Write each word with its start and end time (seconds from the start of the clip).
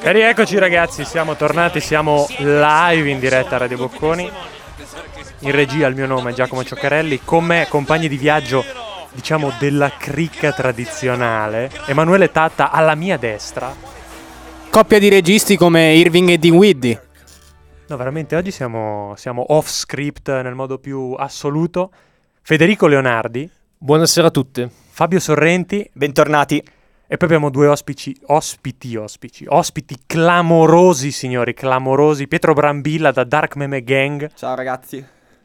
E 0.00 0.12
rieccoci 0.12 0.58
ragazzi, 0.58 1.04
siamo 1.04 1.36
tornati, 1.36 1.80
siamo 1.80 2.26
live 2.38 3.08
in 3.08 3.18
diretta 3.18 3.54
a 3.54 3.58
Radio 3.58 3.76
Bocconi. 3.76 4.30
In 5.40 5.50
regia 5.52 5.86
il 5.86 5.94
mio 5.94 6.06
nome 6.06 6.30
è 6.30 6.34
Giacomo 6.34 6.64
Cioccarelli, 6.64 7.20
con 7.24 7.44
me 7.44 7.66
compagni 7.68 8.08
di 8.08 8.16
viaggio, 8.16 8.64
diciamo 9.12 9.52
della 9.58 9.90
cricca 9.96 10.52
tradizionale, 10.52 11.70
Emanuele 11.86 12.32
Tatta 12.32 12.70
alla 12.70 12.94
mia 12.94 13.16
destra. 13.16 13.72
Coppia 14.70 14.98
di 14.98 15.08
registi 15.08 15.56
come 15.56 15.94
Irving 15.94 16.30
e 16.30 16.38
Dinwiddie. 16.38 17.02
No, 17.86 17.96
veramente 17.96 18.36
oggi 18.36 18.50
siamo, 18.50 19.14
siamo 19.16 19.44
off 19.48 19.68
script 19.68 20.28
nel 20.30 20.54
modo 20.54 20.78
più 20.78 21.14
assoluto. 21.16 21.90
Federico 22.42 22.86
Leonardi, 22.86 23.50
Buonasera 23.80 24.26
a 24.26 24.30
tutti. 24.32 24.68
Fabio 24.90 25.20
Sorrenti 25.20 25.88
Bentornati. 25.92 26.60
E 27.10 27.16
poi 27.16 27.26
abbiamo 27.28 27.48
due 27.50 27.66
ospici, 27.68 28.14
ospiti, 28.26 28.94
ospici, 28.94 29.46
ospiti 29.48 29.96
clamorosi 30.06 31.10
signori, 31.10 31.54
clamorosi. 31.54 32.28
Pietro 32.28 32.52
Brambilla 32.52 33.10
da 33.10 33.24
Dark 33.24 33.56
Meme 33.56 33.82
Gang 33.82 34.30
Ciao 34.34 34.54
ragazzi. 34.54 35.02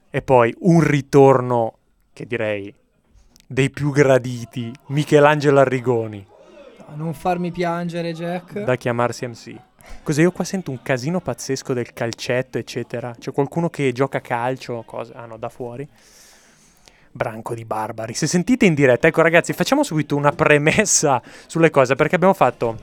e 0.09 0.21
poi 0.21 0.53
un 0.59 0.81
ritorno 0.81 1.77
che 2.11 2.25
direi 2.27 2.73
dei 3.47 3.69
più 3.69 3.91
graditi, 3.91 4.71
Michelangelo 4.87 5.59
Arrigoni, 5.61 6.25
Non 6.95 7.13
farmi 7.13 7.51
piangere, 7.51 8.11
Jack. 8.13 8.59
da 8.63 8.75
chiamarsi 8.75 9.25
MC. 9.25 9.55
Cos'è? 10.03 10.21
Io 10.21 10.31
qua 10.31 10.43
sento 10.43 10.69
un 10.71 10.81
casino 10.81 11.19
pazzesco 11.21 11.73
del 11.73 11.91
calcetto, 11.93 12.57
eccetera. 12.57 13.13
C'è 13.17 13.31
qualcuno 13.31 13.69
che 13.69 13.91
gioca 13.91 14.17
a 14.19 14.21
calcio, 14.21 14.83
cose. 14.85 15.11
Ah 15.13 15.25
no, 15.25 15.37
da 15.37 15.49
fuori. 15.49 15.87
Branco 17.15 17.53
di 17.53 17.63
barbari. 17.63 18.15
Se 18.15 18.25
sentite 18.25 18.65
in 18.65 18.73
diretta, 18.73 19.07
ecco 19.07 19.21
ragazzi, 19.21 19.53
facciamo 19.53 19.83
subito 19.83 20.15
una 20.15 20.31
premessa 20.31 21.21
sulle 21.45 21.69
cose 21.69 21.93
perché 21.93 22.15
abbiamo 22.15 22.33
fatto 22.33 22.75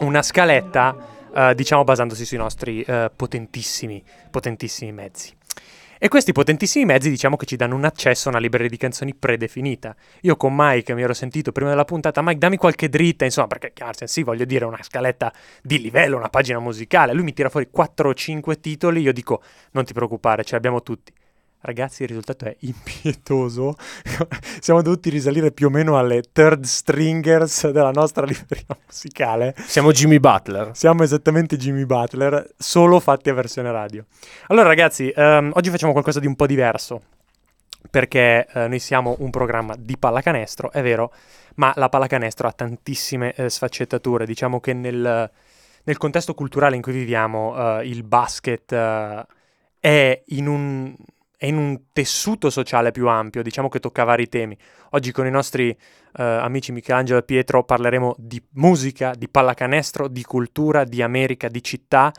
una 0.00 0.22
scaletta, 0.22 0.96
eh, 1.32 1.54
diciamo 1.54 1.84
basandosi 1.84 2.24
sui 2.24 2.36
nostri 2.36 2.82
eh, 2.82 3.12
potentissimi, 3.14 4.02
potentissimi 4.28 4.90
mezzi. 4.90 5.32
E 6.02 6.08
questi 6.08 6.32
potentissimi 6.32 6.84
mezzi 6.84 7.10
diciamo 7.10 7.36
che 7.36 7.46
ci 7.46 7.54
danno 7.54 7.76
un 7.76 7.84
accesso 7.84 8.26
a 8.26 8.32
una 8.32 8.40
libreria 8.40 8.70
di 8.70 8.76
canzoni 8.76 9.14
predefinita. 9.14 9.94
Io 10.22 10.34
con 10.36 10.52
Mike 10.56 10.92
mi 10.94 11.02
ero 11.02 11.12
sentito 11.12 11.52
prima 11.52 11.70
della 11.70 11.84
puntata, 11.84 12.22
Mike 12.22 12.38
dammi 12.38 12.56
qualche 12.56 12.88
dritta, 12.88 13.24
insomma, 13.24 13.46
perché 13.46 13.72
Carsen 13.72 14.08
sì, 14.08 14.24
voglio 14.24 14.46
dire, 14.46 14.64
una 14.64 14.82
scaletta 14.82 15.32
di 15.62 15.80
livello, 15.80 16.16
una 16.16 16.30
pagina 16.30 16.58
musicale. 16.58 17.12
Lui 17.12 17.22
mi 17.22 17.34
tira 17.34 17.50
fuori 17.50 17.68
4 17.70 18.08
o 18.08 18.14
5 18.14 18.60
titoli, 18.60 19.02
io 19.02 19.12
dico 19.12 19.42
non 19.72 19.84
ti 19.84 19.92
preoccupare, 19.92 20.42
ce 20.42 20.52
li 20.52 20.56
abbiamo 20.56 20.82
tutti. 20.82 21.12
Ragazzi, 21.62 22.02
il 22.02 22.08
risultato 22.08 22.46
è 22.46 22.56
impietoso. 22.60 23.76
Siamo 24.60 24.80
dovuti 24.80 25.10
risalire 25.10 25.52
più 25.52 25.66
o 25.66 25.70
meno 25.70 25.98
alle 25.98 26.22
third 26.32 26.64
stringers 26.64 27.68
della 27.68 27.90
nostra 27.90 28.24
libreria 28.26 28.78
musicale. 28.86 29.54
Siamo 29.66 29.92
Jimmy 29.92 30.18
Butler. 30.18 30.70
Siamo 30.72 31.02
esattamente 31.02 31.58
Jimmy 31.58 31.84
Butler, 31.84 32.54
solo 32.56 32.98
fatti 32.98 33.28
a 33.28 33.34
versione 33.34 33.70
radio. 33.70 34.06
Allora, 34.46 34.68
ragazzi, 34.68 35.12
ehm, 35.14 35.50
oggi 35.54 35.68
facciamo 35.68 35.92
qualcosa 35.92 36.18
di 36.18 36.26
un 36.26 36.34
po' 36.34 36.46
diverso. 36.46 37.02
Perché 37.90 38.46
eh, 38.46 38.66
noi 38.66 38.78
siamo 38.78 39.16
un 39.18 39.28
programma 39.28 39.74
di 39.78 39.98
pallacanestro, 39.98 40.70
è 40.72 40.80
vero, 40.80 41.12
ma 41.56 41.72
la 41.76 41.90
pallacanestro 41.90 42.48
ha 42.48 42.52
tantissime 42.52 43.34
eh, 43.34 43.50
sfaccettature. 43.50 44.24
Diciamo 44.24 44.60
che 44.60 44.72
nel, 44.72 45.30
nel 45.84 45.96
contesto 45.98 46.32
culturale 46.32 46.76
in 46.76 46.82
cui 46.82 46.92
viviamo, 46.92 47.80
eh, 47.80 47.86
il 47.86 48.02
basket 48.02 48.72
eh, 48.72 49.26
è 49.78 50.22
in 50.28 50.46
un 50.46 50.94
è 51.40 51.46
in 51.46 51.56
un 51.56 51.84
tessuto 51.94 52.50
sociale 52.50 52.90
più 52.90 53.08
ampio, 53.08 53.42
diciamo 53.42 53.70
che 53.70 53.80
tocca 53.80 54.04
vari 54.04 54.28
temi. 54.28 54.54
Oggi 54.90 55.10
con 55.10 55.24
i 55.24 55.30
nostri 55.30 55.70
eh, 55.70 56.22
amici 56.22 56.70
Michelangelo 56.70 57.20
e 57.20 57.22
Pietro 57.22 57.64
parleremo 57.64 58.14
di 58.18 58.42
musica, 58.56 59.14
di 59.16 59.26
pallacanestro, 59.26 60.06
di 60.06 60.22
cultura, 60.22 60.84
di 60.84 61.00
America, 61.00 61.48
di 61.48 61.62
città. 61.62 62.12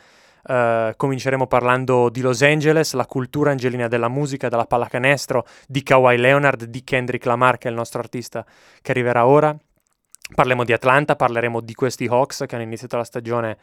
Eh, 0.44 0.94
cominceremo 0.96 1.46
parlando 1.46 2.08
di 2.08 2.20
Los 2.20 2.42
Angeles, 2.42 2.94
la 2.94 3.06
cultura 3.06 3.52
angelina 3.52 3.86
della 3.86 4.08
musica, 4.08 4.48
della 4.48 4.66
pallacanestro, 4.66 5.46
di 5.68 5.84
Kawhi 5.84 6.16
Leonard, 6.16 6.64
di 6.64 6.82
Kendrick 6.82 7.24
Lamar, 7.24 7.58
che 7.58 7.68
è 7.68 7.70
il 7.70 7.76
nostro 7.76 8.00
artista 8.00 8.44
che 8.80 8.90
arriverà 8.90 9.24
ora. 9.24 9.56
Parleremo 10.34 10.64
di 10.64 10.72
Atlanta, 10.72 11.14
parleremo 11.14 11.60
di 11.60 11.74
questi 11.74 12.06
Hawks 12.06 12.42
che 12.48 12.56
hanno 12.56 12.64
iniziato 12.64 12.96
la 12.96 13.04
stagione 13.04 13.56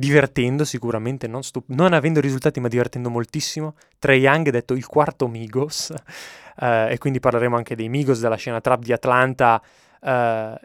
divertendo 0.00 0.64
sicuramente, 0.64 1.28
non, 1.28 1.42
stup- 1.42 1.68
non 1.68 1.92
avendo 1.92 2.20
risultati 2.20 2.58
ma 2.58 2.68
divertendo 2.68 3.10
moltissimo. 3.10 3.74
Trey 3.98 4.20
Young 4.20 4.48
è 4.48 4.50
detto 4.50 4.72
il 4.72 4.86
quarto 4.86 5.28
Migos 5.28 5.92
eh, 6.58 6.92
e 6.92 6.98
quindi 6.98 7.20
parleremo 7.20 7.54
anche 7.54 7.76
dei 7.76 7.90
Migos, 7.90 8.18
della 8.18 8.36
scena 8.36 8.62
trap 8.62 8.82
di 8.82 8.92
Atlanta 8.94 9.62
eh, 10.02 10.58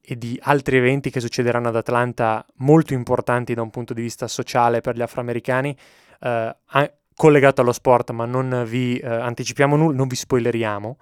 e 0.00 0.16
di 0.16 0.40
altri 0.42 0.78
eventi 0.78 1.10
che 1.10 1.20
succederanno 1.20 1.68
ad 1.68 1.76
Atlanta 1.76 2.44
molto 2.56 2.94
importanti 2.94 3.52
da 3.52 3.60
un 3.60 3.68
punto 3.68 3.92
di 3.92 4.00
vista 4.00 4.26
sociale 4.26 4.80
per 4.80 4.96
gli 4.96 5.02
afroamericani, 5.02 5.76
eh, 6.20 6.56
a- 6.64 6.92
collegato 7.14 7.60
allo 7.60 7.72
sport 7.72 8.12
ma 8.12 8.24
non 8.24 8.64
vi 8.66 8.96
eh, 8.98 9.06
anticipiamo 9.06 9.76
nulla, 9.76 9.96
non 9.96 10.08
vi 10.08 10.16
spoileriamo. 10.16 10.96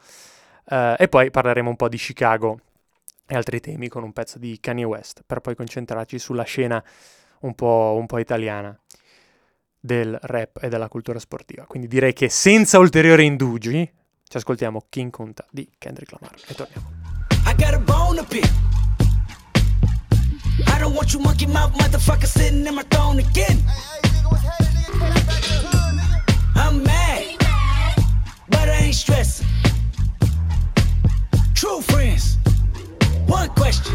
Eh, 0.68 0.96
e 0.98 1.08
poi 1.08 1.30
parleremo 1.30 1.70
un 1.70 1.76
po' 1.76 1.88
di 1.88 1.98
Chicago 1.98 2.58
e 3.28 3.36
altri 3.36 3.60
temi 3.60 3.86
con 3.88 4.02
un 4.02 4.12
pezzo 4.12 4.40
di 4.40 4.58
Kanye 4.60 4.84
West 4.84 5.22
per 5.24 5.38
poi 5.38 5.54
concentrarci 5.54 6.18
sulla 6.18 6.42
scena 6.42 6.82
un 7.40 7.54
po', 7.54 7.96
un 7.98 8.06
po' 8.06 8.18
italiana 8.18 8.78
del 9.78 10.18
rap 10.22 10.62
e 10.62 10.68
della 10.68 10.88
cultura 10.88 11.18
sportiva. 11.18 11.64
Quindi 11.64 11.88
direi 11.88 12.12
che 12.12 12.28
senza 12.28 12.78
ulteriori 12.78 13.24
indugi 13.24 13.88
ci 14.28 14.36
ascoltiamo 14.36 14.86
King 14.88 15.10
Kunta 15.10 15.46
di 15.50 15.70
Kendrick 15.78 16.12
Lamar 16.12 16.34
e 16.46 16.54
torniamo. 16.54 16.90
I 17.46 17.54
got 17.54 17.74
a 17.74 17.78
bone 17.78 18.16
to 18.16 18.24
pick. 18.24 18.44
I 20.66 20.78
don't 20.78 20.94
want 20.94 21.12
you 21.12 21.20
monkey 21.20 21.46
mouth 21.46 21.72
motherfucker 21.76 22.26
sitting 22.26 22.66
in 22.66 22.74
my 22.74 22.82
throne 22.88 23.20
again. 23.20 23.62
I'm 26.56 26.82
mad, 26.82 27.36
but 28.48 28.68
I 28.68 28.86
ain't 28.86 28.94
stressing. 28.94 29.46
True 31.54 31.80
friends, 31.82 32.38
one 33.26 33.48
question. 33.50 33.94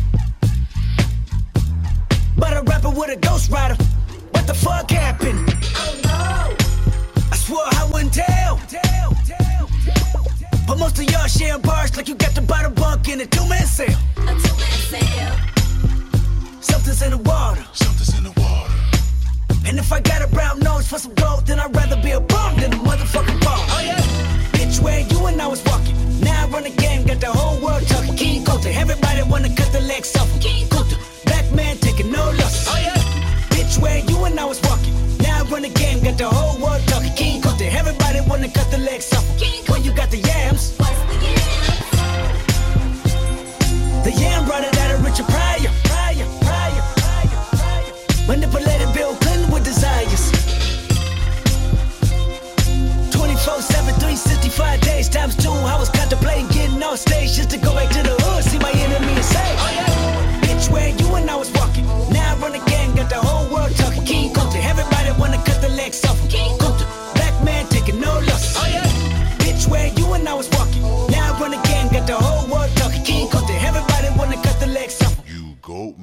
but 2.51 2.59
a 2.59 2.63
rapper 2.69 2.89
with 2.89 3.09
a 3.09 3.15
ghost 3.15 3.49
rider. 3.49 3.75
What 4.31 4.45
the 4.45 4.53
fuck 4.53 4.89
happened? 4.91 5.39
Oh 5.75 5.99
no, 6.03 6.55
I 7.31 7.35
swore 7.35 7.63
I 7.63 7.89
wouldn't 7.91 8.13
tell. 8.13 8.59
But 10.67 10.77
most 10.77 10.99
of 10.99 11.05
y'all 11.09 11.27
sharing 11.27 11.61
bars 11.61 11.95
like 11.95 12.07
you 12.07 12.15
got 12.15 12.33
the 12.35 12.41
bottle 12.41 12.71
bunk 12.71 13.07
in 13.07 13.21
a 13.21 13.25
two 13.25 13.47
man 13.47 13.65
sale. 13.65 13.97
a 14.17 14.33
two-man 14.43 14.77
sale. 14.91 15.35
Something's 16.61 17.01
in 17.01 17.11
the 17.11 17.17
water. 17.17 17.63
Something's 17.73 18.17
in 18.17 18.23
the 18.23 18.33
water. 18.41 18.73
And 19.65 19.79
if 19.79 19.91
I 19.91 20.01
got 20.01 20.21
a 20.21 20.27
brown 20.27 20.59
nose 20.59 20.87
for 20.87 20.99
some 20.99 21.13
gold, 21.15 21.45
then 21.47 21.59
I'd 21.59 21.75
rather 21.75 22.01
be 22.01 22.11
a 22.11 22.19
bum 22.19 22.55
than 22.59 22.73
a 22.73 22.77
motherfucking 22.77 23.39
bum. 23.45 23.59
Oh 23.75 23.81
yeah. 23.83 24.01
Bitch, 24.55 24.81
where 24.81 24.99
you 24.99 25.25
and 25.27 25.41
I 25.41 25.47
was 25.47 25.63
walking. 25.65 25.95
Now 26.19 26.45
I 26.45 26.49
run 26.49 26.63
the 26.63 26.69
game, 26.69 27.05
got 27.05 27.21
the 27.21 27.31
whole 27.31 27.59
world 27.63 27.87
talking. 27.87 28.15
King 28.15 28.43
Kunta, 28.43 28.73
everybody 28.75 29.23
wanna 29.23 29.55
cut 29.55 29.71
the 29.71 29.81
legs 29.81 30.15
off 30.17 30.29
him. 30.31 30.39
King 30.39 30.67
Kunta, 30.67 30.70
black 30.70 30.70
man 31.53 31.77
taking 31.77 32.11
no 32.11 32.23
losses. 32.39 32.67
Oh 32.69 32.77
yeah. 32.79 32.95
Bitch, 33.51 33.77
where 33.81 33.99
you 33.99 34.23
and 34.25 34.39
I 34.39 34.45
was 34.45 34.61
walking. 34.63 34.93
Now 35.19 35.39
I 35.39 35.43
run 35.49 35.61
the 35.63 35.69
game, 35.69 36.03
got 36.03 36.17
the 36.17 36.27
whole 36.29 36.59
world 36.61 36.81
talking. 36.87 37.13
King 37.13 37.41
Kunta, 37.41 37.67
everybody 37.73 38.19
wanna 38.27 38.49
cut 38.49 38.69
the 38.71 38.77
legs 38.77 39.13
off 39.13 39.25
When 39.69 39.83
you 39.83 39.93
got 39.93 40.09
the 40.09 40.17
yams, 40.17 40.75
What's 40.77 40.99
the 41.11 41.17
yams? 41.25 41.47
the 44.05 44.11
yam 44.11 44.45
brought 44.45 44.63
it 44.63 44.77
out 44.77 44.91
of 44.95 45.03
Richard 45.05 45.27
Pryor. 45.27 45.71
Pryor, 45.83 46.25
Pryor, 46.41 46.83
Pryor, 47.01 47.41
Pryor. 47.59 48.27
Manipulated 48.27 48.93
Bill 48.93 49.15
Clinton 49.21 49.51
with 49.51 49.63
desires. 49.63 50.31
24 53.11 53.61
7, 53.61 53.93
365 53.95 54.81
days 54.81 55.09
times 55.09 55.35
two. 55.35 55.51
I 55.51 55.77
was 55.77 55.89
contemplating 55.89 56.47
getting 56.47 56.81
on 56.83 56.97
stage 56.97 57.33
just 57.33 57.49
to 57.51 57.57
go 57.57 57.73
back 57.75 57.89
to 57.89 58.01
the 58.03 58.20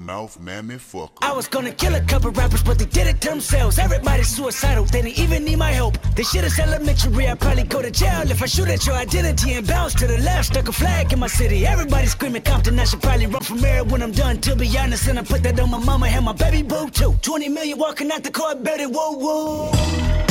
mouth 0.09 0.41
mammy 0.41 0.77
fucker. 0.77 1.11
I 1.21 1.33
was 1.39 1.47
gonna 1.49 1.71
kill 1.83 1.95
a 1.95 2.01
couple 2.01 2.31
rappers, 2.31 2.63
but 2.63 2.79
they 2.79 2.87
did 2.99 3.07
it 3.13 3.21
to 3.25 3.29
themselves. 3.29 3.79
Everybody's 3.79 4.29
suicidal, 4.37 4.85
they 4.87 5.03
didn't 5.03 5.19
even 5.19 5.45
need 5.45 5.59
my 5.59 5.73
help. 5.81 5.95
This 6.17 6.31
shit 6.31 6.45
is 6.45 6.59
elementary, 6.59 7.29
I'd 7.29 7.39
probably 7.39 7.65
go 7.65 7.83
to 7.83 7.91
jail 7.91 8.25
if 8.35 8.43
I 8.43 8.47
shoot 8.47 8.69
at 8.69 8.87
your 8.87 8.97
identity 8.97 9.53
and 9.59 9.67
bounce 9.67 9.93
to 10.01 10.07
the 10.07 10.17
left. 10.29 10.47
Stuck 10.47 10.69
a 10.69 10.73
flag 10.73 11.13
in 11.13 11.19
my 11.19 11.27
city, 11.27 11.67
everybody 11.67 12.07
screaming 12.07 12.41
Compton. 12.41 12.81
I 12.81 12.85
should 12.85 13.03
probably 13.03 13.27
run 13.27 13.43
from 13.43 13.59
here 13.59 13.85
when 13.85 14.01
I'm 14.03 14.13
done, 14.13 14.41
to 14.47 14.57
be 14.57 14.67
honest. 14.79 15.09
And 15.09 15.19
I 15.19 15.25
put 15.25 15.43
that 15.43 15.61
on 15.61 15.71
my 15.71 15.83
mama 15.91 16.07
and 16.07 16.25
my 16.25 16.33
baby 16.33 16.63
boo 16.63 16.89
too. 16.89 17.13
20 17.21 17.51
million 17.51 17.77
walking 17.79 18.11
out 18.11 18.23
the 18.23 18.31
court, 18.31 18.63
baby, 18.63 18.87
whoa, 18.87 19.13
whoa. 19.13 19.71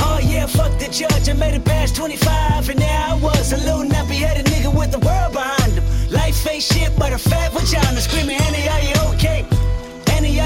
Oh 0.09 0.19
yeah, 0.23 0.47
fuck 0.47 0.73
the 0.79 0.87
judge, 0.89 1.29
I 1.29 1.33
made 1.33 1.53
it 1.53 1.65
past 1.65 1.95
25, 1.95 2.69
and 2.71 2.79
now 2.79 3.15
I 3.15 3.21
was 3.21 3.53
a 3.53 3.57
little 3.57 3.83
nappy 3.83 4.17
headed 4.25 4.47
nigga 4.47 4.71
with 4.75 4.91
the 4.91 5.01
world 5.07 5.33
behind 5.33 5.73
him. 5.73 5.85
Life 6.09 6.47
ain't 6.47 6.63
shit 6.63 6.91
but 6.97 7.13
a 7.13 7.19
fat 7.19 7.51
vagina 7.53 8.01
screaming, 8.01 8.37
Annie, 8.41 8.67
are 8.67 8.81
you 8.81 9.13
okay? 9.13 9.56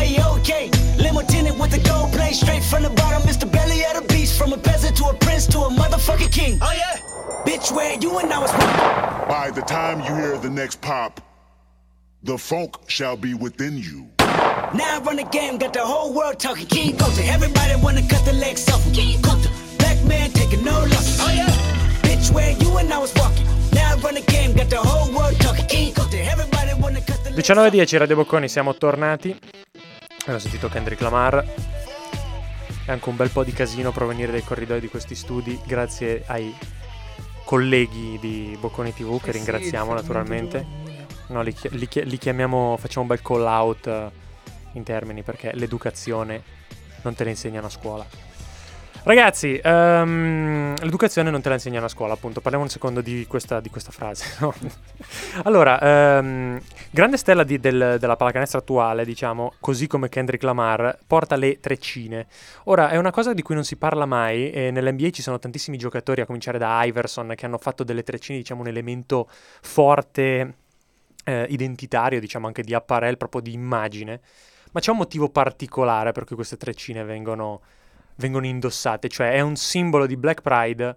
Annie, 0.01 0.18
are 0.18 0.33
you 0.33 0.39
okay? 0.39 0.69
Limo 0.98 1.21
tinted 1.21 1.59
with 1.59 1.71
the 1.71 1.80
gold 1.88 2.12
plate 2.12 2.33
straight 2.33 2.63
from 2.63 2.83
the 2.83 2.89
bottom. 2.89 3.21
Mr. 3.24 3.50
Belly 3.51 3.83
of 3.86 4.01
the 4.01 4.13
beast, 4.13 4.38
from 4.38 4.53
a 4.53 4.57
peasant 4.57 4.98
to 4.98 5.06
a 5.06 5.13
prince 5.13 5.45
to 5.48 5.59
a 5.59 5.69
motherfucking 5.69 6.31
king. 6.31 6.57
Oh 6.62 6.74
yeah, 6.74 6.98
bitch, 7.45 7.71
where 7.71 7.98
you 8.00 8.18
and 8.19 8.31
I 8.33 8.39
was. 8.39 8.51
By 9.27 9.51
the 9.53 9.62
time 9.62 10.00
you 10.00 10.15
hear 10.15 10.38
the 10.38 10.50
next 10.50 10.81
pop, 10.81 11.21
the 12.24 12.38
funk 12.38 12.75
shall 12.88 13.18
be 13.18 13.33
within 13.33 13.77
you. 13.77 14.07
Now 14.74 14.98
I 14.98 15.01
run 15.03 15.18
the 15.18 15.24
game, 15.24 15.57
got 15.57 15.74
the 15.74 15.86
whole 15.86 16.13
world 16.13 16.39
talking. 16.39 16.65
King 16.68 16.98
Coulter, 16.98 17.24
everybody 17.25 17.75
wanna 17.81 18.07
cut 18.07 18.25
the 18.25 18.33
legs 18.33 18.68
off. 18.69 18.83
him. 18.86 18.94
King 18.94 19.21
Coulter, 19.21 19.50
black 19.77 20.03
man 20.06 20.31
taking 20.31 20.63
no 20.63 20.80
losses. 20.80 21.19
Oh 21.21 21.31
yeah, 21.31 21.50
bitch, 22.01 22.31
where 22.33 22.51
you 22.51 22.77
and 22.77 22.92
I 22.92 22.98
was 22.98 23.13
walking. 23.15 23.45
Now 23.74 23.94
I 23.94 24.00
run 24.00 24.15
the 24.15 24.21
game, 24.21 24.53
got 24.53 24.69
the 24.69 24.77
whole 24.77 25.13
world 25.13 25.39
talking. 25.39 25.65
King 25.68 25.94
Coulter, 25.94 26.18
everybody 26.18 26.74
wanna 26.81 27.01
cut 27.01 27.24
the 27.24 27.31
legs 27.31 27.50
off. 27.50 27.57
19.10 27.57 28.00
Radio 28.00 28.15
Bocconi, 28.15 28.48
siamo 28.50 28.74
tornati. 28.75 29.38
Abbiamo 30.22 30.40
sentito 30.40 30.70
Kendrick 30.70 31.02
Lamar. 31.02 31.44
E 32.86 32.92
anche 32.92 33.10
un 33.10 33.16
bel 33.16 33.32
po' 33.32 33.44
di 33.44 33.52
casino 33.54 33.92
provenire 33.92 34.32
dai 34.32 34.44
corridoi 34.44 34.80
di 34.80 34.88
questi 34.88 35.16
studi, 35.16 35.60
grazie 35.66 36.24
ai 36.28 36.56
colleghi 37.44 38.20
di 38.20 38.56
Bocconi 38.60 38.94
TV, 38.94 39.20
che 39.20 39.30
Eh 39.30 39.34
sì, 39.34 39.38
ringraziamo 39.40 39.90
il 39.90 39.96
naturalmente. 39.96 40.66
No, 41.28 41.42
li, 41.42 41.56
li 41.72 41.88
li 42.04 42.18
chiamiamo, 42.18 42.78
facciamo 42.78 43.02
un 43.02 43.08
bel 43.08 43.22
call 43.22 43.46
out 43.46 43.88
eh, 43.88 44.12
in 44.74 44.84
termini 44.84 45.24
perché 45.24 45.52
l'educazione 45.56 46.44
non 47.02 47.16
te 47.16 47.24
la 47.24 47.32
insegnano 47.32 47.66
a 47.66 47.70
scuola. 47.72 48.06
Ragazzi, 49.04 49.60
ehm, 49.62 50.76
l'educazione 50.80 51.32
non 51.32 51.42
te 51.42 51.50
la 51.50 51.56
insegnano 51.56 51.86
a 51.86 51.90
scuola, 51.90 52.14
appunto. 52.14 52.40
Parliamo 52.40 52.66
un 52.66 52.70
secondo 52.70 53.02
di 53.02 53.26
questa, 53.28 53.60
di 53.60 53.70
questa 53.70 53.92
frase. 53.92 54.36
no? 54.42 54.54
allora, 55.44 55.80
ehm, 56.20 56.62
grande 56.92 57.18
stella 57.18 57.44
di- 57.44 57.60
del- 57.60 57.98
della 58.00 58.16
pallacanestro 58.16 58.60
attuale, 58.60 59.04
diciamo, 59.04 59.54
così 59.60 59.88
come 59.88 60.08
Kendrick 60.08 60.44
Lamar, 60.44 61.00
porta 61.08 61.36
le 61.36 61.60
treccine. 61.60 62.28
Ora, 62.66 62.90
è 62.90 62.98
una 62.98 63.12
cosa 63.12 63.34
di 63.34 63.42
cui 63.42 63.56
non 63.56 63.64
si 63.64 63.76
parla 63.76 64.06
mai 64.06 64.52
e 64.52 64.70
nell'NBA 64.70 65.10
ci 65.10 65.22
sono 65.24 65.40
tantissimi 65.40 65.78
giocatori, 65.78 66.22
a 66.22 66.26
cominciare 66.26 66.60
da 66.60 66.84
Iverson, 66.84 67.34
che 67.36 67.46
hanno 67.46 67.58
fatto 67.58 67.84
delle 67.84 68.04
treccine, 68.04 68.38
diciamo, 68.38 68.62
un 68.62 68.68
elemento 68.68 69.28
forte 69.62 70.54
eh, 71.24 71.46
identitario, 71.50 72.20
diciamo 72.20 72.48
anche 72.48 72.62
di 72.64 72.74
apparel, 72.74 73.18
proprio 73.18 73.42
di 73.42 73.54
immagine. 73.54 74.22
Ma 74.74 74.80
c'è 74.80 74.92
un 74.92 74.98
motivo 74.98 75.30
particolare 75.30 76.12
per 76.12 76.24
cui 76.24 76.36
queste 76.36 76.58
treccine 76.58 77.04
vengono, 77.04 77.62
vengono 78.16 78.46
indossate, 78.46 79.08
cioè 79.10 79.31
è 79.34 79.42
un 79.42 79.56
simbolo 79.56 80.06
di 80.06 80.18
Black 80.18 80.42
Pride 80.42 80.96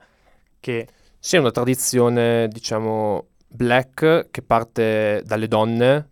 che... 0.60 0.88
Sì, 1.18 1.36
è 1.36 1.38
una 1.38 1.50
tradizione, 1.50 2.48
diciamo, 2.48 3.28
black 3.48 4.28
che 4.30 4.42
parte 4.42 5.22
dalle 5.24 5.48
donne, 5.48 6.08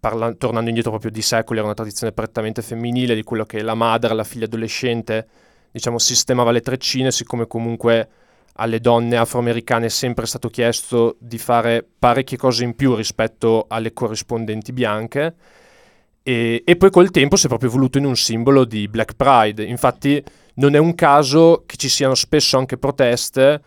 parla- 0.00 0.32
tornando 0.32 0.68
indietro 0.68 0.90
proprio 0.90 1.10
di 1.10 1.20
secoli, 1.20 1.58
era 1.58 1.66
una 1.66 1.76
tradizione 1.76 2.12
prettamente 2.12 2.62
femminile 2.62 3.14
di 3.14 3.22
quello 3.22 3.44
che 3.44 3.60
la 3.62 3.74
madre, 3.74 4.14
la 4.14 4.24
figlia 4.24 4.46
adolescente, 4.46 5.28
diciamo, 5.70 5.98
sistemava 5.98 6.50
le 6.50 6.62
treccine, 6.62 7.10
siccome 7.10 7.46
comunque 7.46 8.08
alle 8.54 8.80
donne 8.80 9.16
afroamericane 9.16 9.86
è 9.86 9.90
sempre 9.90 10.26
stato 10.26 10.48
chiesto 10.48 11.16
di 11.18 11.38
fare 11.38 11.86
parecchie 11.98 12.38
cose 12.38 12.64
in 12.64 12.74
più 12.76 12.94
rispetto 12.94 13.66
alle 13.68 13.92
corrispondenti 13.92 14.72
bianche. 14.72 15.34
E, 16.22 16.62
e 16.64 16.76
poi 16.76 16.90
col 16.90 17.10
tempo 17.10 17.36
si 17.36 17.46
è 17.46 17.48
proprio 17.48 17.70
voluto 17.70 17.98
in 17.98 18.06
un 18.06 18.16
simbolo 18.16 18.64
di 18.64 18.88
Black 18.88 19.14
Pride. 19.14 19.62
Infatti 19.62 20.22
non 20.54 20.74
è 20.74 20.78
un 20.78 20.94
caso 20.94 21.64
che 21.66 21.76
ci 21.76 21.88
siano 21.88 22.14
spesso 22.14 22.58
anche 22.58 22.76
proteste. 22.78 23.62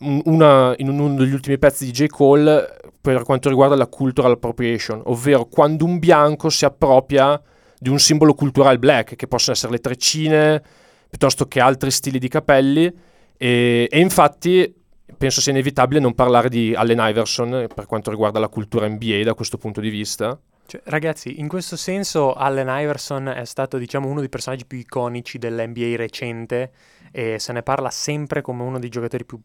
Un- 0.00 0.22
Una, 0.24 0.74
in 0.78 0.88
uno 0.88 1.14
degli 1.14 1.32
ultimi 1.32 1.58
pezzi 1.58 1.84
di 1.84 1.92
J. 1.92 2.06
Cole 2.06 2.80
per 3.00 3.22
quanto 3.22 3.48
riguarda 3.48 3.76
la 3.76 3.86
cultural 3.86 4.32
appropriation, 4.32 5.00
ovvero 5.06 5.46
quando 5.46 5.84
un 5.84 5.98
bianco 5.98 6.48
si 6.50 6.64
appropria 6.64 7.40
di 7.78 7.88
un 7.88 7.98
simbolo 7.98 8.34
culturale 8.34 8.78
black, 8.78 9.16
che 9.16 9.26
possono 9.26 9.56
essere 9.56 9.72
le 9.72 9.78
treccine 9.78 10.62
piuttosto 11.08 11.46
che 11.46 11.60
altri 11.60 11.90
stili 11.90 12.18
di 12.18 12.28
capelli. 12.28 12.92
E, 13.36 13.88
e 13.90 14.00
infatti 14.00 14.72
penso 15.18 15.40
sia 15.40 15.52
inevitabile 15.52 16.00
non 16.00 16.14
parlare 16.14 16.48
di 16.48 16.74
Allen 16.74 16.98
Iverson 17.00 17.66
per 17.74 17.86
quanto 17.86 18.10
riguarda 18.10 18.38
la 18.38 18.48
cultura 18.48 18.88
NBA 18.88 19.22
da 19.24 19.34
questo 19.34 19.58
punto 19.58 19.80
di 19.80 19.90
vista. 19.90 20.38
Cioè, 20.72 20.80
ragazzi, 20.84 21.38
in 21.38 21.48
questo 21.48 21.76
senso 21.76 22.32
Allen 22.32 22.68
Iverson 22.68 23.28
è 23.28 23.44
stato, 23.44 23.76
diciamo, 23.76 24.08
uno 24.08 24.20
dei 24.20 24.30
personaggi 24.30 24.64
più 24.64 24.78
iconici 24.78 25.36
dell'NBA 25.36 25.96
recente 25.96 26.72
e 27.10 27.38
se 27.38 27.52
ne 27.52 27.62
parla 27.62 27.90
sempre 27.90 28.40
come 28.40 28.62
uno 28.62 28.78
dei 28.78 28.88
giocatori 28.88 29.26
più, 29.26 29.38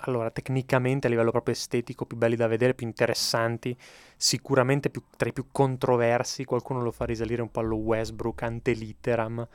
allora, 0.00 0.30
tecnicamente 0.30 1.06
a 1.06 1.10
livello 1.10 1.30
proprio 1.30 1.54
estetico, 1.54 2.04
più 2.04 2.18
belli 2.18 2.36
da 2.36 2.46
vedere, 2.46 2.74
più 2.74 2.86
interessanti, 2.86 3.74
sicuramente 4.18 4.90
più- 4.90 5.04
tra 5.16 5.30
i 5.30 5.32
più 5.32 5.46
controversi, 5.50 6.44
qualcuno 6.44 6.82
lo 6.82 6.90
fa 6.90 7.06
risalire 7.06 7.40
un 7.40 7.50
po' 7.50 7.60
allo 7.60 7.76
Westbrook 7.76 8.42
ante 8.42 8.72
litteram. 8.72 9.48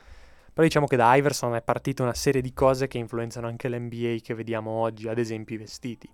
Però 0.52 0.66
diciamo 0.66 0.88
che 0.88 0.96
da 0.96 1.14
Iverson 1.14 1.54
è 1.54 1.62
partita 1.62 2.02
una 2.02 2.14
serie 2.14 2.42
di 2.42 2.52
cose 2.52 2.88
che 2.88 2.98
influenzano 2.98 3.46
anche 3.46 3.68
l'NBA 3.68 4.16
che 4.20 4.34
vediamo 4.34 4.72
oggi, 4.72 5.06
ad 5.06 5.18
esempio 5.18 5.54
i 5.54 5.58
vestiti. 5.58 6.12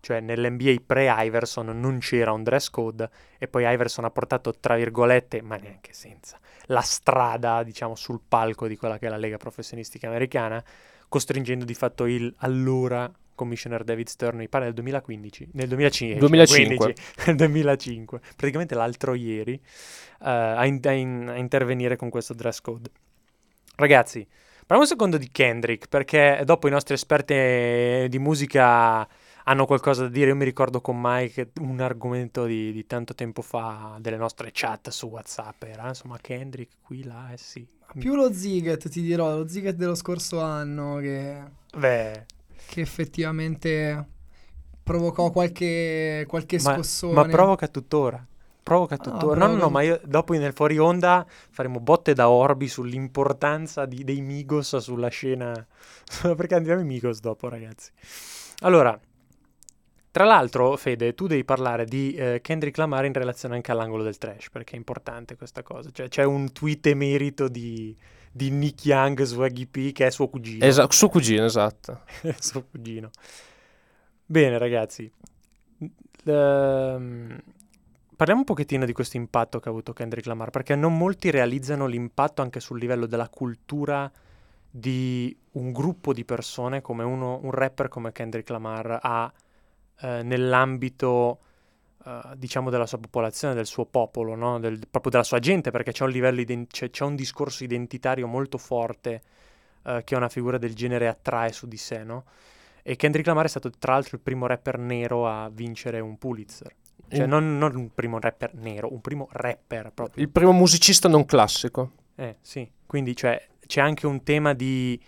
Cioè 0.00 0.20
nell'NBA 0.20 0.76
pre-Iverson 0.84 1.78
non 1.78 1.98
c'era 1.98 2.32
un 2.32 2.42
dress 2.42 2.70
code 2.70 3.08
e 3.38 3.48
poi 3.48 3.64
Iverson 3.70 4.04
ha 4.04 4.10
portato, 4.10 4.54
tra 4.58 4.76
virgolette, 4.76 5.42
ma 5.42 5.56
neanche 5.56 5.92
senza, 5.92 6.38
la 6.66 6.80
strada, 6.80 7.62
diciamo, 7.62 7.94
sul 7.94 8.20
palco 8.26 8.68
di 8.68 8.76
quella 8.76 8.98
che 8.98 9.06
è 9.06 9.08
la 9.10 9.16
Lega 9.16 9.36
Professionistica 9.36 10.06
Americana, 10.08 10.62
costringendo 11.08 11.64
di 11.64 11.74
fatto 11.74 12.06
il 12.06 12.32
allora 12.38 13.10
commissioner 13.36 13.84
David 13.84 14.08
Stern, 14.08 14.38
mi 14.38 14.48
pare 14.48 14.64
nel 14.64 14.74
2015, 14.74 15.50
nel 15.52 15.68
2005, 15.68 16.18
2005. 16.18 16.76
15, 16.76 17.02
nel 17.26 17.36
2005, 17.36 18.20
praticamente 18.34 18.74
l'altro 18.74 19.14
ieri, 19.14 19.54
eh, 19.54 19.60
a, 20.18 20.66
in- 20.66 20.80
a 20.82 20.90
in- 20.90 21.28
a 21.28 21.36
intervenire 21.36 21.94
con 21.94 22.10
questo 22.10 22.34
dress 22.34 22.60
code. 22.60 22.90
Ragazzi, 23.76 24.26
parliamo 24.60 24.80
un 24.80 24.86
secondo 24.86 25.18
di 25.18 25.28
Kendrick, 25.30 25.86
perché 25.88 26.40
dopo 26.44 26.66
i 26.66 26.70
nostri 26.70 26.94
esperti 26.94 28.08
di 28.08 28.18
musica 28.18 29.06
hanno 29.48 29.66
qualcosa 29.66 30.02
da 30.02 30.08
dire. 30.08 30.28
Io 30.30 30.36
mi 30.36 30.44
ricordo 30.44 30.80
con 30.80 30.96
Mike 31.00 31.52
un 31.60 31.80
argomento 31.80 32.44
di, 32.46 32.72
di 32.72 32.86
tanto 32.86 33.14
tempo 33.14 33.42
fa 33.42 33.96
delle 34.00 34.16
nostre 34.16 34.50
chat 34.52 34.90
su 34.90 35.06
WhatsApp. 35.08 35.62
Era 35.64 35.88
insomma 35.88 36.18
Kendrick 36.20 36.76
qui, 36.82 37.02
là, 37.04 37.32
eh 37.32 37.36
sì. 37.38 37.66
Più 37.98 38.14
lo 38.14 38.32
Ziget, 38.32 38.88
ti 38.88 39.00
dirò, 39.00 39.36
lo 39.36 39.48
Ziget 39.48 39.74
dello 39.76 39.94
scorso 39.94 40.40
anno 40.40 40.96
che, 40.98 41.42
Beh, 41.76 42.26
che 42.66 42.80
effettivamente 42.80 44.06
provocò 44.82 45.30
qualche, 45.30 46.24
qualche 46.28 46.58
ma, 46.58 46.72
scossone. 46.72 47.14
ma 47.14 47.24
provoca 47.24 47.68
tuttora. 47.68 48.24
Provoca 48.62 48.96
Ah, 48.96 48.98
tuttora. 48.98 49.40
no, 49.40 49.46
no, 49.46 49.52
no, 49.56 49.58
provoca- 49.58 49.70
ma 49.70 49.82
io 49.82 50.00
dopo 50.04 50.32
nel 50.34 50.52
fuori 50.52 50.76
onda 50.78 51.24
faremo 51.50 51.78
botte 51.80 52.14
da 52.14 52.28
Orbi 52.28 52.66
sull'importanza 52.68 53.86
di- 53.86 54.02
dei 54.04 54.20
Migos 54.20 54.76
sulla 54.78 55.08
scena. 55.08 55.66
Perché 56.36 56.54
andiamo 56.54 56.80
ai 56.80 56.86
Migos 56.86 57.20
dopo, 57.20 57.48
ragazzi. 57.48 57.90
Allora, 58.60 58.98
tra 60.16 60.24
l'altro, 60.24 60.74
Fede, 60.78 61.14
tu 61.14 61.26
devi 61.26 61.44
parlare 61.44 61.84
di 61.84 62.14
eh, 62.14 62.40
Kendrick 62.40 62.78
Lamar 62.78 63.04
in 63.04 63.12
relazione 63.12 63.56
anche 63.56 63.70
all'angolo 63.70 64.02
del 64.02 64.16
trash, 64.16 64.48
perché 64.48 64.72
è 64.72 64.78
importante 64.78 65.36
questa 65.36 65.62
cosa. 65.62 65.90
Cioè, 65.92 66.08
c'è 66.08 66.24
un 66.24 66.54
tweet 66.54 66.86
emerito 66.86 67.48
di, 67.48 67.94
di 68.32 68.48
Nick 68.48 68.86
Young 68.86 69.20
su 69.24 69.38
P, 69.70 69.92
che 69.92 70.06
è 70.06 70.10
suo 70.10 70.28
cugino. 70.28 70.64
Esa- 70.64 70.90
suo 70.90 71.10
cugino, 71.10 71.44
esatto. 71.44 72.00
suo 72.40 72.64
cugino. 72.64 73.10
Bene, 74.24 74.56
ragazzi. 74.56 75.12
Ehm, 76.24 77.38
parliamo 78.16 78.40
un 78.40 78.46
pochettino 78.46 78.86
di 78.86 78.94
questo 78.94 79.18
impatto 79.18 79.60
che 79.60 79.68
ha 79.68 79.70
avuto 79.70 79.92
Kendrick 79.92 80.28
Lamar, 80.28 80.48
perché 80.48 80.74
non 80.74 80.96
molti 80.96 81.30
realizzano 81.30 81.84
l'impatto 81.84 82.40
anche 82.40 82.60
sul 82.60 82.78
livello 82.78 83.04
della 83.04 83.28
cultura 83.28 84.10
di 84.70 85.36
un 85.52 85.72
gruppo 85.72 86.14
di 86.14 86.24
persone 86.24 86.80
come 86.80 87.04
uno, 87.04 87.38
un 87.42 87.50
rapper 87.50 87.88
come 87.88 88.12
Kendrick 88.12 88.48
Lamar 88.48 88.98
ha 89.02 89.30
eh, 90.00 90.22
nell'ambito 90.22 91.40
eh, 92.04 92.20
diciamo 92.36 92.70
della 92.70 92.86
sua 92.86 92.98
popolazione, 92.98 93.54
del 93.54 93.66
suo 93.66 93.84
popolo, 93.86 94.34
no? 94.34 94.58
Del- 94.60 94.86
proprio 94.90 95.10
della 95.10 95.24
sua 95.24 95.38
gente, 95.38 95.70
perché 95.70 95.92
c'è 95.92 96.04
un 96.04 96.10
livello 96.10 96.40
iden- 96.40 96.66
c'è, 96.66 96.90
c'è 96.90 97.04
un 97.04 97.16
discorso 97.16 97.64
identitario 97.64 98.26
molto 98.26 98.58
forte 98.58 99.22
eh, 99.84 100.02
che 100.04 100.14
una 100.16 100.28
figura 100.28 100.58
del 100.58 100.74
genere 100.74 101.08
attrae 101.08 101.52
su 101.52 101.66
di 101.66 101.76
sé, 101.76 102.04
no? 102.04 102.24
E 102.82 102.94
Kendrick 102.96 103.26
Lamar 103.26 103.46
è 103.46 103.48
stato 103.48 103.70
tra 103.70 103.94
l'altro 103.94 104.16
il 104.16 104.22
primo 104.22 104.46
rapper 104.46 104.78
nero 104.78 105.26
a 105.26 105.48
vincere 105.52 105.98
un 106.00 106.18
Pulitzer. 106.18 106.72
Cioè, 107.08 107.22
Il- 107.22 107.28
non, 107.28 107.58
non 107.58 107.74
un 107.74 107.92
primo 107.92 108.20
rapper 108.20 108.54
nero, 108.54 108.92
un 108.92 109.00
primo 109.00 109.28
rapper 109.32 109.90
proprio. 109.92 110.22
Il 110.22 110.30
primo 110.30 110.52
musicista 110.52 111.08
non 111.08 111.24
classico. 111.24 111.90
Eh, 112.14 112.36
sì. 112.40 112.68
Quindi, 112.86 113.16
cioè, 113.16 113.44
c'è 113.66 113.80
anche 113.80 114.06
un 114.06 114.22
tema 114.22 114.52
di, 114.54 115.00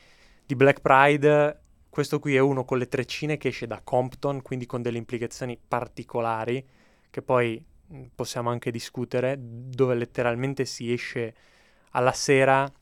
di 0.45 0.57
Black 0.57 0.80
Pride. 0.80 1.61
Questo 1.98 2.20
qui 2.20 2.36
è 2.36 2.38
uno 2.38 2.64
con 2.64 2.78
le 2.78 2.86
treccine 2.86 3.38
che 3.38 3.48
esce 3.48 3.66
da 3.66 3.80
Compton, 3.82 4.40
quindi 4.40 4.66
con 4.66 4.82
delle 4.82 4.98
implicazioni 4.98 5.58
particolari, 5.58 6.64
che 7.10 7.22
poi 7.22 7.60
mh, 7.88 8.02
possiamo 8.14 8.50
anche 8.50 8.70
discutere, 8.70 9.36
dove 9.36 9.96
letteralmente 9.96 10.64
si 10.64 10.92
esce 10.92 11.34
alla 11.90 12.12
sera 12.12 12.72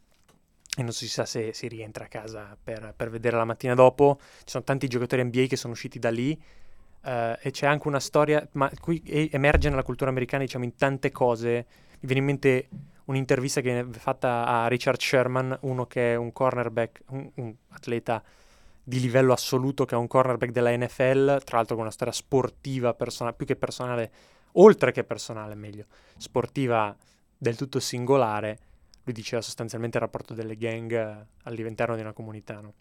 e 0.77 0.83
non 0.83 0.93
si 0.93 1.09
sa 1.09 1.25
se 1.25 1.55
si 1.55 1.67
rientra 1.67 2.05
a 2.05 2.09
casa 2.09 2.59
per, 2.63 2.93
per 2.95 3.09
vedere 3.09 3.39
la 3.39 3.47
mattina 3.47 3.73
dopo. 3.73 4.19
Ci 4.21 4.51
sono 4.51 4.65
tanti 4.65 4.87
giocatori 4.87 5.25
NBA 5.25 5.47
che 5.47 5.57
sono 5.57 5.73
usciti 5.73 5.99
da 5.99 6.11
lì 6.11 6.39
eh, 7.03 7.39
e 7.41 7.51
c'è 7.53 7.67
anche 7.67 7.89
una 7.89 8.01
storia, 8.01 8.47
ma 8.53 8.71
qui 8.79 9.03
emerge 9.33 9.71
nella 9.71 9.83
cultura 9.83 10.11
americana, 10.11 10.45
diciamo, 10.45 10.65
in 10.65 10.77
tante 10.77 11.11
cose. 11.11 11.67
Mi 12.01 12.01
viene 12.01 12.19
in 12.19 12.27
mente 12.27 12.69
un'intervista 13.07 13.63
che 13.63 13.81
è 13.81 13.85
fatta 13.93 14.45
a 14.45 14.69
Richard 14.69 15.01
Sherman, 15.01 15.57
uno 15.63 15.87
che 15.87 16.13
è 16.13 16.17
un 16.17 16.33
cornerback, 16.33 17.01
un, 17.07 17.31
un 17.37 17.55
atleta 17.69 18.23
di 18.89 19.01
livello 19.01 19.33
assoluto, 19.33 19.85
che 19.85 19.97
è 19.97 19.99
un 19.99 20.07
cornerback 20.07 20.53
della 20.53 20.71
NFL, 20.71 21.43
tra 21.43 21.57
l'altro 21.57 21.75
con 21.75 21.83
una 21.83 21.91
storia 21.93 22.13
sportiva, 22.13 22.95
persona- 22.95 23.33
più 23.33 23.45
che 23.45 23.57
personale, 23.57 24.13
oltre 24.53 24.93
che 24.93 25.03
personale, 25.03 25.57
meglio, 25.57 25.87
sportiva 26.17 26.97
del 27.37 27.57
tutto 27.57 27.81
singolare. 27.81 28.59
Lui 29.03 29.13
diceva 29.13 29.43
sostanzialmente 29.43 29.97
il 29.97 30.05
rapporto 30.05 30.35
delle 30.35 30.57
gang 30.57 31.27
all'interno 31.43 31.97
di 31.97 32.01
una 32.01 32.13
comunità, 32.13 32.61
no? 32.61 32.75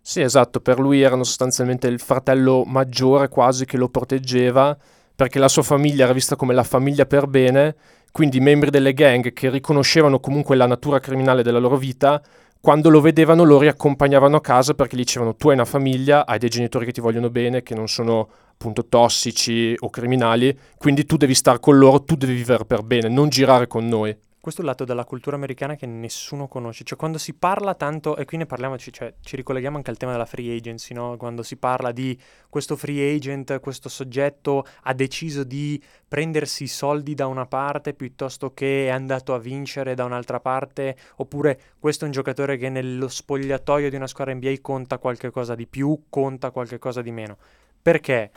Sì, 0.00 0.22
esatto, 0.22 0.58
per 0.58 0.80
lui 0.80 1.02
erano 1.02 1.22
sostanzialmente 1.22 1.86
il 1.86 2.00
fratello 2.00 2.64
maggiore 2.64 3.28
quasi 3.28 3.64
che 3.64 3.76
lo 3.76 3.88
proteggeva, 3.88 4.76
perché 5.14 5.38
la 5.38 5.48
sua 5.48 5.62
famiglia 5.62 6.02
era 6.02 6.12
vista 6.12 6.34
come 6.34 6.52
la 6.52 6.64
famiglia 6.64 7.06
per 7.06 7.28
bene, 7.28 7.76
quindi 8.10 8.38
i 8.38 8.40
membri 8.40 8.70
delle 8.70 8.92
gang 8.92 9.32
che 9.32 9.50
riconoscevano 9.50 10.18
comunque 10.18 10.56
la 10.56 10.66
natura 10.66 10.98
criminale 10.98 11.44
della 11.44 11.60
loro 11.60 11.76
vita, 11.76 12.20
quando 12.64 12.88
lo 12.88 13.02
vedevano 13.02 13.44
lo 13.44 13.58
riaccompagnavano 13.58 14.38
a 14.38 14.40
casa 14.40 14.72
perché 14.72 14.96
gli 14.96 15.00
dicevano 15.00 15.36
tu 15.36 15.48
hai 15.48 15.54
una 15.54 15.66
famiglia, 15.66 16.24
hai 16.24 16.38
dei 16.38 16.48
genitori 16.48 16.86
che 16.86 16.92
ti 16.92 17.02
vogliono 17.02 17.28
bene, 17.28 17.62
che 17.62 17.74
non 17.74 17.88
sono 17.88 18.26
appunto 18.52 18.86
tossici 18.86 19.74
o 19.78 19.90
criminali, 19.90 20.58
quindi 20.78 21.04
tu 21.04 21.18
devi 21.18 21.34
stare 21.34 21.60
con 21.60 21.76
loro, 21.76 22.04
tu 22.04 22.14
devi 22.14 22.32
vivere 22.32 22.64
per 22.64 22.80
bene, 22.82 23.10
non 23.10 23.28
girare 23.28 23.66
con 23.66 23.86
noi. 23.86 24.16
Questo 24.44 24.60
è 24.60 24.64
il 24.64 24.70
lato 24.72 24.84
della 24.84 25.06
cultura 25.06 25.36
americana 25.36 25.74
che 25.74 25.86
nessuno 25.86 26.48
conosce. 26.48 26.84
Cioè, 26.84 26.98
quando 26.98 27.16
si 27.16 27.32
parla 27.32 27.74
tanto, 27.74 28.14
e 28.14 28.26
qui 28.26 28.36
ne 28.36 28.44
parliamo, 28.44 28.76
ci- 28.76 28.92
cioè, 28.92 29.14
ci 29.22 29.36
ricolleghiamo 29.36 29.78
anche 29.78 29.88
al 29.88 29.96
tema 29.96 30.12
della 30.12 30.26
free 30.26 30.54
agency, 30.54 30.92
no? 30.92 31.16
Quando 31.16 31.42
si 31.42 31.56
parla 31.56 31.92
di 31.92 32.14
questo 32.50 32.76
free 32.76 33.14
agent, 33.14 33.58
questo 33.60 33.88
soggetto 33.88 34.66
ha 34.82 34.92
deciso 34.92 35.44
di 35.44 35.82
prendersi 36.06 36.64
i 36.64 36.66
soldi 36.66 37.14
da 37.14 37.26
una 37.26 37.46
parte 37.46 37.94
piuttosto 37.94 38.52
che 38.52 38.88
è 38.88 38.90
andato 38.90 39.32
a 39.32 39.38
vincere 39.38 39.94
da 39.94 40.04
un'altra 40.04 40.40
parte, 40.40 40.94
oppure 41.16 41.58
questo 41.78 42.04
è 42.04 42.08
un 42.08 42.12
giocatore 42.12 42.58
che 42.58 42.68
nello 42.68 43.08
spogliatoio 43.08 43.88
di 43.88 43.96
una 43.96 44.06
squadra 44.06 44.34
NBA 44.34 44.56
conta 44.60 44.98
qualche 44.98 45.30
cosa 45.30 45.54
di 45.54 45.66
più, 45.66 46.02
conta 46.10 46.50
qualche 46.50 46.78
cosa 46.78 47.00
di 47.00 47.12
meno. 47.12 47.38
Perché? 47.80 48.30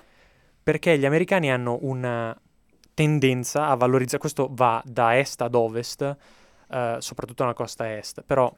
Perché 0.63 0.97
gli 0.97 1.05
americani 1.05 1.51
hanno 1.51 1.79
una 1.81 2.33
tendenza 2.97 3.67
a 3.67 3.75
valorizzare, 3.75 4.17
questo 4.17 4.49
va 4.49 4.81
da 4.83 5.19
est 5.19 5.39
ad 5.41 5.53
ovest, 5.53 6.01
eh, 6.71 6.95
soprattutto 6.97 7.43
nella 7.43 7.53
costa 7.53 7.95
est, 7.95 8.23
però 8.25 8.51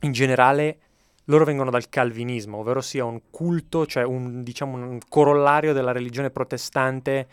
in 0.00 0.12
generale 0.12 0.78
loro 1.24 1.46
vengono 1.46 1.70
dal 1.70 1.88
calvinismo, 1.88 2.58
ovvero 2.58 2.82
sia 2.82 3.06
un 3.06 3.22
culto, 3.30 3.86
cioè 3.86 4.04
un, 4.04 4.42
diciamo, 4.42 4.76
un 4.76 4.98
corollario 5.08 5.72
della 5.72 5.92
religione 5.92 6.28
protestante 6.28 7.26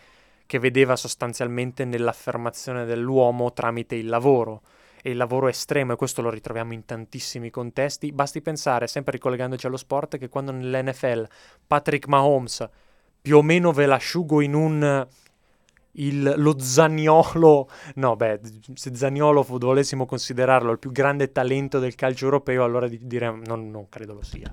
che 0.46 0.58
vedeva 0.58 0.96
sostanzialmente 0.96 1.84
nell'affermazione 1.84 2.86
dell'uomo 2.86 3.52
tramite 3.52 3.96
il 3.96 4.08
lavoro 4.08 4.62
e 5.02 5.12
il 5.12 5.18
lavoro 5.18 5.50
estremo, 5.50 5.92
e 5.92 5.96
questo 5.98 6.22
lo 6.22 6.30
ritroviamo 6.30 6.72
in 6.72 6.86
tantissimi 6.86 7.50
contesti. 7.50 8.14
Basti 8.14 8.42
pensare, 8.42 8.88
sempre 8.88 9.12
ricollegandoci 9.12 9.66
allo 9.66 9.76
sport, 9.76 10.18
che 10.18 10.30
quando 10.30 10.54
nell'NFL 10.54 11.28
Patrick 11.68 12.08
Mahomes 12.08 12.70
più 13.22 13.36
o 13.36 13.42
meno 13.42 13.74
ve 13.74 13.86
l'asciugo 13.86 14.40
in 14.40 14.54
un 14.54 15.08
il- 15.94 16.34
lo 16.38 16.60
Zaniolo, 16.60 17.70
no 17.96 18.16
beh, 18.16 18.40
se 18.74 18.96
Zaniolo 18.96 19.44
fu- 19.44 19.58
volessimo 19.58 20.06
considerarlo 20.06 20.72
il 20.72 20.80
più 20.80 20.92
grande 20.92 21.32
talento 21.32 21.80
del 21.80 21.96
calcio 21.96 22.26
europeo, 22.26 22.64
allora 22.64 22.88
di- 22.88 23.00
diremmo, 23.02 23.42
non, 23.46 23.70
non 23.70 23.88
credo 23.90 24.14
lo 24.14 24.24
sia. 24.24 24.50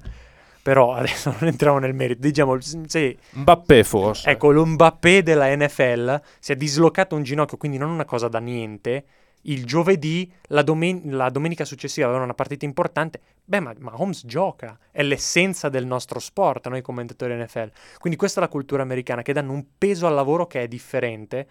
Però 0.62 0.92
adesso 0.92 1.30
non 1.38 1.48
entriamo 1.48 1.78
nel 1.78 1.94
merito, 1.94 2.20
diciamo, 2.20 2.58
sì, 2.60 3.16
Mbappé 3.30 3.84
forse. 3.84 4.28
Ecco, 4.28 4.50
lo 4.50 4.66
Mbappé 4.66 5.22
della 5.22 5.54
NFL 5.56 6.20
si 6.38 6.52
è 6.52 6.56
dislocato 6.56 7.14
un 7.14 7.22
ginocchio, 7.22 7.56
quindi 7.56 7.78
non 7.78 7.90
una 7.90 8.04
cosa 8.04 8.28
da 8.28 8.38
niente. 8.38 9.04
Il 9.42 9.64
giovedì, 9.64 10.30
la, 10.48 10.62
domen- 10.62 11.02
la 11.06 11.30
domenica 11.30 11.64
successiva 11.64 12.06
avevano 12.06 12.26
una 12.26 12.34
partita 12.34 12.64
importante. 12.64 13.20
Beh, 13.44 13.60
ma, 13.60 13.74
ma 13.78 13.92
Holmes 13.94 14.24
gioca, 14.26 14.78
è 14.90 15.02
l'essenza 15.02 15.68
del 15.68 15.86
nostro 15.86 16.18
sport, 16.18 16.68
noi 16.68 16.82
commentatori 16.82 17.34
NFL. 17.34 17.70
Quindi 17.98 18.18
questa 18.18 18.40
è 18.40 18.42
la 18.42 18.48
cultura 18.48 18.82
americana, 18.82 19.22
che 19.22 19.32
danno 19.32 19.52
un 19.52 19.64
peso 19.78 20.06
al 20.06 20.14
lavoro 20.14 20.46
che 20.46 20.62
è 20.62 20.68
differente 20.68 21.46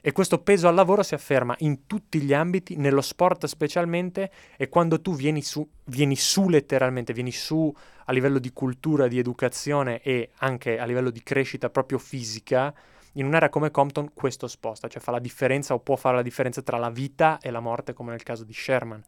e 0.00 0.12
questo 0.12 0.38
peso 0.38 0.68
al 0.68 0.74
lavoro 0.74 1.02
si 1.02 1.14
afferma 1.14 1.56
in 1.58 1.86
tutti 1.86 2.20
gli 2.20 2.32
ambiti, 2.32 2.76
nello 2.76 3.00
sport 3.00 3.46
specialmente, 3.46 4.30
e 4.56 4.68
quando 4.68 5.00
tu 5.00 5.14
vieni 5.14 5.42
su, 5.42 5.68
vieni 5.86 6.14
su 6.14 6.48
letteralmente, 6.48 7.12
vieni 7.12 7.32
su 7.32 7.74
a 8.04 8.12
livello 8.12 8.38
di 8.38 8.52
cultura, 8.52 9.08
di 9.08 9.18
educazione 9.18 10.00
e 10.00 10.30
anche 10.36 10.78
a 10.78 10.84
livello 10.84 11.10
di 11.10 11.22
crescita 11.22 11.68
proprio 11.68 11.98
fisica, 11.98 12.72
in 13.18 13.26
un'area 13.26 13.48
come 13.48 13.70
Compton 13.70 14.10
questo 14.14 14.46
sposta, 14.46 14.88
cioè 14.88 15.02
fa 15.02 15.10
la 15.10 15.18
differenza 15.18 15.74
o 15.74 15.80
può 15.80 15.96
fare 15.96 16.16
la 16.16 16.22
differenza 16.22 16.62
tra 16.62 16.78
la 16.78 16.90
vita 16.90 17.38
e 17.40 17.50
la 17.50 17.60
morte, 17.60 17.92
come 17.92 18.10
nel 18.10 18.22
caso 18.22 18.44
di 18.44 18.52
Sherman. 18.52 19.02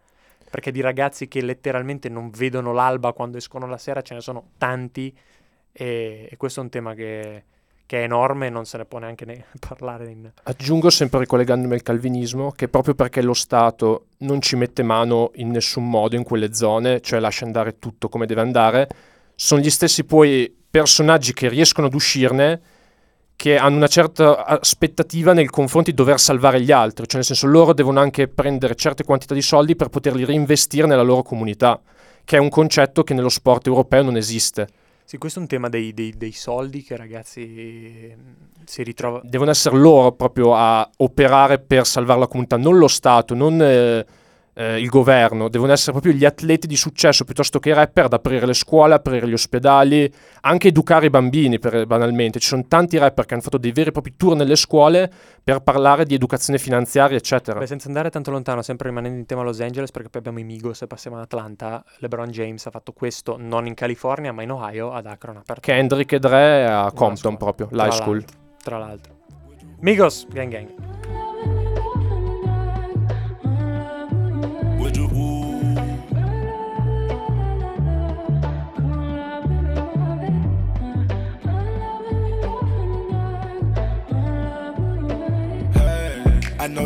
Perché 0.51 0.73
di 0.73 0.81
ragazzi 0.81 1.29
che 1.29 1.41
letteralmente 1.43 2.09
non 2.09 2.31
vedono 2.31 2.73
l'alba 2.73 3.13
quando 3.13 3.37
escono 3.37 3.67
la 3.67 3.79
sera 3.79 4.03
ce 4.03 4.15
ne 4.15 4.21
sono 4.21 4.51
tanti 4.59 5.17
e, 5.73 6.29
e 6.29 6.37
questo 6.37 6.59
è 6.59 6.63
un 6.65 6.71
tema 6.71 6.95
che, 6.95 7.45
che 7.87 8.01
è 8.01 8.03
enorme 8.03 8.49
e 8.49 8.51
non 8.51 8.65
se 8.65 8.79
ne 8.79 8.85
può 8.85 8.99
neanche 8.99 9.25
ne 9.25 9.45
parlare 9.69 10.11
in... 10.11 10.29
Aggiungo 10.43 10.91
sempre 10.91 11.21
ricollegandomi 11.21 11.75
al 11.75 11.83
calvinismo 11.83 12.51
che 12.51 12.67
proprio 12.67 12.95
perché 12.95 13.23
lo 13.23 13.35
Stato 13.35 14.07
non 14.19 14.41
ci 14.41 14.57
mette 14.57 14.83
mano 14.83 15.31
in 15.35 15.51
nessun 15.51 15.89
modo 15.89 16.17
in 16.17 16.25
quelle 16.25 16.53
zone, 16.53 17.01
cioè 17.01 17.21
lascia 17.21 17.45
andare 17.45 17.79
tutto 17.79 18.09
come 18.09 18.27
deve 18.27 18.41
andare, 18.41 18.89
sono 19.37 19.61
gli 19.61 19.71
stessi 19.71 20.03
poi 20.03 20.53
personaggi 20.69 21.33
che 21.33 21.49
riescono 21.49 21.87
ad 21.87 21.95
uscirne 21.95 22.61
che 23.41 23.57
hanno 23.57 23.77
una 23.77 23.87
certa 23.87 24.45
aspettativa 24.45 25.33
nei 25.33 25.47
confronti 25.47 25.93
di 25.93 25.97
dover 25.97 26.21
salvare 26.21 26.61
gli 26.61 26.71
altri, 26.71 27.07
cioè 27.07 27.17
nel 27.17 27.25
senso 27.25 27.47
loro 27.47 27.73
devono 27.73 27.99
anche 27.99 28.29
prendere 28.29 28.75
certe 28.75 29.03
quantità 29.03 29.33
di 29.33 29.41
soldi 29.41 29.77
per 29.77 29.89
poterli 29.89 30.27
reinvestire 30.27 30.87
nella 30.87 31.01
loro 31.01 31.23
comunità, 31.23 31.81
che 32.23 32.37
è 32.37 32.39
un 32.39 32.51
concetto 32.51 33.03
che 33.03 33.15
nello 33.15 33.31
sport 33.31 33.67
europeo 33.67 34.03
non 34.03 34.19
esiste. 34.19 34.69
Sì, 35.05 35.17
questo 35.17 35.39
è 35.39 35.43
un 35.43 35.49
tema 35.49 35.71
dei, 35.71 35.95
dei- 35.95 36.13
dei 36.19 36.33
soldi 36.33 36.83
che 36.83 36.99
ragazzi 36.99 37.41
eh, 37.41 38.17
si 38.67 38.83
ritrova... 38.83 39.23
devono 39.25 39.53
essere 39.53 39.79
loro 39.79 40.13
proprio 40.13 40.55
a 40.55 40.87
operare 40.99 41.61
per 41.61 41.87
salvare 41.87 42.21
la 42.21 42.27
comunità, 42.27 42.59
non 42.59 42.77
lo 42.77 42.89
Stato, 42.89 43.35
non 43.35 43.59
eh, 43.63 44.05
eh, 44.61 44.79
il 44.79 44.89
governo, 44.91 45.49
devono 45.49 45.73
essere 45.73 45.93
proprio 45.93 46.13
gli 46.13 46.27
atleti 46.27 46.67
di 46.67 46.77
successo 46.77 47.25
piuttosto 47.25 47.59
che 47.59 47.71
i 47.71 47.73
rapper 47.73 48.05
ad 48.05 48.13
aprire 48.13 48.45
le 48.45 48.53
scuole, 48.53 48.93
aprire 48.93 49.27
gli 49.27 49.33
ospedali, 49.33 50.13
anche 50.43 50.69
educare 50.69 51.07
i 51.07 51.11
bambini 51.11 51.59
per- 51.59 51.87
banalmente. 51.87 52.39
Ci 52.39 52.49
sono 52.49 52.67
tanti 52.69 52.99
rapper 52.99 53.25
che 53.25 53.33
hanno 53.33 53.43
fatto 53.43 53.57
dei 53.57 53.73
veri 53.73 53.89
e 53.89 53.93
propri 53.93 54.17
tour 54.17 54.37
nelle 54.37 54.57
scuole 54.57 55.11
per 55.43 55.61
parlare 55.61 56.05
di 56.05 56.15
educazione 56.15 56.59
finanziaria, 56.59 57.17
eccetera. 57.17 57.59
Beh, 57.59 57.67
senza 57.67 57.89
andare 57.89 58.11
tanto 58.11 58.31
lontano, 58.31 58.61
sempre 58.61 58.89
rimanendo 58.89 59.19
in 59.19 59.25
tema 59.25 59.43
Los 59.43 59.61
Angeles, 59.61 59.91
perché 59.91 60.11
poi 60.11 60.21
abbiamo 60.21 60.41
i 60.41 60.45
Migos 60.45 60.83
e 60.83 60.87
passiamo 60.87 61.17
ad 61.17 61.23
Atlanta, 61.23 61.83
LeBron 61.99 62.29
James 62.29 62.67
ha 62.67 62.71
fatto 62.71 62.93
questo 62.93 63.37
non 63.39 63.67
in 63.67 63.73
California, 63.73 64.31
ma 64.31 64.43
in 64.43 64.51
Ohio, 64.51 64.93
ad 64.93 65.07
Akron. 65.07 65.39
Aperto 65.39 65.63
Kendrick 65.63 66.13
e 66.13 66.19
Dre 66.19 66.67
a 66.67 66.93
Compton 66.93 67.39
proprio, 67.39 67.69
l'high 67.71 67.93
school. 67.93 68.17
l'altro, 68.17 68.37
Tra 68.63 68.77
l'altro. 68.77 69.15
Migos, 69.81 70.27
gang 70.31 70.51
gang. 70.51 71.00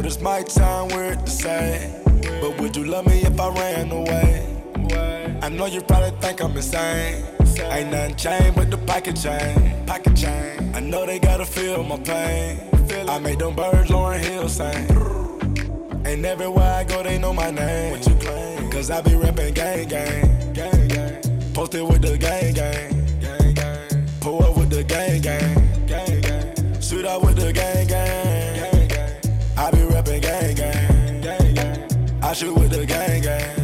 Hey, 0.04 0.11
I 0.11 0.12
know 0.12 0.16
this 0.16 0.20
might 0.20 0.50
sound 0.50 0.92
weird 0.92 1.25
to 1.25 1.30
say, 1.30 1.90
but 2.40 2.61
would 2.61 2.76
you 2.76 2.84
love 2.84 3.06
me 3.06 3.23
if 3.23 3.40
I 3.40 3.49
ran 3.49 3.90
away? 3.90 4.46
I 5.40 5.49
know 5.49 5.64
you 5.64 5.80
probably 5.80 6.11
think 6.20 6.42
I'm 6.42 6.54
insane. 6.54 7.25
Ain't 7.70 7.90
nothing 7.90 8.16
changed 8.16 8.54
but 8.54 8.70
the 8.70 8.76
pocket 8.76 9.16
chain. 9.16 9.87
Pocket 9.87 10.14
chain. 10.14 10.75
I 10.75 10.80
know 10.80 11.06
they 11.06 11.18
gotta 11.18 11.46
feel 11.46 11.82
my 11.82 11.99
pain. 11.99 12.58
I 13.08 13.18
made 13.18 13.38
them 13.38 13.54
birds 13.54 13.88
Lauren 13.88 14.20
Hill 14.23 14.49
sing. 14.49 14.88
And 16.04 16.26
everywhere 16.26 16.75
I 16.75 16.84
go, 16.84 17.02
they 17.02 17.18
know 17.18 17.32
my 17.32 17.50
name. 17.50 17.92
What 17.92 18.06
you 18.06 18.14
claim? 18.16 18.70
Cause 18.70 18.90
I 18.90 19.00
be 19.00 19.14
rapping 19.16 19.54
gang 19.54 19.88
gang. 19.88 20.52
Gang 20.52 20.88
gang. 20.88 21.52
Posted 21.54 21.82
with 21.82 22.02
the 22.02 22.18
gang 22.18 22.52
gang. 22.52 23.20
Gang 23.20 23.54
gang. 23.54 24.06
Pull 24.20 24.42
up 24.42 24.54
the 24.54 24.61
with 24.61 24.70
the 24.70 24.84
gang 24.84 25.23
gang. 25.23 25.63
Shoot 32.34 32.52
with 32.52 32.72
the 32.72 32.84
gang, 32.84 33.22
gang 33.22 33.63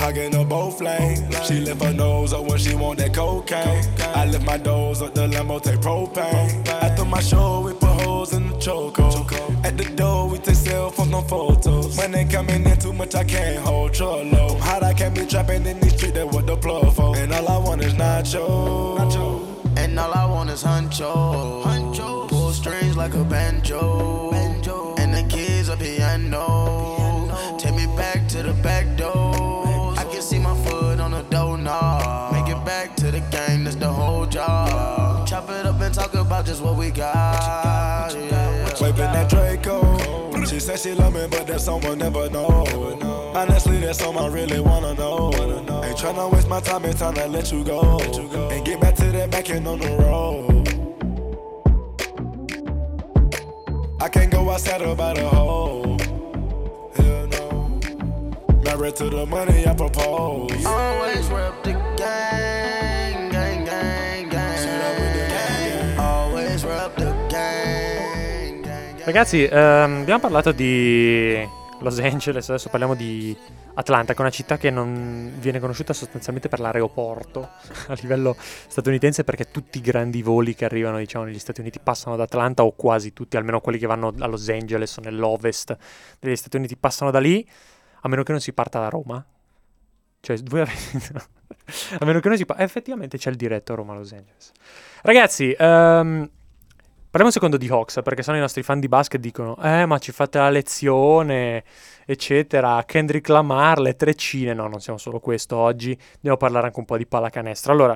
hugging 0.00 0.32
her 0.32 0.44
both 0.44 0.80
lanes. 0.80 1.20
She 1.46 1.60
lift 1.60 1.82
her 1.82 1.92
nose 1.92 2.32
up 2.32 2.44
when 2.44 2.58
she 2.58 2.74
want 2.74 2.98
that 2.98 3.14
cocaine. 3.14 3.84
I 4.14 4.24
lift 4.24 4.44
my 4.44 4.56
nose 4.56 5.02
up 5.02 5.14
the 5.14 5.28
limo, 5.28 5.58
take 5.58 5.80
propane. 5.80 6.66
After 6.68 7.04
my 7.04 7.20
show, 7.20 7.60
we 7.60 7.72
put 7.74 7.94
holes 8.02 8.32
in 8.32 8.48
the 8.48 8.56
choco. 8.58 9.06
At 9.62 9.76
the 9.76 9.84
door, 9.94 10.28
we 10.28 10.38
take 10.38 10.56
cell 10.56 10.90
phone 10.90 11.10
no 11.10 11.20
photos. 11.20 11.96
When 11.98 12.12
they 12.12 12.24
coming 12.24 12.64
in 12.66 12.78
too 12.78 12.92
much, 12.92 13.14
I 13.14 13.24
can't 13.24 13.64
hold 13.64 13.92
trollo. 13.92 14.58
Hot, 14.60 14.82
I 14.82 14.94
can't 14.94 15.14
be 15.14 15.26
trapping 15.26 15.66
in 15.66 15.78
these 15.80 15.94
streets, 15.96 16.14
that 16.14 16.26
what 16.26 16.46
the 16.46 16.56
plug 16.56 16.94
for. 16.94 17.16
And 17.16 17.32
all 17.32 17.48
I 17.48 17.58
want 17.58 17.82
is 17.82 17.94
nacho. 17.94 18.96
nacho. 18.98 19.46
And 19.76 19.98
all 19.98 20.12
I 20.12 20.24
want 20.24 20.50
is 20.50 20.64
huncho. 20.64 22.28
Pull 22.28 22.52
strings 22.52 22.96
like 22.96 23.14
a 23.14 23.24
banjo. 23.24 24.39
Just 36.50 36.62
what 36.62 36.76
we 36.76 36.90
got. 36.90 38.12
Yeah. 38.12 38.74
Waving 38.80 39.12
that 39.12 39.30
Draco. 39.30 40.44
She 40.44 40.58
said 40.58 40.80
she 40.80 40.94
love 40.94 41.14
me, 41.14 41.28
but 41.30 41.46
that 41.46 41.60
someone 41.60 41.98
never 41.98 42.28
know. 42.28 42.64
Honestly, 43.36 43.78
that's 43.78 44.00
something 44.00 44.24
I 44.24 44.26
really 44.26 44.58
wanna 44.58 44.94
know. 44.94 45.30
Ain't 45.84 45.96
tryna 45.96 46.32
waste 46.32 46.48
my 46.48 46.58
time, 46.58 46.84
it's 46.86 46.98
time 46.98 47.14
to 47.14 47.28
let 47.28 47.52
you 47.52 47.62
go. 47.62 48.00
And 48.50 48.66
get 48.66 48.80
back 48.80 48.96
to 48.96 49.04
that 49.12 49.30
back 49.30 49.48
end 49.48 49.68
on 49.68 49.78
the 49.78 49.90
road. 49.98 50.66
I 54.02 54.08
can't 54.08 54.32
go 54.32 54.50
outside 54.50 54.82
about 54.82 55.18
a 55.18 55.28
hoe. 55.28 55.98
Hell 56.96 57.26
no. 57.28 57.80
Married 58.64 58.96
to 58.96 59.08
the 59.08 59.24
money 59.24 59.68
I 59.68 59.74
propose. 59.74 60.66
Always 60.66 61.28
rep 61.28 61.62
the 61.62 61.74
gang, 61.96 62.59
Ragazzi, 69.10 69.42
ehm, 69.42 70.02
abbiamo 70.02 70.20
parlato 70.20 70.52
di 70.52 71.36
Los 71.80 71.98
Angeles, 71.98 72.48
adesso 72.48 72.68
parliamo 72.68 72.94
di 72.94 73.36
Atlanta, 73.74 74.12
che 74.12 74.18
è 74.18 74.20
una 74.20 74.30
città 74.30 74.56
che 74.56 74.70
non 74.70 75.32
viene 75.40 75.58
conosciuta 75.58 75.92
sostanzialmente 75.92 76.48
per 76.48 76.60
l'aeroporto 76.60 77.40
a 77.88 77.94
livello 78.02 78.36
statunitense 78.38 79.24
perché 79.24 79.50
tutti 79.50 79.78
i 79.78 79.80
grandi 79.80 80.22
voli 80.22 80.54
che 80.54 80.64
arrivano 80.64 80.98
diciamo 80.98 81.24
negli 81.24 81.40
Stati 81.40 81.60
Uniti 81.60 81.80
passano 81.82 82.14
da 82.14 82.22
Atlanta 82.22 82.62
o 82.62 82.70
quasi 82.70 83.12
tutti, 83.12 83.36
almeno 83.36 83.60
quelli 83.60 83.78
che 83.78 83.88
vanno 83.88 84.14
a 84.16 84.26
Los 84.28 84.48
Angeles 84.48 84.96
o 84.98 85.00
nell'ovest 85.00 85.76
degli 86.20 86.36
Stati 86.36 86.56
Uniti 86.56 86.76
passano 86.76 87.10
da 87.10 87.18
lì, 87.18 87.44
a 88.02 88.08
meno 88.08 88.22
che 88.22 88.30
non 88.30 88.40
si 88.40 88.52
parta 88.52 88.78
da 88.78 88.90
Roma. 88.90 89.26
Cioè, 90.20 90.38
voi 90.44 90.60
avete... 90.60 91.12
a 91.98 92.04
meno 92.04 92.20
che 92.20 92.28
non 92.28 92.36
si 92.36 92.46
parta... 92.46 92.62
Effettivamente 92.62 93.18
c'è 93.18 93.30
il 93.30 93.36
diretto 93.36 93.72
a 93.72 93.74
Roma-Los 93.74 94.12
Angeles. 94.12 94.52
Ragazzi, 95.02 95.52
ehm, 95.58 96.30
Parliamo 97.10 97.26
un 97.26 97.32
secondo 97.32 97.56
di 97.56 97.66
Hawks, 97.66 98.02
perché 98.04 98.22
sennò 98.22 98.36
i 98.36 98.40
nostri 98.40 98.62
fan 98.62 98.78
di 98.78 98.86
basket 98.86 99.20
dicono 99.20 99.56
Eh, 99.60 99.84
ma 99.84 99.98
ci 99.98 100.12
fate 100.12 100.38
la 100.38 100.48
lezione, 100.48 101.64
eccetera, 102.06 102.84
Kendrick 102.86 103.28
Lamar, 103.28 103.80
le 103.80 103.96
treccine 103.96 104.54
No, 104.54 104.68
non 104.68 104.80
siamo 104.80 104.96
solo 104.96 105.18
questo 105.18 105.56
oggi, 105.56 105.98
dobbiamo 106.14 106.36
parlare 106.36 106.66
anche 106.66 106.78
un 106.78 106.84
po' 106.84 106.96
di 106.96 107.06
pallacanestro 107.06 107.72
Allora, 107.72 107.94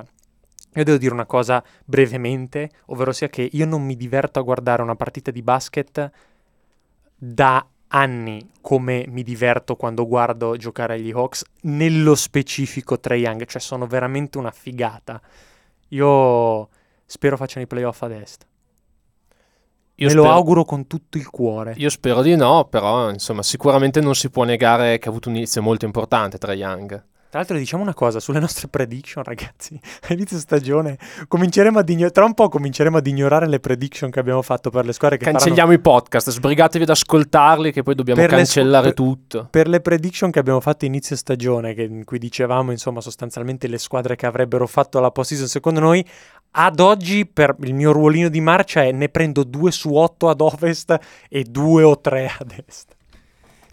io 0.75 0.83
devo 0.83 0.97
dire 0.97 1.13
una 1.15 1.27
cosa 1.27 1.63
brevemente, 1.85 2.71
ovvero 2.87 3.13
sia 3.13 3.29
che 3.29 3.49
io 3.53 3.67
non 3.67 3.85
mi 3.85 3.95
diverto 3.95 4.41
a 4.41 4.43
guardare 4.43 4.83
una 4.83 4.97
partita 4.97 5.31
di 5.31 5.43
basket 5.43 6.11
da 7.15 7.65
anni 7.87 8.51
come 8.61 9.05
mi 9.07 9.23
diverto 9.23 9.77
quando 9.77 10.09
guardo 10.09 10.57
giocare 10.57 10.95
agli 10.95 11.13
Hawks, 11.13 11.45
nello 11.61 12.17
specifico 12.17 12.99
Trae 12.99 13.19
Young, 13.19 13.45
cioè 13.45 13.61
sono 13.61 13.87
veramente 13.87 14.39
una 14.39 14.51
figata. 14.51 15.21
Io 15.91 16.69
spero 17.07 17.37
facciano 17.37 17.65
i 17.65 17.69
playoff 17.69 18.03
ad 18.03 18.11
est. 18.11 18.47
Io 19.97 20.09
Me 20.09 20.15
lo 20.15 20.23
spero- 20.23 20.35
auguro 20.37 20.65
con 20.65 20.87
tutto 20.87 21.19
il 21.19 21.31
cuore. 21.31 21.75
Io 21.77 21.89
spero 21.89 22.21
di 22.23 22.35
no, 22.35 22.65
però 22.69 23.11
insomma 23.11 23.43
sicuramente 23.43 24.01
non 24.01 24.15
si 24.15 24.29
può 24.29 24.43
negare 24.45 24.99
che 24.99 25.07
ha 25.07 25.11
avuto 25.11 25.29
un 25.29 25.37
inizio 25.37 25.63
molto 25.63 25.85
importante 25.85 26.37
tra 26.39 26.53
Young. 26.53 27.05
Tra 27.35 27.43
l'altro 27.43 27.59
diciamo 27.61 27.83
una 27.83 27.95
cosa, 27.95 28.21
sulle 28.21 28.39
nostre 28.39 28.69
prediction 28.69 29.25
ragazzi, 29.25 29.77
a 30.09 30.13
inizio 30.15 30.39
stagione 30.39 30.97
cominceremo 31.27 31.81
ad 31.81 31.89
igno- 31.89 32.13
tra 32.13 32.25
un 32.25 32.33
po' 32.33 32.49
cominceremo 32.49 32.99
ad 32.99 33.05
ignorare 33.09 33.49
le 33.49 33.59
prediction 33.59 34.09
che 34.09 34.21
abbiamo 34.21 34.41
fatto 34.41 34.71
per 34.71 34.85
le 34.85 34.93
squadre 34.93 35.17
che 35.19 35.25
Cancelliamo 35.25 35.73
i 35.73 35.81
podcast, 35.81 36.31
sbrigatevi 36.31 36.85
ad 36.85 36.91
ascoltarli 36.91 37.73
che 37.73 37.83
poi 37.83 37.97
dobbiamo 37.97 38.21
Per 38.21 38.31
cancellare 38.31 38.91
scu- 38.91 38.95
per- 38.95 39.05
tutto. 39.05 39.49
per 39.51 39.67
le 39.67 39.81
prediction 39.81 40.31
che 40.31 40.39
abbiamo 40.39 40.61
fatto 40.61 40.85
inizio 40.85 41.17
stagione, 41.17 41.75
che- 41.75 41.83
in 41.83 42.05
cui 42.05 42.19
dicevamo 42.21 42.71
insomma 42.71 43.01
sostanzialmente 43.01 43.67
le 43.67 43.79
squadre 43.79 44.15
che 44.15 44.27
avrebbero 44.27 44.69
fatto 44.69 45.01
la 45.01 45.11
postseason 45.11 45.49
secondo 45.49 45.81
noi, 45.81 46.07
ad 46.53 46.79
oggi 46.79 47.27
per 47.27 47.57
il 47.63 47.75
mio 47.75 47.91
ruolino 47.91 48.29
di 48.29 48.41
marcia 48.41 48.85
è 48.85 48.93
ne 48.93 49.09
prendo 49.09 49.43
due 49.43 49.73
su 49.73 49.93
otto 49.93 50.29
ad 50.29 50.41
ovest 50.41 50.97
e 51.29 51.43
due 51.43 51.83
o 51.83 51.99
tre 51.99 52.31
ad 52.39 52.63
est. 52.65 52.95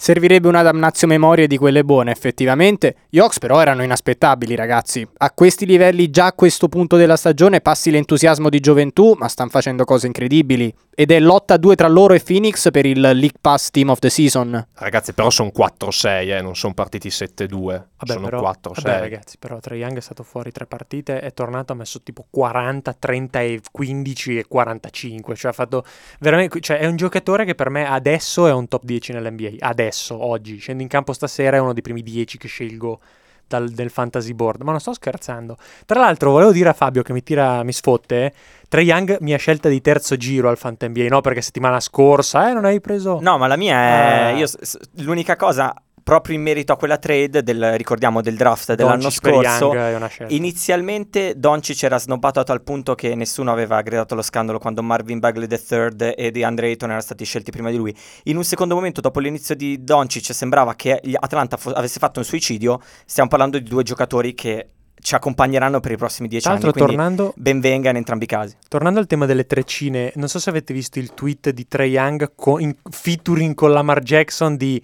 Servirebbe 0.01 0.47
una 0.47 0.63
damnazio 0.63 1.05
memoria 1.05 1.45
di 1.45 1.57
quelle 1.57 1.83
buone, 1.83 2.09
effettivamente. 2.09 2.95
Gli 3.07 3.19
Hawks 3.19 3.37
però 3.37 3.61
erano 3.61 3.83
inaspettabili, 3.83 4.55
ragazzi. 4.55 5.07
A 5.17 5.29
questi 5.29 5.67
livelli, 5.67 6.09
già 6.09 6.25
a 6.25 6.33
questo 6.33 6.69
punto 6.69 6.95
della 6.95 7.15
stagione, 7.15 7.61
passi 7.61 7.91
l'entusiasmo 7.91 8.49
di 8.49 8.59
gioventù, 8.59 9.13
ma 9.15 9.27
stanno 9.27 9.51
facendo 9.51 9.83
cose 9.83 10.07
incredibili. 10.07 10.73
Ed 10.89 11.11
è 11.11 11.19
lotta 11.19 11.53
a 11.53 11.57
due 11.57 11.75
tra 11.75 11.87
loro 11.87 12.15
e 12.15 12.19
Phoenix 12.19 12.71
per 12.71 12.87
il 12.87 12.99
League 12.99 13.37
Pass 13.39 13.69
Team 13.69 13.89
of 13.89 13.99
the 13.99 14.09
Season. 14.09 14.67
Ragazzi, 14.73 15.13
però 15.13 15.29
sono 15.29 15.51
4-6, 15.55 16.29
eh, 16.31 16.41
non 16.41 16.55
sono 16.55 16.73
partiti 16.73 17.09
7-2. 17.09 17.89
Vabbè, 18.01 18.13
sono 18.13 18.25
però, 18.25 18.41
4-6. 18.41 18.81
vabbè, 18.81 18.99
ragazzi, 18.99 19.37
però 19.37 19.59
Trae 19.59 19.77
Young 19.77 19.97
è 19.97 20.01
stato 20.01 20.23
fuori 20.23 20.51
tre 20.51 20.65
partite, 20.65 21.19
è 21.19 21.31
tornato, 21.33 21.73
ha 21.73 21.75
messo 21.75 22.01
tipo 22.01 22.25
40, 22.27 22.93
30 22.93 23.39
e 23.41 23.61
15 23.71 24.37
e 24.39 24.45
45, 24.47 25.35
cioè 25.35 25.51
ha 25.51 25.53
fatto 25.53 25.85
veramente, 26.19 26.59
cioè 26.59 26.79
è 26.79 26.87
un 26.87 26.95
giocatore 26.95 27.45
che 27.45 27.53
per 27.53 27.69
me 27.69 27.87
adesso 27.87 28.47
è 28.47 28.51
un 28.51 28.67
top 28.67 28.83
10 28.83 29.13
nell'NBA, 29.13 29.49
adesso, 29.59 29.90
oggi, 30.11 30.57
scende 30.57 30.83
in 30.83 30.89
campo 30.89 31.13
stasera, 31.13 31.57
è 31.57 31.59
uno 31.59 31.73
dei 31.73 31.81
primi 31.81 32.01
10 32.01 32.37
che 32.37 32.47
scelgo 32.47 32.99
dal, 33.51 33.69
del 33.69 33.89
fantasy 33.89 34.33
board, 34.33 34.61
ma 34.61 34.71
non 34.71 34.79
sto 34.79 34.93
scherzando. 34.93 35.57
Tra 35.85 35.99
l'altro 35.99 36.31
volevo 36.31 36.51
dire 36.51 36.69
a 36.69 36.73
Fabio 36.73 37.03
che 37.03 37.13
mi 37.13 37.21
tira, 37.21 37.63
mi 37.63 37.73
sfotte, 37.73 38.33
Trae 38.67 38.83
Young 38.83 39.17
mi 39.19 39.33
ha 39.33 39.37
scelta 39.37 39.67
di 39.67 39.81
terzo 39.81 40.15
giro 40.15 40.49
al 40.49 40.57
Fanta 40.57 40.87
NBA, 40.87 41.07
no? 41.09 41.21
Perché 41.21 41.41
settimana 41.41 41.79
scorsa, 41.79 42.49
eh, 42.49 42.53
non 42.53 42.65
hai 42.65 42.79
preso... 42.79 43.19
No, 43.21 43.37
ma 43.37 43.47
la 43.47 43.57
mia 43.57 43.75
è. 43.75 44.31
Ah. 44.33 44.37
io 44.37 44.47
l'unica 45.03 45.35
cosa, 45.35 45.75
proprio 46.03 46.35
in 46.35 46.41
merito 46.41 46.73
a 46.73 46.77
quella 46.77 46.97
trade, 46.97 47.43
del, 47.43 47.77
ricordiamo 47.77 48.21
del 48.21 48.35
draft 48.35 48.73
dell'anno 48.75 49.01
Doncic 49.01 49.27
scorso. 49.27 49.73
Inizialmente 50.27 51.33
Doncic 51.37 51.83
era 51.83 51.97
snobbato 51.97 52.39
a 52.39 52.43
tal 52.43 52.61
punto 52.61 52.95
che 52.95 53.15
nessuno 53.15 53.51
aveva 53.51 53.81
gridato 53.81 54.15
lo 54.15 54.21
scandalo 54.21 54.59
quando 54.59 54.81
Marvin 54.83 55.19
Bagley 55.19 55.47
III 55.47 56.13
e 56.15 56.31
DeAndre 56.31 56.67
Ayton 56.67 56.89
erano 56.89 57.03
stati 57.03 57.25
scelti 57.25 57.51
prima 57.51 57.69
di 57.69 57.77
lui. 57.77 57.95
In 58.23 58.37
un 58.37 58.43
secondo 58.43 58.75
momento, 58.75 59.01
dopo 59.01 59.19
l'inizio 59.19 59.55
di 59.55 59.83
Doncic, 59.83 60.33
sembrava 60.33 60.75
che 60.75 60.99
Atlanta 61.19 61.57
fo- 61.57 61.71
avesse 61.71 61.99
fatto 61.99 62.19
un 62.19 62.25
suicidio. 62.25 62.79
Stiamo 63.05 63.29
parlando 63.29 63.57
di 63.57 63.69
due 63.69 63.83
giocatori 63.83 64.33
che 64.33 64.67
ci 65.01 65.15
accompagneranno 65.15 65.79
per 65.79 65.91
i 65.91 65.97
prossimi 65.97 66.27
dieci 66.27 66.45
Tra 66.45 66.53
anni. 66.53 66.71
tornando, 66.71 67.33
ben 67.35 67.59
venga 67.59 67.89
in 67.89 67.95
entrambi 67.95 68.25
i 68.25 68.27
casi. 68.27 68.55
Tornando 68.67 68.99
al 68.99 69.07
tema 69.07 69.25
delle 69.25 69.45
treccine, 69.45 70.11
non 70.15 70.27
so 70.27 70.39
se 70.39 70.49
avete 70.49 70.73
visto 70.73 70.99
il 70.99 71.13
tweet 71.13 71.49
di 71.49 71.67
Trae 71.67 71.87
Young 71.87 72.33
co- 72.35 72.59
in 72.59 72.75
featuring 72.89 73.55
con 73.55 73.71
Lamar 73.71 74.01
Jackson 74.01 74.55
di 74.55 74.81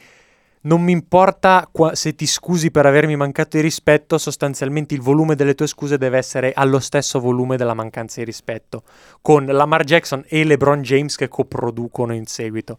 non 0.61 0.81
mi 0.81 0.91
importa 0.91 1.67
qua- 1.71 1.95
se 1.95 2.15
ti 2.15 2.25
scusi 2.25 2.71
per 2.71 2.85
avermi 2.85 3.15
mancato 3.15 3.57
di 3.57 3.63
rispetto, 3.63 4.17
sostanzialmente 4.17 4.93
il 4.93 5.01
volume 5.01 5.35
delle 5.35 5.55
tue 5.55 5.67
scuse 5.67 5.97
deve 5.97 6.17
essere 6.17 6.51
allo 6.53 6.79
stesso 6.79 7.19
volume 7.19 7.57
della 7.57 7.73
mancanza 7.73 8.19
di 8.19 8.25
rispetto, 8.25 8.83
con 9.21 9.45
Lamar 9.45 9.83
Jackson 9.83 10.23
e 10.27 10.43
LeBron 10.43 10.81
James 10.81 11.15
che 11.15 11.27
coproducono 11.27 12.13
in 12.13 12.25
seguito. 12.25 12.77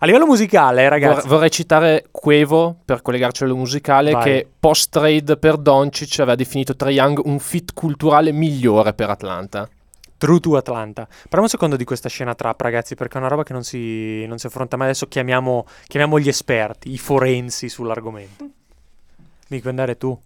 A 0.00 0.06
livello 0.06 0.26
musicale, 0.26 0.88
ragazzi, 0.88 1.20
Vor- 1.20 1.28
vorrei 1.28 1.50
citare 1.50 2.06
Quevo 2.10 2.76
per 2.84 3.02
collegarci 3.02 3.44
allo 3.44 3.54
musicale 3.54 4.10
Vai. 4.10 4.24
che 4.24 4.48
post 4.58 4.90
trade 4.90 5.36
per 5.36 5.56
Doncic 5.58 6.18
aveva 6.18 6.34
definito 6.34 6.74
Trae 6.74 6.92
Young 6.92 7.20
un 7.24 7.38
fit 7.38 7.72
culturale 7.72 8.32
migliore 8.32 8.94
per 8.94 9.10
Atlanta. 9.10 9.68
True 10.22 10.38
to 10.38 10.56
Atlanta. 10.56 11.04
Parliamo 11.04 11.42
un 11.42 11.48
secondo 11.48 11.74
di 11.74 11.82
questa 11.82 12.08
scena 12.08 12.36
trap, 12.36 12.60
ragazzi, 12.60 12.94
perché 12.94 13.16
è 13.16 13.18
una 13.18 13.26
roba 13.26 13.42
che 13.42 13.52
non 13.52 13.64
si, 13.64 14.24
non 14.26 14.38
si 14.38 14.46
affronta 14.46 14.76
mai. 14.76 14.86
Adesso 14.86 15.08
chiamiamo, 15.08 15.66
chiamiamo 15.88 16.20
gli 16.20 16.28
esperti, 16.28 16.92
i 16.92 16.96
forensi 16.96 17.68
sull'argomento. 17.68 18.48
Mi 19.48 19.58
puoi 19.58 19.70
andare 19.70 19.96
tu? 19.96 20.16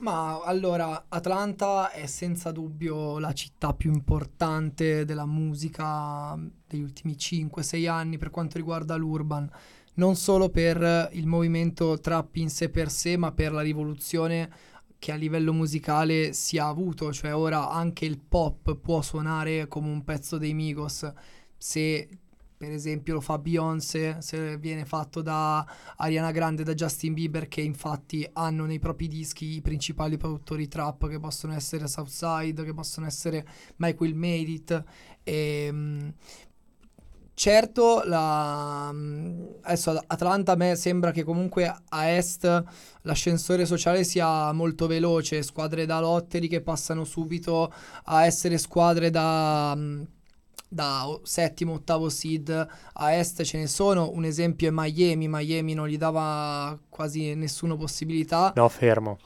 Ma 0.00 0.42
allora, 0.44 1.06
Atlanta 1.08 1.90
è 1.92 2.04
senza 2.04 2.50
dubbio 2.50 3.18
la 3.18 3.32
città 3.32 3.72
più 3.72 3.90
importante 3.90 5.06
della 5.06 5.24
musica 5.24 6.38
degli 6.66 6.82
ultimi 6.82 7.14
5-6 7.14 7.88
anni 7.88 8.18
per 8.18 8.28
quanto 8.28 8.58
riguarda 8.58 8.96
l'urban. 8.96 9.50
Non 9.94 10.14
solo 10.16 10.50
per 10.50 11.08
il 11.12 11.26
movimento 11.26 11.98
trap 12.00 12.36
in 12.36 12.50
sé 12.50 12.68
per 12.68 12.90
sé, 12.90 13.16
ma 13.16 13.32
per 13.32 13.52
la 13.52 13.62
rivoluzione 13.62 14.50
che 14.98 15.12
a 15.12 15.16
livello 15.16 15.52
musicale 15.52 16.32
si 16.32 16.56
è 16.56 16.60
avuto. 16.60 17.12
Cioè 17.12 17.34
ora 17.34 17.70
anche 17.70 18.04
il 18.04 18.18
pop 18.18 18.76
può 18.76 19.02
suonare 19.02 19.68
come 19.68 19.88
un 19.88 20.04
pezzo 20.04 20.38
dei 20.38 20.54
Migos. 20.54 21.10
Se 21.56 22.08
per 22.58 22.72
esempio 22.72 23.14
lo 23.14 23.20
fa 23.20 23.38
Beyoncé, 23.38 24.16
se 24.20 24.58
viene 24.58 24.84
fatto 24.84 25.22
da 25.22 25.64
Ariana 25.98 26.32
Grande, 26.32 26.64
da 26.64 26.74
Justin 26.74 27.14
Bieber, 27.14 27.46
che 27.46 27.60
infatti 27.60 28.28
hanno 28.32 28.66
nei 28.66 28.80
propri 28.80 29.06
dischi 29.06 29.54
i 29.54 29.60
principali 29.60 30.16
produttori 30.16 30.66
trap, 30.66 31.08
che 31.08 31.20
possono 31.20 31.54
essere 31.54 31.86
Southside, 31.86 32.64
che 32.64 32.74
possono 32.74 33.06
essere 33.06 33.46
Will 33.76 34.16
Made 34.16 34.50
It. 34.50 34.84
E, 35.22 35.68
mm, 35.70 36.08
certo, 37.38 38.02
la, 38.04 38.90
mm, 38.92 39.44
adesso 39.62 39.90
ad 39.90 40.02
Atlanta 40.08 40.52
a 40.52 40.56
me 40.56 40.74
sembra 40.74 41.12
che 41.12 41.22
comunque 41.22 41.72
a 41.88 42.08
est 42.08 42.64
l'ascensore 43.02 43.64
sociale 43.64 44.02
sia 44.02 44.50
molto 44.52 44.88
veloce, 44.88 45.44
squadre 45.44 45.86
da 45.86 46.00
lottery 46.00 46.48
che 46.48 46.60
passano 46.60 47.04
subito 47.04 47.72
a 48.06 48.26
essere 48.26 48.58
squadre 48.58 49.10
da... 49.10 49.72
mm, 49.76 50.02
da 50.70 51.18
settimo, 51.22 51.74
ottavo 51.74 52.10
seed 52.10 52.50
a 52.92 53.14
est 53.14 53.42
ce 53.42 53.56
ne 53.56 53.68
sono. 53.68 54.10
Un 54.12 54.24
esempio 54.24 54.68
è 54.68 54.70
Miami. 54.70 55.26
Miami 55.26 55.72
non 55.72 55.88
gli 55.88 55.96
dava 55.96 56.78
quasi 56.90 57.34
nessuna 57.34 57.74
possibilità. 57.74 58.52
No, 58.54 58.68
fermo. 58.68 59.18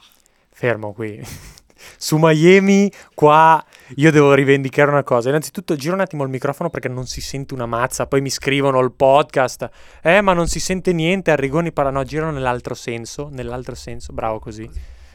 Fermo 0.49 0.93
qui. 0.93 1.19
Su 1.97 2.15
Miami, 2.17 2.89
qua 3.13 3.61
io 3.95 4.11
devo 4.11 4.33
rivendicare 4.33 4.89
una 4.89 5.03
cosa. 5.03 5.29
Innanzitutto, 5.29 5.75
giro 5.75 5.93
un 5.93 5.99
attimo 6.01 6.23
il 6.23 6.29
microfono 6.29 6.69
perché 6.69 6.87
non 6.89 7.05
si 7.05 7.21
sente 7.21 7.53
una 7.53 7.65
mazza. 7.65 8.07
Poi 8.07 8.21
mi 8.21 8.29
scrivono 8.29 8.79
al 8.79 8.91
podcast. 8.93 9.69
Eh, 10.01 10.21
ma 10.21 10.33
non 10.33 10.47
si 10.47 10.59
sente 10.59 10.93
niente. 10.93 11.31
Arrigoni 11.31 11.71
parla. 11.71 11.91
No, 11.91 12.03
giro 12.03 12.31
nell'altro 12.31 12.73
senso. 12.73 13.29
Nell'altro 13.31 13.75
senso. 13.75 14.13
Bravo 14.13 14.39
così. 14.39 14.69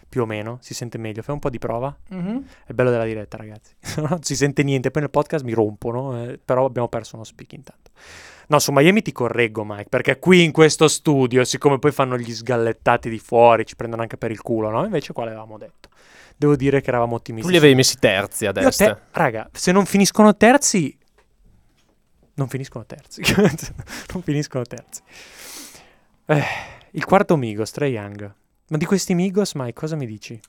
Più 0.08 0.22
o 0.22 0.26
meno. 0.26 0.58
Si 0.60 0.74
sente 0.74 0.98
meglio. 0.98 1.22
Fai 1.22 1.34
un 1.34 1.40
po' 1.40 1.50
di 1.50 1.58
prova. 1.58 1.94
Mhm. 2.08 2.44
È 2.66 2.72
bello 2.72 2.90
della 2.90 3.04
diretta, 3.04 3.36
ragazzi. 3.36 3.74
non 4.08 4.22
si 4.22 4.36
sente 4.36 4.62
niente. 4.62 4.90
Poi 4.90 5.02
nel 5.02 5.10
podcast 5.10 5.44
mi 5.44 5.52
rompono. 5.52 6.22
eh, 6.24 6.38
però 6.42 6.64
abbiamo 6.64 6.88
perso 6.88 7.16
uno 7.16 7.24
speak 7.24 7.52
intanto. 7.52 7.90
No, 8.50 8.58
su 8.60 8.72
Miami 8.72 9.02
ti 9.02 9.12
correggo, 9.12 9.62
Mike, 9.62 9.90
perché 9.90 10.18
qui 10.18 10.42
in 10.42 10.52
questo 10.52 10.88
studio, 10.88 11.44
siccome 11.44 11.78
poi 11.78 11.92
fanno 11.92 12.16
gli 12.16 12.32
sgallettati 12.32 13.10
di 13.10 13.18
fuori, 13.18 13.66
ci 13.66 13.76
prendono 13.76 14.00
anche 14.00 14.16
per 14.16 14.30
il 14.30 14.40
culo, 14.40 14.70
no? 14.70 14.86
Invece 14.86 15.12
qua 15.12 15.24
l'avevamo 15.24 15.58
detto. 15.58 15.90
Devo 16.40 16.54
dire 16.54 16.80
che 16.80 16.88
eravamo 16.90 17.16
ottimisti. 17.16 17.46
Tu 17.46 17.52
li 17.52 17.58
avevi 17.58 17.74
messi 17.74 17.96
terzi 17.98 18.46
a 18.46 18.52
Io 18.54 18.62
destra. 18.62 18.94
te- 18.94 19.00
raga, 19.10 19.50
se 19.52 19.72
non 19.72 19.84
finiscono 19.86 20.36
terzi, 20.36 20.96
non 22.34 22.48
finiscono 22.48 22.86
terzi. 22.86 23.22
non 24.14 24.22
finiscono 24.22 24.62
terzi. 24.64 25.02
Eh, 26.26 26.42
il 26.92 27.04
quarto 27.04 27.36
Migos, 27.36 27.72
Trae 27.72 27.88
Young. 27.90 28.34
Ma 28.68 28.76
di 28.76 28.84
questi 28.84 29.14
Migos, 29.14 29.54
Mike, 29.54 29.72
cosa 29.72 29.96
mi 29.96 30.06
dici? 30.06 30.40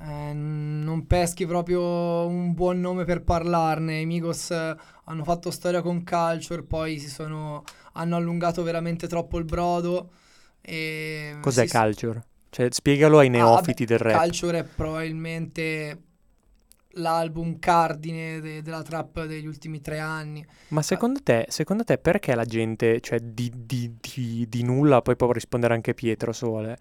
Eh, 0.00 0.32
non 0.32 1.06
peschi 1.06 1.46
proprio 1.46 2.26
un 2.26 2.52
buon 2.54 2.80
nome 2.80 3.04
per 3.04 3.22
parlarne. 3.22 4.00
I 4.00 4.06
Migos 4.06 4.50
eh, 4.50 4.74
hanno 5.04 5.22
fatto 5.24 5.52
storia 5.52 5.82
con 5.82 6.02
Culture, 6.02 6.64
poi 6.64 6.98
si 6.98 7.08
sono, 7.08 7.62
hanno 7.92 8.16
allungato 8.16 8.62
veramente 8.64 9.06
troppo 9.06 9.38
il 9.38 9.44
brodo. 9.44 10.10
E 10.60 11.36
Cos'è 11.40 11.66
si- 11.66 11.76
Culture? 11.78 12.24
Cioè, 12.50 12.68
spiegalo 12.70 13.18
ai 13.18 13.28
Ah, 13.28 13.30
neofiti 13.30 13.84
vabbè, 13.84 13.98
del 13.98 13.98
rap. 13.98 14.22
Culture 14.22 14.58
è 14.60 14.64
probabilmente 14.64 16.02
l'album 16.92 17.58
cardine 17.58 18.40
de- 18.40 18.62
della 18.62 18.82
trap 18.82 19.24
degli 19.26 19.46
ultimi 19.46 19.80
tre 19.80 19.98
anni. 19.98 20.44
Ma 20.68 20.82
secondo 20.82 21.20
te, 21.22 21.46
secondo 21.48 21.84
te 21.84 21.98
perché 21.98 22.34
la 22.34 22.44
gente, 22.44 23.00
cioè 23.00 23.20
di, 23.20 23.52
di- 23.54 23.96
di- 24.00 24.46
di 24.48 24.62
nulla, 24.62 25.02
poi 25.02 25.16
può 25.16 25.30
rispondere 25.30 25.74
anche 25.74 25.94
Pietro 25.94 26.32
Sole, 26.32 26.76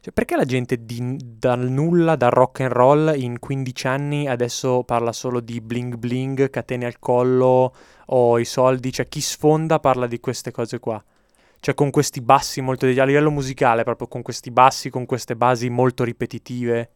cioè 0.00 0.12
perché 0.12 0.34
la 0.34 0.44
gente 0.46 0.84
di- 0.84 1.16
dal 1.22 1.68
nulla, 1.70 2.16
dal 2.16 2.30
rock 2.30 2.60
and 2.60 2.72
roll 2.72 3.12
in 3.16 3.38
15 3.38 3.86
anni 3.86 4.26
adesso 4.26 4.82
parla 4.82 5.12
solo 5.12 5.40
di 5.40 5.60
bling 5.60 5.96
bling, 5.96 6.48
catene 6.50 6.86
al 6.86 6.98
collo 6.98 7.74
o 8.06 8.38
i 8.38 8.44
soldi, 8.46 8.90
cioè 8.92 9.06
chi 9.08 9.20
sfonda 9.20 9.78
parla 9.78 10.06
di 10.06 10.18
queste 10.18 10.50
cose 10.50 10.78
qua? 10.80 11.02
Cioè 11.60 11.74
con 11.74 11.90
questi 11.90 12.20
bassi 12.20 12.60
molto, 12.60 12.86
a 12.86 13.04
livello 13.04 13.30
musicale 13.30 13.84
proprio 13.84 14.08
con 14.08 14.22
questi 14.22 14.50
bassi, 14.50 14.90
con 14.90 15.06
queste 15.06 15.36
basi 15.36 15.68
molto 15.68 16.04
ripetitive. 16.04 16.90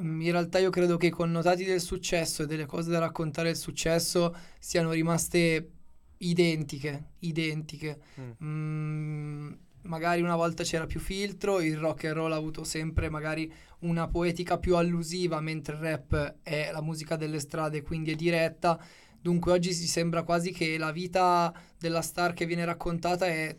Mm, 0.00 0.20
In 0.22 0.30
realtà 0.32 0.58
io 0.58 0.70
credo 0.70 0.96
che 0.96 1.06
i 1.06 1.10
connotati 1.10 1.64
del 1.64 1.80
successo 1.80 2.42
e 2.42 2.46
delle 2.46 2.66
cose 2.66 2.90
da 2.90 2.98
raccontare 2.98 3.48
del 3.48 3.56
successo 3.56 4.34
siano 4.58 4.92
rimaste 4.92 5.70
identiche, 6.18 7.10
identiche. 7.20 8.00
Mm, 8.42 9.52
magari 9.82 10.22
una 10.22 10.36
volta 10.36 10.62
c'era 10.64 10.86
più 10.86 11.00
filtro, 11.00 11.60
il 11.60 11.76
rock 11.76 12.04
and 12.04 12.14
roll 12.14 12.32
ha 12.32 12.36
avuto 12.36 12.64
sempre 12.64 13.08
magari 13.10 13.52
una 13.80 14.08
poetica 14.08 14.58
più 14.58 14.76
allusiva, 14.76 15.40
mentre 15.40 15.74
il 15.74 15.80
rap 15.82 16.36
è 16.42 16.70
la 16.72 16.80
musica 16.82 17.16
delle 17.16 17.40
strade, 17.40 17.82
quindi 17.82 18.12
è 18.12 18.14
diretta. 18.14 18.78
Dunque 19.20 19.52
oggi 19.52 19.72
si 19.72 19.86
sembra 19.86 20.22
quasi 20.22 20.52
che 20.52 20.78
la 20.78 20.90
vita 20.92 21.52
della 21.78 22.02
star 22.02 22.32
che 22.32 22.46
viene 22.46 22.64
raccontata 22.64 23.26
è 23.26 23.56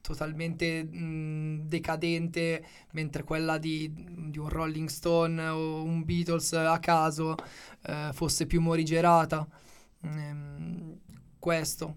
totalmente 0.00 0.84
mh, 0.84 1.68
decadente, 1.68 2.64
mentre 2.92 3.24
quella 3.24 3.58
di, 3.58 3.92
di 4.30 4.38
un 4.38 4.48
Rolling 4.48 4.88
Stone 4.88 5.48
o 5.48 5.82
un 5.82 6.04
Beatles 6.04 6.52
a 6.52 6.78
caso 6.78 7.36
eh, 7.86 8.10
fosse 8.12 8.46
più 8.46 8.60
morigerata. 8.60 9.46
Ehm, 10.02 10.98
questo. 11.38 11.96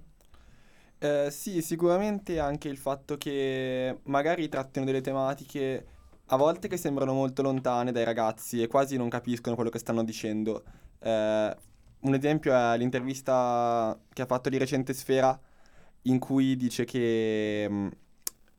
Eh, 1.00 1.30
sì, 1.32 1.62
sicuramente 1.62 2.39
anche 2.39 2.70
il 2.70 2.78
fatto 2.78 3.18
che 3.18 4.00
magari 4.04 4.48
trattino 4.48 4.86
delle 4.86 5.02
tematiche 5.02 5.88
a 6.28 6.38
volte 6.38 6.68
che 6.70 6.78
sembrano 6.78 7.13
molto 7.13 7.42
lontane 7.42 7.92
dai 7.92 8.06
ragazzi 8.06 8.62
e 8.62 8.68
quasi 8.68 8.96
non 8.98 9.10
capiscono 9.10 9.56
quello 9.56 9.70
che 9.70 9.80
stanno 9.80 10.04
dicendo. 10.04 10.63
Eh, 11.00 11.58
un 12.00 12.13
esempio 12.13 12.54
è 12.54 12.78
l'intervista 12.78 13.98
che 14.13 14.22
ha 14.22 14.26
fatto 14.26 14.50
di 14.50 14.58
recente 14.58 14.94
Sfera, 14.94 15.38
in 16.04 16.20
cui 16.20 16.56
dice 16.56 16.86
che... 16.86 17.68
mh, 17.70 17.88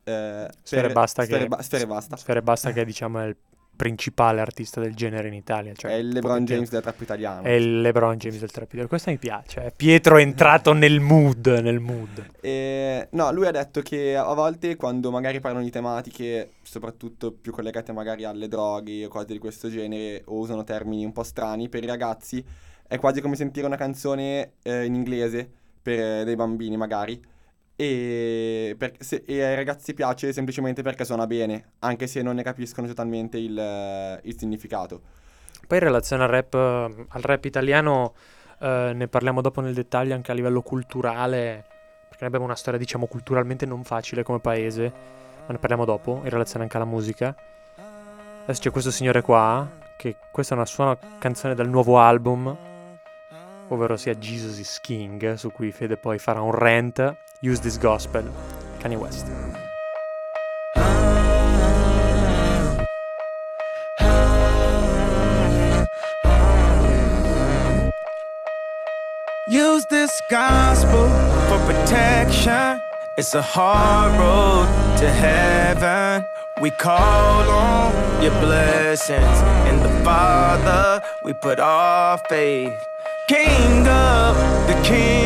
eh, 0.03 0.49
Sfere 0.61 0.91
basta 0.91 1.23
Sfere 1.23 1.39
che 1.43 1.47
ba- 1.47 1.61
Sfere 1.61 1.87
basta. 1.87 2.15
Sfere 2.17 2.41
basta 2.41 2.71
che 2.71 2.85
diciamo 2.85 3.19
è 3.19 3.25
il 3.25 3.35
principale 3.75 4.39
artista 4.39 4.79
del 4.79 4.95
genere 4.95 5.27
in 5.27 5.33
Italia, 5.33 5.73
cioè 5.73 5.91
È 5.91 5.95
il 5.95 6.07
LeBron. 6.07 6.45
James 6.45 6.69
del 6.69 6.81
trap 6.81 7.01
italiano. 7.01 7.41
È 7.43 7.49
il 7.49 7.81
LeBron 7.81 8.15
James 8.15 8.39
del 8.39 8.49
trap 8.49 8.67
italiano. 8.67 8.87
Questo 8.87 9.09
mi 9.09 9.17
piace. 9.17 9.65
eh. 9.65 9.73
Pietro 9.75 10.17
è 10.17 10.21
entrato 10.21 10.71
nel 10.71 11.01
mood, 11.01 11.45
nel 11.61 11.81
mood. 11.81 12.25
E, 12.39 13.09
no, 13.11 13.33
lui 13.33 13.45
ha 13.47 13.51
detto 13.51 13.81
che 13.81 14.15
a 14.15 14.33
volte 14.33 14.77
quando 14.77 15.11
magari 15.11 15.41
parlano 15.41 15.65
di 15.65 15.71
tematiche, 15.71 16.51
soprattutto 16.61 17.33
più 17.33 17.51
collegate 17.51 17.91
magari 17.91 18.23
alle 18.23 18.47
droghe 18.47 19.05
o 19.05 19.09
cose 19.09 19.25
di 19.27 19.39
questo 19.39 19.69
genere, 19.69 20.21
o 20.27 20.37
usano 20.37 20.63
termini 20.63 21.03
un 21.03 21.11
po' 21.11 21.23
strani, 21.23 21.67
per 21.67 21.83
i 21.83 21.87
ragazzi 21.87 22.43
è 22.87 22.97
quasi 22.97 23.19
come 23.19 23.35
sentire 23.35 23.65
una 23.65 23.75
canzone 23.77 24.53
eh, 24.61 24.85
in 24.85 24.93
inglese 24.95 25.49
per 25.81 25.99
eh, 25.99 26.23
dei 26.23 26.35
bambini 26.35 26.77
magari. 26.77 27.19
E, 27.77 28.75
per- 28.77 28.93
se- 28.99 29.23
e 29.25 29.43
ai 29.43 29.55
ragazzi 29.55 29.93
piace 29.93 30.31
semplicemente 30.31 30.81
perché 30.81 31.03
suona 31.03 31.27
bene, 31.27 31.71
anche 31.79 32.07
se 32.07 32.21
non 32.21 32.35
ne 32.35 32.43
capiscono 32.43 32.87
totalmente 32.87 33.37
il, 33.37 33.57
eh, 33.57 34.19
il 34.23 34.37
significato. 34.37 35.01
Poi 35.67 35.77
in 35.77 35.83
relazione 35.83 36.23
al 36.23 36.29
rap, 36.29 36.53
al 36.53 37.21
rap 37.21 37.43
italiano, 37.43 38.13
eh, 38.59 38.91
ne 38.93 39.07
parliamo 39.07 39.41
dopo 39.41 39.61
nel 39.61 39.73
dettaglio 39.73 40.13
anche 40.13 40.31
a 40.31 40.33
livello 40.33 40.61
culturale, 40.61 41.65
perché 42.07 42.19
noi 42.19 42.27
abbiamo 42.27 42.45
una 42.45 42.55
storia, 42.55 42.79
diciamo, 42.79 43.07
culturalmente 43.07 43.65
non 43.65 43.83
facile 43.83 44.23
come 44.23 44.39
paese, 44.39 44.91
ma 45.45 45.51
ne 45.53 45.57
parliamo 45.57 45.83
dopo, 45.83 46.21
in 46.23 46.29
relazione 46.29 46.63
anche 46.63 46.77
alla 46.77 46.85
musica. 46.85 47.35
Adesso 48.43 48.61
c'è 48.61 48.71
questo 48.71 48.91
signore 48.91 49.21
qua, 49.21 49.67
che 49.97 50.15
questa 50.31 50.53
è 50.53 50.57
una 50.57 50.65
sua 50.65 50.97
canzone 51.19 51.55
dal 51.55 51.67
nuovo 51.67 51.97
album, 51.97 52.55
ovvero 53.67 53.97
sia 53.97 54.13
Jesus 54.13 54.59
is 54.59 54.79
King, 54.79 55.33
su 55.33 55.51
cui 55.51 55.71
Fede 55.71 55.97
poi 55.97 56.19
farà 56.19 56.41
un 56.41 56.51
rant, 56.51 57.17
Use 57.41 57.59
This 57.59 57.77
Gospel, 57.77 58.23
Kanye 58.79 58.97
West. 58.97 59.27
Use 69.47 69.85
this 69.91 70.21
gospel 70.29 71.07
for 71.47 71.59
protection. 71.71 72.81
It's 73.17 73.35
a 73.35 73.41
hard 73.41 74.11
road 74.19 74.65
to 74.99 75.09
heaven. 75.09 76.25
We 76.61 76.71
call 76.71 77.49
on 77.49 78.23
your 78.23 78.31
blessings. 78.41 79.37
In 79.69 79.83
the 79.83 80.03
Father, 80.03 81.01
we 81.23 81.33
put 81.33 81.59
our 81.59 82.17
faith. 82.29 82.73
King 83.27 83.87
of 83.87 84.35
the 84.67 84.81
kingdom, 84.83 85.24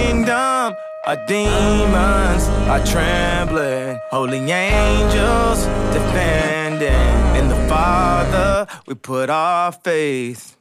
our 1.06 1.16
demons 1.28 2.44
are 2.68 2.86
trembling. 2.86 4.00
Holy 4.12 4.40
angels 4.52 5.64
defending. 5.94 6.94
In 7.38 7.48
the 7.48 7.56
Father, 7.68 8.68
we 8.86 8.96
put 8.96 9.30
our 9.30 9.72
faith. 9.72 10.58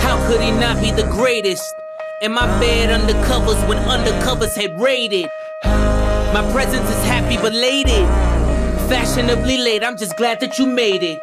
How 0.00 0.16
could 0.26 0.40
he 0.40 0.50
not 0.52 0.80
be 0.80 0.90
the 0.90 1.06
greatest? 1.12 1.74
In 2.22 2.32
my 2.32 2.46
bed 2.60 2.90
undercovers 2.90 3.66
when 3.68 3.78
undercovers 3.78 4.54
had 4.54 4.78
raided. 4.80 5.30
My 6.32 6.48
presence 6.52 6.88
is 6.88 7.04
happy 7.04 7.36
belated. 7.36 8.06
Fashionably 8.88 9.58
late, 9.58 9.82
I'm 9.82 9.96
just 9.96 10.16
glad 10.16 10.38
that 10.40 10.60
you 10.60 10.66
made 10.66 11.02
it. 11.02 11.18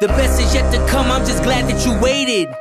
The 0.00 0.08
best 0.08 0.40
is 0.40 0.52
yet 0.52 0.70
to 0.72 0.84
come, 0.88 1.06
I'm 1.12 1.24
just 1.24 1.44
glad 1.44 1.70
that 1.70 1.86
you 1.86 1.96
waited. 2.00 2.52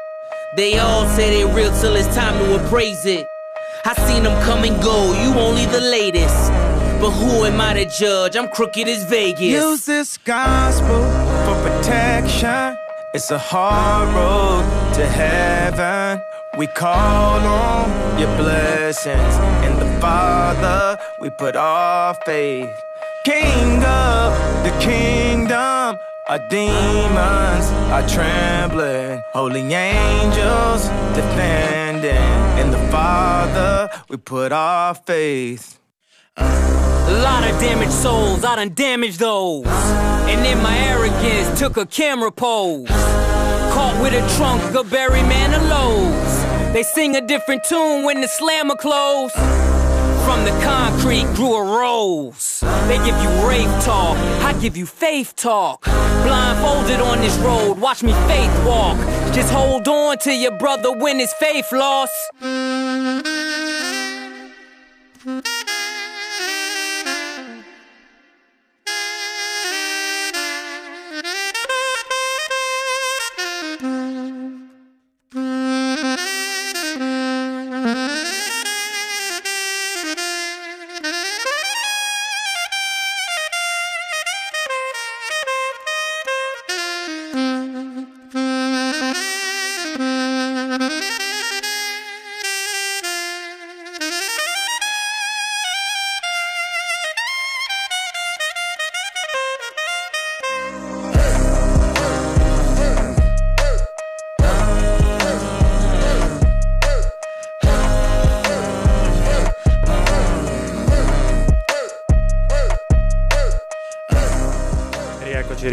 They 0.56 0.78
all 0.78 1.08
say 1.08 1.32
they 1.32 1.44
real 1.44 1.72
till 1.82 1.96
it's 1.96 2.14
time 2.16 2.38
to 2.38 2.64
appraise 2.64 3.06
it. 3.08 3.26
I 3.84 3.94
seen 4.08 4.24
them 4.24 4.40
come 4.44 4.64
and 4.64 4.82
go, 4.82 5.14
you 5.24 5.34
only 5.40 5.66
the 5.66 5.82
latest. 5.82 6.52
But 7.02 7.12
who 7.12 7.46
am 7.46 7.60
I 7.60 7.74
to 7.74 7.86
judge? 7.86 8.36
I'm 8.36 8.48
crooked 8.48 8.88
as 8.88 9.04
Vegas. 9.06 9.42
Use 9.42 9.86
this 9.86 10.18
gospel 10.18 11.04
for 11.46 11.56
protection. 11.68 12.78
It's 13.16 13.32
a 13.32 13.40
hard 13.40 14.08
road 14.14 14.94
to 14.96 15.06
heaven. 15.08 16.22
We 16.58 16.68
call 16.68 17.40
on 17.40 18.20
your 18.20 18.34
blessings. 18.38 19.36
In 19.66 19.78
the 19.78 20.00
Father, 20.00 20.98
we 21.26 21.32
put 21.32 21.56
our 21.56 22.14
faith. 22.24 22.70
King 23.26 23.84
of 23.84 24.32
the 24.64 24.70
kingdom, 24.80 25.98
our 26.30 26.50
demons 26.50 27.66
are 27.90 28.08
trembling. 28.08 29.20
Holy 29.34 29.74
angels 29.74 30.84
defending. 31.16 32.62
In 32.62 32.70
the 32.70 32.78
Father, 32.92 33.90
we 34.08 34.18
put 34.18 34.52
our 34.52 34.94
faith. 34.94 35.80
A 36.38 37.22
lot 37.24 37.44
of 37.50 37.60
damaged 37.60 37.92
souls, 37.92 38.46
I 38.46 38.58
done 38.58 38.76
damaged 38.76 39.18
those. 39.18 39.66
And 39.66 40.46
in 40.46 40.62
my 40.62 40.78
arrogance, 40.78 41.60
took 41.60 41.78
a 41.78 41.88
camera 41.88 42.32
pose. 42.32 42.88
Caught 43.74 44.00
with 44.00 44.14
a 44.14 44.38
trunk 44.38 44.76
of 44.76 44.92
Barry 44.92 45.24
Manilow's. 45.24 46.72
They 46.72 46.84
sing 46.84 47.16
a 47.16 47.26
different 47.26 47.64
tune 47.64 48.06
when 48.06 48.22
the 48.22 48.28
slammer 48.28 48.76
close. 48.76 49.34
From 50.26 50.44
the 50.44 50.52
concrete 50.64 51.26
grew 51.36 51.54
a 51.54 51.64
rose. 51.64 52.62
They 52.88 52.98
give 52.98 53.16
you 53.22 53.30
rave 53.48 53.70
talk, 53.84 54.18
I 54.44 54.54
give 54.60 54.76
you 54.76 54.86
faith 54.86 55.36
talk. 55.36 55.84
Blindfolded 55.86 57.00
on 57.00 57.22
this 57.22 57.38
road, 57.38 57.78
watch 57.80 58.02
me 58.02 58.14
faith 58.28 58.66
walk. 58.66 58.98
Just 59.34 59.52
hold 59.52 59.88
on 59.88 60.18
to 60.20 60.34
your 60.34 60.58
brother 60.58 60.92
when 60.98 61.20
his 61.20 61.32
faith 61.34 61.72
lost. 61.72 62.12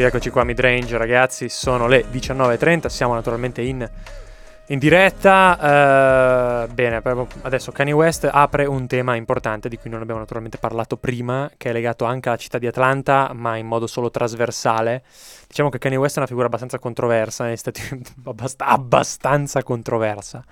Rieccoci, 0.03 0.31
qua 0.31 0.43
midrange 0.43 0.99
ragazzi, 0.99 1.49
sono 1.49 1.87
le 1.87 2.07
19.30, 2.11 2.87
siamo 2.87 3.15
naturalmente 3.15 3.63
in, 3.63 3.89
in 4.67 4.79
diretta. 4.81 6.65
eh, 6.65 6.67
bene, 6.73 7.01
adesso 7.43 7.71
Kanye 7.71 7.93
West 7.93 8.29
apre 8.29 8.65
un 8.67 8.89
tema 8.89 9.15
importante 9.15 9.69
di 9.69 9.79
cui 9.79 9.91
non 9.91 10.01
abbiamo 10.01 10.19
naturalmente 10.19 10.59
parlato 10.59 10.97
prima, 10.97 11.49
che 11.57 11.71
è 11.71 11.73
legato 11.73 12.05
anche 12.05 12.31
alla 12.31 12.37
città 12.37 12.59
di 12.59 12.67
Atlanta, 12.67 13.31
ma 13.33 13.57
in 13.59 13.69
modo 13.69 13.87
solo 13.87 14.11
trasversale. 14.11 15.05
Diciamo 15.47 15.69
che 15.69 15.79
Kanye 15.79 15.99
West 15.99 16.17
è 16.17 16.19
una 16.19 16.27
figura 16.27 16.47
abbastanza 16.47 16.81
controversa 16.81 17.45
negli 17.45 17.57
Stati 17.57 17.89
Uniti, 17.93 18.13
abbast- 18.25 18.61
abbastanza 18.67 19.63
controversa. 19.63 20.43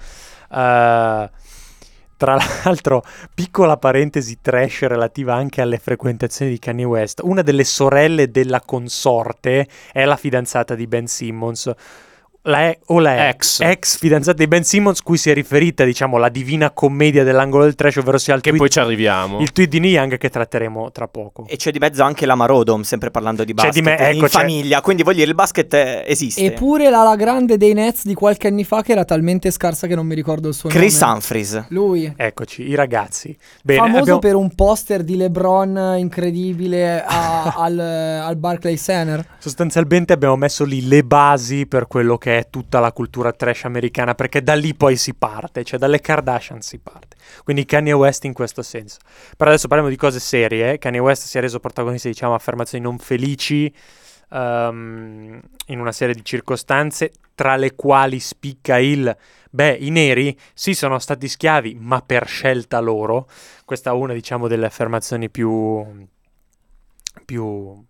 Eh, 0.49 1.31
tra 2.21 2.37
l'altro, 2.65 3.03
piccola 3.33 3.79
parentesi 3.79 4.43
trash 4.43 4.83
relativa 4.83 5.35
anche 5.35 5.63
alle 5.63 5.79
frequentazioni 5.79 6.51
di 6.51 6.59
Kanye 6.59 6.85
West. 6.85 7.21
Una 7.25 7.41
delle 7.41 7.65
sorelle 7.65 8.31
della 8.31 8.61
consorte 8.61 9.67
è 9.91 10.05
la 10.05 10.17
fidanzata 10.17 10.75
di 10.75 10.87
Ben 10.87 11.07
Simmons. 11.07 11.73
La 12.45 12.75
o 12.87 12.99
la 13.01 13.29
ex. 13.29 13.61
ex 13.61 13.99
fidanzata 13.99 14.39
di 14.39 14.49
Ben 14.49 14.65
Simmons, 14.65 15.03
cui 15.03 15.19
si 15.19 15.29
è 15.29 15.35
riferita, 15.35 15.85
diciamo, 15.85 16.17
la 16.17 16.31
divina 16.31 16.71
commedia 16.71 17.23
dell'angolo 17.23 17.65
del 17.65 17.75
trash, 17.75 17.97
ovvero 17.97 18.17
sia 18.17 18.33
il 18.35 18.41
Che 18.41 18.49
tweet, 18.49 18.59
poi 18.65 18.71
ci 18.71 18.79
arriviamo. 18.81 19.41
il 19.41 19.53
tweet 19.53 19.69
di 19.69 19.79
Niang 19.79 20.17
che 20.17 20.31
tratteremo 20.31 20.91
tra 20.91 21.07
poco. 21.07 21.45
E 21.47 21.57
c'è 21.57 21.71
di 21.71 21.79
mezzo 21.79 22.03
anche 22.03 22.25
la 22.25 22.35
Marodom, 22.35 22.81
sempre 22.81 23.11
parlando 23.11 23.45
di 23.45 23.53
C'è 23.53 23.63
basket, 23.65 23.75
di 23.75 23.83
me- 23.83 23.99
ecco, 23.99 24.15
in 24.17 24.21
c'è- 24.23 24.29
famiglia, 24.29 24.81
quindi 24.81 25.03
voglio 25.03 25.19
dire, 25.19 25.29
il 25.29 25.35
basket 25.35 25.75
esiste. 26.07 26.43
Eppure 26.43 26.89
la, 26.89 27.03
la 27.03 27.15
grande 27.17 27.59
dei 27.59 27.75
Nets 27.75 28.07
di 28.07 28.15
qualche 28.15 28.47
anni 28.47 28.65
fa 28.65 28.81
che 28.81 28.93
era 28.93 29.05
talmente 29.05 29.51
scarsa 29.51 29.87
che 29.87 29.95
non 29.95 30.07
mi 30.07 30.15
ricordo 30.15 30.49
il 30.49 30.55
suo 30.55 30.71
Chris 30.71 30.99
nome. 31.03 31.13
Humphries. 31.13 31.65
Lui. 31.69 32.11
Eccoci, 32.17 32.67
i 32.67 32.75
ragazzi. 32.75 33.37
Bene, 33.63 33.81
Famoso 33.81 33.99
abbiamo- 34.01 34.19
per 34.19 34.35
un 34.37 34.55
poster 34.55 35.03
di 35.05 35.17
LeBron 35.17 35.97
incredibile 35.99 37.05
a- 37.07 37.53
al, 37.59 37.79
al 37.79 38.37
Barclays 38.37 38.83
Center. 38.83 39.27
Sostanzialmente 39.39 40.15
abbiamo 40.15 40.37
messo 40.37 40.65
lì 40.65 40.89
le 40.89 41.03
basi 41.05 41.67
per 41.67 41.87
quello 41.87 42.17
che 42.17 42.29
è 42.39 42.49
tutta 42.51 42.81
la 42.81 42.93
cultura 42.93 43.33
trash 43.33 43.65
americana, 43.65 44.15
perché 44.15 44.43
da 44.43 44.55
lì 44.55 44.75
poi 44.75 44.97
si 44.97 45.15
parte, 45.15 45.65
cioè 45.65 45.79
dalle 45.79 46.01
Kardashian 46.01 46.61
si 46.61 46.79
parte. 46.79 47.17
Quindi 47.45 47.65
Kanye 47.65 47.93
West 47.93 48.25
in 48.25 48.33
questo 48.33 48.63
senso. 48.63 48.99
Però 49.37 49.51
adesso 49.51 49.69
parliamo 49.69 49.91
di 49.93 49.99
cose 49.99 50.21
serie. 50.21 50.79
Kanye 50.79 50.99
West 50.99 51.25
si 51.25 51.39
è 51.39 51.41
reso 51.41 51.61
protagonista, 51.61 52.09
diciamo, 52.09 52.35
affermazioni 52.35 52.85
non 52.85 52.99
felici 52.99 53.73
ehm, 54.31 55.41
in 55.67 55.81
una 55.81 55.93
serie 55.93 56.15
di 56.15 56.25
circostanze, 56.25 57.13
tra 57.35 57.57
le 57.57 57.75
quali 57.75 58.21
spicca 58.21 58.79
il 58.79 59.17
Beh, 59.53 59.79
i 59.81 59.91
neri 59.91 60.39
sì 60.55 60.75
sono 60.75 61.01
stati 61.01 61.27
schiavi, 61.27 61.75
ma 61.75 62.01
per 62.03 62.29
scelta 62.29 62.79
loro. 62.79 63.29
Questa 63.65 63.91
è 63.91 63.93
una, 63.93 64.13
diciamo, 64.13 64.47
delle 64.47 64.67
affermazioni 64.67 65.29
più 65.29 66.07
più 67.25 67.85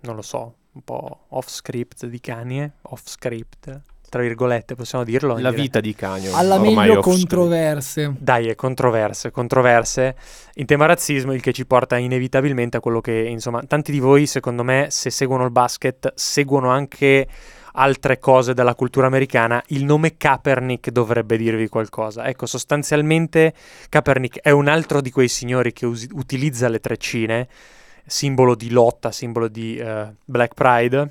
non 0.00 0.14
lo 0.14 0.22
so, 0.22 0.54
un 0.76 0.82
po' 0.84 1.24
off 1.28 1.48
script 1.48 2.04
di 2.04 2.20
Kanye, 2.20 2.72
off 2.82 3.02
script, 3.06 3.80
tra 4.10 4.20
virgolette, 4.20 4.74
possiamo 4.74 5.04
dirlo? 5.04 5.38
La 5.38 5.48
Dire- 5.48 5.62
vita 5.62 5.80
di 5.80 5.94
Kanye. 5.94 6.30
Alla 6.32 6.56
ormai 6.56 6.74
meglio 6.74 7.00
controverse. 7.00 8.14
Dai, 8.18 8.48
è 8.48 8.54
controverse, 8.54 9.30
controverse 9.30 10.14
in 10.56 10.66
tema 10.66 10.84
razzismo, 10.84 11.32
il 11.32 11.40
che 11.40 11.52
ci 11.52 11.64
porta 11.66 11.96
inevitabilmente 11.96 12.76
a 12.76 12.80
quello 12.80 13.00
che, 13.00 13.12
insomma, 13.12 13.62
tanti 13.62 13.90
di 13.90 13.98
voi, 13.98 14.26
secondo 14.26 14.62
me, 14.62 14.88
se 14.90 15.08
seguono 15.08 15.44
il 15.44 15.50
basket, 15.50 16.12
seguono 16.14 16.68
anche 16.68 17.26
altre 17.72 18.18
cose 18.18 18.52
della 18.52 18.74
cultura 18.74 19.06
americana, 19.06 19.62
il 19.68 19.84
nome 19.84 20.16
Kaepernick 20.18 20.90
dovrebbe 20.90 21.38
dirvi 21.38 21.68
qualcosa. 21.68 22.26
Ecco, 22.26 22.44
sostanzialmente 22.44 23.54
Kaepernick 23.88 24.40
è 24.40 24.50
un 24.50 24.68
altro 24.68 25.00
di 25.00 25.10
quei 25.10 25.28
signori 25.28 25.72
che 25.72 25.86
usi- 25.86 26.08
utilizza 26.12 26.68
le 26.68 26.80
treccine, 26.80 27.48
simbolo 28.06 28.54
di 28.54 28.70
lotta, 28.70 29.10
simbolo 29.10 29.48
di 29.48 29.76
eh, 29.76 30.14
Black 30.24 30.54
Pride, 30.54 31.10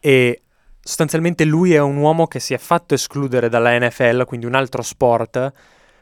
e 0.00 0.42
sostanzialmente 0.80 1.44
lui 1.44 1.72
è 1.72 1.80
un 1.80 1.96
uomo 1.96 2.26
che 2.26 2.40
si 2.40 2.52
è 2.52 2.58
fatto 2.58 2.94
escludere 2.94 3.48
dalla 3.48 3.78
NFL, 3.78 4.24
quindi 4.24 4.46
un 4.46 4.54
altro 4.54 4.82
sport, 4.82 5.52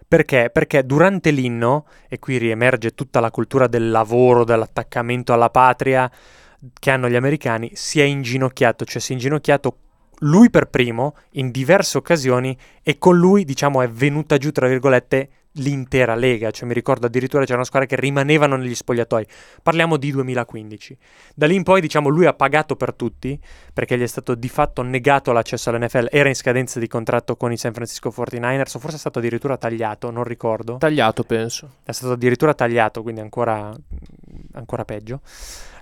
perché? 0.09 0.51
Perché 0.53 0.85
durante 0.85 1.31
l'inno, 1.31 1.87
e 2.09 2.19
qui 2.19 2.37
riemerge 2.37 2.95
tutta 2.95 3.21
la 3.21 3.31
cultura 3.31 3.67
del 3.67 3.91
lavoro, 3.91 4.45
dell'attaccamento 4.45 5.33
alla 5.33 5.51
patria 5.51 6.11
che 6.79 6.91
hanno 6.91 7.09
gli 7.09 7.17
americani, 7.17 7.71
si 7.75 8.01
è 8.01 8.05
inginocchiato, 8.05 8.85
cioè 8.85 9.01
si 9.01 9.13
è 9.13 9.15
inginocchiato 9.15 9.77
lui 10.23 10.51
per 10.51 10.67
primo 10.67 11.17
in 11.33 11.51
diverse 11.51 11.99
occasioni 11.99 12.57
e 12.83 12.99
con 12.99 13.17
lui 13.17 13.45
diciamo 13.45 13.83
è 13.83 13.89
venuta 13.89 14.39
giù 14.39 14.51
tra 14.53 14.69
virgolette 14.69 15.29
l'intera 15.57 16.15
lega, 16.15 16.51
cioè 16.51 16.67
mi 16.67 16.75
ricordo 16.75 17.07
addirittura 17.07 17.45
c'erano 17.45 17.65
squadre 17.65 17.89
che 17.89 17.97
rimanevano 17.97 18.57
negli 18.57 18.75
spogliatoi. 18.75 19.27
Parliamo 19.63 19.97
di 19.97 20.11
2015. 20.11 20.97
Da 21.35 21.47
lì 21.47 21.55
in 21.55 21.63
poi 21.63 21.81
diciamo 21.81 22.09
lui 22.09 22.27
ha 22.27 22.33
pagato 22.33 22.77
per 22.77 22.95
tutti 22.95 23.39
perché 23.73 23.99
gli 23.99 24.03
è 24.03 24.07
stato 24.07 24.35
di 24.35 24.49
fatto 24.49 24.83
negato 24.83 25.33
l'accesso 25.33 25.71
all'NFL, 25.71 26.09
era 26.11 26.29
in 26.29 26.35
scadenza 26.35 26.79
di 26.79 26.87
contratto 26.87 27.37
con 27.37 27.53
i 27.53 27.57
San 27.57 27.73
Francisco 27.73 28.13
49ers 28.15 28.77
o 28.77 28.79
forse 28.79 28.97
è 28.97 28.99
stato 28.99 29.19
addirittura 29.19 29.57
tagliato, 29.57 30.11
non 30.11 30.25
ricordo. 30.25 30.77
Tagliato, 30.79 31.25
penso. 31.25 31.71
È 31.83 31.93
stato 31.93 32.13
addirittura 32.13 32.55
tagliato, 32.55 33.03
quindi 33.03 33.21
ancora, 33.21 33.73
ancora 34.53 34.85
peggio. 34.85 35.21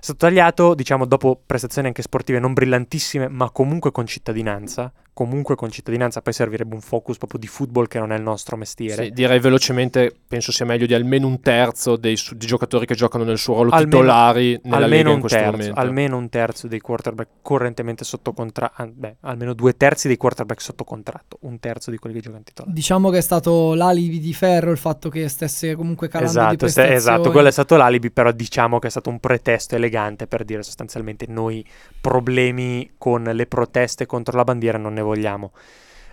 È 0.01 0.05
stato 0.05 0.25
tagliato, 0.25 0.73
diciamo, 0.73 1.05
dopo 1.05 1.39
prestazioni 1.45 1.85
anche 1.85 2.01
sportive 2.01 2.39
non 2.39 2.53
brillantissime, 2.53 3.27
ma 3.27 3.51
comunque 3.51 3.91
con 3.91 4.07
cittadinanza. 4.07 4.91
Comunque 5.13 5.55
con 5.55 5.69
cittadinanza, 5.69 6.21
poi 6.21 6.31
servirebbe 6.33 6.73
un 6.73 6.79
focus 6.81 7.17
proprio 7.17 7.37
di 7.37 7.45
football 7.45 7.85
che 7.85 7.99
non 7.99 8.11
è 8.11 8.15
il 8.15 8.23
nostro 8.23 8.55
mestiere. 8.57 9.03
Sì, 9.03 9.11
direi 9.11 9.39
velocemente, 9.39 10.11
penso 10.27 10.51
sia 10.53 10.65
meglio 10.65 10.85
di 10.87 10.93
almeno 10.95 11.27
un 11.27 11.39
terzo 11.41 11.97
dei, 11.97 12.15
su- 12.15 12.33
di 12.35 12.47
giocatori 12.47 12.85
che 12.87 12.95
giocano 12.95 13.25
nel 13.25 13.37
suo 13.37 13.55
ruolo 13.55 13.71
Almeno- 13.71 13.89
titolari 13.99 14.59
nella 14.63 14.75
almeno 14.77 14.87
Lega 14.95 15.09
in 15.09 15.13
un 15.15 15.19
questo 15.19 15.37
terzo, 15.37 15.51
momento. 15.57 15.79
Almeno 15.79 16.17
un 16.17 16.29
terzo 16.29 16.67
dei 16.67 16.79
quarterback 16.79 17.29
correntemente 17.43 18.03
sotto 18.05 18.31
contratto. 18.33 18.89
Beh, 18.95 19.17
almeno 19.19 19.53
due 19.53 19.75
terzi 19.77 20.07
dei 20.07 20.17
quarterback 20.17 20.61
sotto 20.61 20.83
contratto. 20.85 21.37
Un 21.41 21.59
terzo 21.59 21.91
di 21.91 21.97
quelli 21.97 22.15
che 22.15 22.21
giocano 22.21 22.41
titolari. 22.43 22.73
Diciamo 22.73 23.09
che 23.11 23.17
è 23.17 23.21
stato 23.21 23.73
l'alibi 23.75 24.19
di 24.19 24.33
ferro 24.33 24.71
il 24.71 24.77
fatto 24.77 25.09
che 25.09 25.27
stesse 25.27 25.75
comunque 25.75 26.07
calando 26.07 26.31
di 26.31 26.37
Esatto, 26.39 26.53
ste- 26.55 26.81
prestazioni. 26.81 26.95
esatto, 26.97 27.31
quello 27.31 27.47
è 27.49 27.51
stato 27.51 27.75
l'alibi, 27.75 28.09
però 28.11 28.31
diciamo 28.31 28.79
che 28.79 28.87
è 28.87 28.89
stato 28.89 29.09
un 29.09 29.19
pretesto 29.19 29.75
elegante 29.75 29.89
per 30.27 30.43
dire 30.43 30.63
sostanzialmente 30.63 31.25
noi 31.27 31.65
problemi 31.99 32.91
con 32.97 33.23
le 33.23 33.45
proteste 33.45 34.05
contro 34.05 34.35
la 34.35 34.43
bandiera 34.43 34.77
non 34.77 34.93
ne 34.93 35.01
vogliamo. 35.01 35.51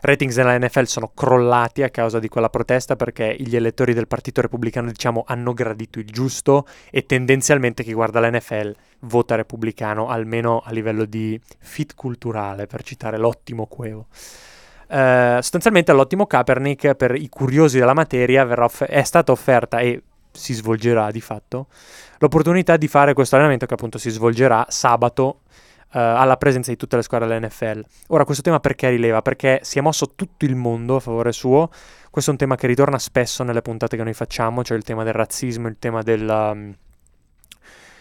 Ratings 0.01 0.37
nella 0.37 0.59
NFL 0.59 0.85
sono 0.85 1.11
crollati 1.13 1.83
a 1.83 1.91
causa 1.91 2.19
di 2.19 2.29
quella 2.29 2.51
protesta 2.51 2.95
perché 2.95 3.35
gli 3.39 3.57
elettori 3.57 3.95
del 3.95 4.07
Partito 4.07 4.41
Repubblicano, 4.41 4.89
diciamo, 4.89 5.25
hanno 5.27 5.53
gradito 5.53 5.99
il 5.99 6.07
giusto 6.07 6.67
e 6.91 7.05
tendenzialmente 7.05 7.83
chi 7.83 7.93
guarda 7.93 8.21
la 8.21 8.31
NFL 8.31 8.75
vota 9.01 9.35
repubblicano, 9.35 10.09
almeno 10.09 10.63
a 10.65 10.71
livello 10.71 11.05
di 11.05 11.41
fit 11.59 11.95
culturale, 11.95 12.67
per 12.67 12.83
citare 12.83 13.19
l'ottimo 13.19 13.67
Cuevo. 13.67 14.07
Eh, 14.91 15.35
sostanzialmente 15.41 15.91
all'ottimo 15.91 16.27
Kaepernick, 16.27 16.95
per 16.95 17.15
i 17.15 17.29
curiosi 17.29 17.79
della 17.79 17.95
materia, 17.95 18.47
off- 18.63 18.85
è 18.85 19.03
stata 19.03 19.33
offerta 19.33 19.81
e 19.81 20.03
si 20.39 20.55
svolgerà 20.55 21.11
di 21.11 21.21
fatto 21.21 21.67
l'opportunità 22.19 22.77
di 22.77 22.89
fare 22.89 23.15
questo 23.15 23.35
allenamento 23.35 23.67
che 23.67 23.75
appunto 23.75 23.99
si 23.99 24.11
svolgerà 24.11 24.67
sabato 24.69 25.41
eh, 25.93 25.99
alla 25.99 26.37
presenza 26.37 26.71
di 26.71 26.77
tutte 26.77 26.97
le 26.97 27.03
squadre 27.03 27.29
dell'NFL. 27.29 27.85
Ora, 28.09 28.25
questo 28.25 28.43
tema 28.43 28.61
perché 28.61 28.89
rileva? 28.91 29.23
Perché 29.23 29.61
si 29.63 29.79
è 29.79 29.83
mosso 29.83 30.13
tutto 30.15 30.45
il 30.45 30.57
mondo 30.57 30.97
a 30.97 31.01
favore 31.01 31.33
suo. 31.33 31.71
Questo 32.11 32.31
è 32.31 32.33
un 32.33 32.39
tema 32.39 32.57
che 32.57 32.67
ritorna 32.67 32.99
spesso 32.99 33.43
nelle 33.43 33.63
puntate 33.63 33.97
che 33.97 34.03
noi 34.03 34.15
facciamo, 34.15 34.63
cioè 34.65 34.77
il 34.77 34.85
tema 34.85 35.05
del 35.05 35.13
razzismo, 35.13 35.69
il 35.69 35.77
tema 35.79 36.03
del, 36.03 36.29
um, 36.29 36.75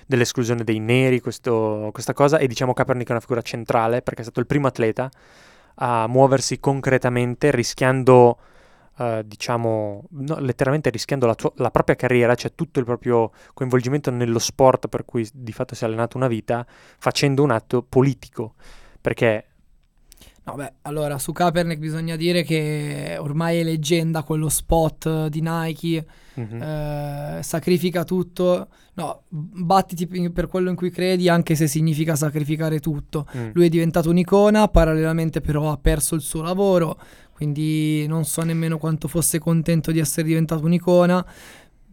dell'esclusione 0.05 0.63
dei 0.63 0.79
neri, 0.79 1.19
questo- 1.19 1.89
questa 1.93 2.13
cosa. 2.13 2.37
E 2.37 2.47
diciamo 2.47 2.73
Kaepernick 2.73 3.09
è 3.09 3.11
una 3.11 3.21
figura 3.21 3.41
centrale 3.41 4.01
perché 4.01 4.21
è 4.21 4.23
stato 4.23 4.39
il 4.39 4.47
primo 4.47 4.67
atleta 4.67 5.09
a 5.79 6.07
muoversi 6.07 6.59
concretamente, 6.59 7.51
rischiando, 7.51 8.37
eh, 8.99 9.23
diciamo, 9.25 10.03
no, 10.09 10.39
letteralmente 10.39 10.89
rischiando 10.89 11.25
la, 11.25 11.35
sua- 11.37 11.53
la 11.57 11.71
propria 11.71 11.95
carriera, 11.95 12.35
cioè 12.35 12.53
tutto 12.55 12.79
il 12.79 12.85
proprio 12.85 13.31
coinvolgimento 13.53 14.11
nello 14.11 14.39
sport 14.39 14.87
per 14.87 15.05
cui 15.05 15.27
di 15.33 15.51
fatto 15.53 15.75
si 15.75 15.83
è 15.83 15.87
allenato 15.87 16.17
una 16.17 16.27
vita, 16.27 16.65
facendo 16.97 17.43
un 17.43 17.51
atto 17.51 17.83
politico. 17.83 18.55
Perché 18.99 19.43
No, 20.47 20.53
beh, 20.55 20.73
allora 20.83 21.17
su 21.19 21.33
Kaepernick 21.33 21.77
bisogna 21.77 22.15
dire 22.15 22.41
che 22.43 23.17
ormai 23.19 23.59
è 23.59 23.63
leggenda 23.63 24.23
quello 24.23 24.47
spot 24.47 25.27
di 25.27 25.41
Nike, 25.41 26.05
Mhm. 26.35 26.61
eh, 26.61 27.39
sacrifica 27.43 28.05
tutto. 28.05 28.69
No, 28.93 29.23
battiti 29.27 30.07
per 30.29 30.47
quello 30.47 30.69
in 30.69 30.77
cui 30.77 30.89
credi, 30.89 31.27
anche 31.27 31.53
se 31.55 31.67
significa 31.67 32.15
sacrificare 32.15 32.79
tutto. 32.79 33.27
Mm. 33.35 33.49
Lui 33.53 33.65
è 33.65 33.69
diventato 33.69 34.09
un'icona, 34.09 34.69
parallelamente 34.69 35.41
però 35.41 35.69
ha 35.69 35.77
perso 35.77 36.15
il 36.15 36.21
suo 36.21 36.41
lavoro, 36.41 36.97
quindi 37.37 38.07
non 38.07 38.25
so 38.25 38.41
nemmeno 38.41 38.79
quanto 38.79 39.07
fosse 39.07 39.37
contento 39.37 39.91
di 39.91 39.99
essere 39.99 40.25
diventato 40.25 40.65
un'icona. 40.65 41.23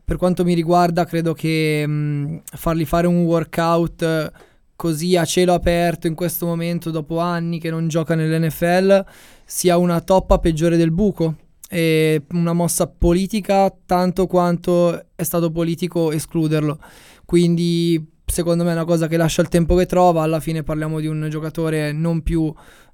Per 0.03 0.17
quanto 0.17 0.43
mi 0.43 0.55
riguarda, 0.55 1.05
credo 1.05 1.35
che 1.35 1.87
mh, 1.87 2.45
fargli 2.45 2.87
fare 2.87 3.07
un 3.07 3.25
workout 3.25 4.01
eh, 4.01 4.33
così 4.75 5.19
a 5.19 5.27
cielo 5.27 5.53
aperto 5.53 6.07
in 6.07 6.15
questo 6.15 6.47
momento, 6.47 6.91
dopo 6.91 7.19
anni 7.19 7.61
che 7.61 7.69
non 7.69 7.89
gioca 7.89 8.15
nell'NFL, 8.15 9.05
sia 9.45 9.77
una 9.77 10.01
toppa 10.01 10.39
peggiore 10.39 10.79
del 10.79 10.93
buco. 10.93 11.37
E 11.69 12.23
una 12.31 12.55
mossa 12.55 12.87
politica 12.87 13.71
tanto 13.85 14.27
quanto 14.27 15.09
è 15.15 15.23
stato 15.25 15.51
politico 15.51 16.11
escluderlo. 16.11 16.79
Quindi, 17.27 18.03
secondo 18.25 18.65
me, 18.65 18.71
è 18.71 18.75
una 18.75 18.87
cosa 18.87 19.09
che 19.09 19.19
lascia 19.19 19.43
il 19.43 19.49
tempo 19.49 19.75
che 19.75 19.85
trova. 19.85 20.23
Alla 20.23 20.41
fine 20.41 20.63
parliamo 20.63 21.01
di 21.01 21.07
un 21.07 21.27
giocatore 21.29 21.93
non 21.93 22.23
più 22.23 22.45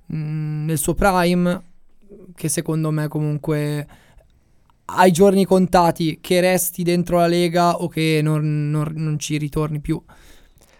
mh, 0.06 0.64
nel 0.64 0.78
suo 0.78 0.94
prime, 0.94 1.69
che 2.34 2.48
secondo 2.48 2.90
me 2.90 3.08
comunque 3.08 3.86
hai 4.86 5.12
giorni 5.12 5.44
contati 5.44 6.18
che 6.20 6.40
resti 6.40 6.82
dentro 6.82 7.18
la 7.18 7.26
lega 7.26 7.76
o 7.76 7.88
che 7.88 8.20
non, 8.22 8.70
non- 8.70 8.92
non 8.96 9.18
ci 9.18 9.36
ritorni 9.38 9.80
più. 9.80 10.02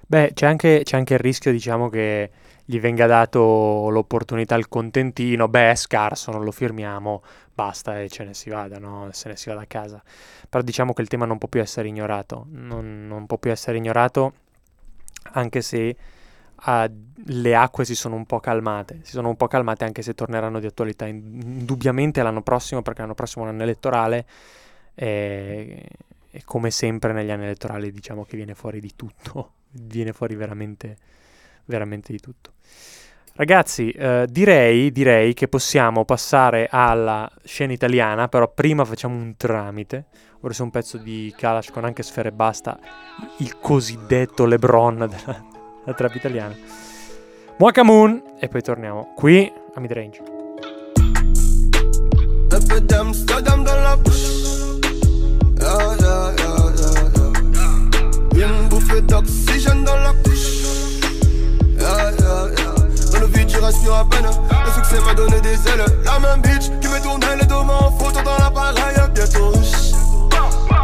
Beh, 0.06 0.32
c'è 0.34 0.46
anche, 0.46 0.80
c'è 0.82 0.96
anche 0.96 1.14
il 1.14 1.20
rischio, 1.20 1.52
diciamo, 1.52 1.88
che 1.88 2.30
gli 2.64 2.80
venga 2.80 3.06
dato 3.06 3.88
l'opportunità 3.90 4.56
al 4.56 4.68
contentino. 4.68 5.48
Beh, 5.48 5.70
è 5.70 5.74
scarso, 5.76 6.32
non 6.32 6.42
lo 6.44 6.50
firmiamo, 6.50 7.22
basta 7.54 8.00
e 8.00 8.08
ce 8.08 8.24
ne 8.24 8.34
si 8.34 8.50
vada, 8.50 8.78
no? 8.78 9.08
Se 9.12 9.28
ne 9.28 9.36
si 9.36 9.48
vada 9.48 9.62
a 9.62 9.66
casa. 9.66 10.02
Però 10.48 10.62
diciamo 10.64 10.92
che 10.92 11.02
il 11.02 11.08
tema 11.08 11.26
non 11.26 11.38
può 11.38 11.48
più 11.48 11.60
essere 11.60 11.86
ignorato. 11.88 12.46
Non, 12.50 13.06
non 13.06 13.26
può 13.26 13.38
più 13.38 13.52
essere 13.52 13.76
ignorato, 13.78 14.32
anche 15.32 15.62
se 15.62 15.96
ah, 16.62 16.90
le 17.26 17.54
acque 17.54 17.84
si 17.84 17.94
sono 17.94 18.16
un 18.16 18.26
po' 18.26 18.40
calmate. 18.40 19.00
Si 19.02 19.12
sono 19.12 19.28
un 19.28 19.36
po' 19.36 19.46
calmate 19.46 19.84
anche 19.84 20.02
se 20.02 20.14
torneranno 20.14 20.60
di 20.60 20.66
attualità 20.66 21.06
in- 21.06 21.40
indubbiamente 21.42 22.22
l'anno 22.22 22.42
prossimo, 22.42 22.82
perché 22.82 23.00
l'anno 23.00 23.14
prossimo 23.14 23.44
è 23.44 23.48
un 23.48 23.54
anno 23.54 23.62
elettorale. 23.64 24.26
E, 24.94 25.88
e 26.32 26.42
come 26.44 26.70
sempre 26.70 27.12
negli 27.12 27.30
anni 27.30 27.44
elettorali 27.44 27.90
diciamo 27.90 28.24
che 28.24 28.36
viene 28.36 28.54
fuori 28.54 28.80
di 28.80 28.92
tutto, 28.94 29.52
viene 29.72 30.12
fuori 30.12 30.34
veramente, 30.34 30.96
veramente 31.64 32.12
di 32.12 32.20
tutto. 32.20 32.52
Ragazzi, 33.34 33.90
eh, 33.90 34.26
direi, 34.28 34.90
direi 34.92 35.32
che 35.32 35.48
possiamo 35.48 36.04
passare 36.04 36.68
alla 36.70 37.30
scena 37.44 37.72
italiana, 37.72 38.28
però 38.28 38.52
prima 38.52 38.84
facciamo 38.84 39.16
un 39.16 39.34
tramite. 39.36 40.06
C'è 40.46 40.62
un 40.62 40.70
pezzo 40.70 40.96
di 40.96 41.32
Kalash 41.36 41.70
con 41.70 41.84
anche 41.84 42.02
Sfere 42.02 42.28
e 42.28 42.32
Basta, 42.32 42.78
il 43.38 43.58
cosiddetto 43.58 44.46
Lebron 44.46 44.98
della, 44.98 45.49
della 45.90 45.94
trap 45.94 46.14
italiana. 46.14 46.54
Muaka 47.58 47.82
Moon 47.82 48.22
e 48.38 48.48
poi 48.48 48.62
torniamo 48.62 49.12
qui 49.16 49.52
a 49.74 49.80
Mid 49.80 49.92
Range. 49.92 50.22
Un 52.52 52.66
peu 52.66 52.80
d'Amsterdam 52.80 53.64
dans 53.64 53.82
la 53.82 53.96
bouche. 53.96 54.38
Yeah, 55.60 55.96
yeah, 56.00 56.32
yeah, 56.38 56.72
yeah, 56.76 57.00
yeah. 58.34 58.48
Une 58.48 58.68
bouffée 58.68 59.02
d'oxygène 59.02 59.84
dans 59.84 59.96
la 59.96 60.12
couche. 60.24 60.64
Yeah, 61.78 62.12
yeah, 62.18 62.48
yeah. 62.56 62.74
Dans 63.12 63.20
le 63.20 63.26
vide, 63.26 63.46
tu 63.46 63.58
respires 63.58 63.94
à 63.94 64.04
peine. 64.08 64.26
Le 64.26 64.70
succès 64.72 65.00
m'a 65.04 65.14
donné 65.14 65.40
des 65.40 65.54
ailes. 65.68 65.84
La 66.04 66.18
même 66.18 66.40
bitch 66.42 66.70
qui 66.80 66.88
me 66.88 67.00
tournait 67.02 67.36
les 67.36 67.46
deux 67.46 67.62
mains 67.62 67.78
en 67.78 67.90
photo 67.92 68.20
dans 68.24 68.38
l'appareil. 68.38 68.96
Bientôt, 69.14 69.52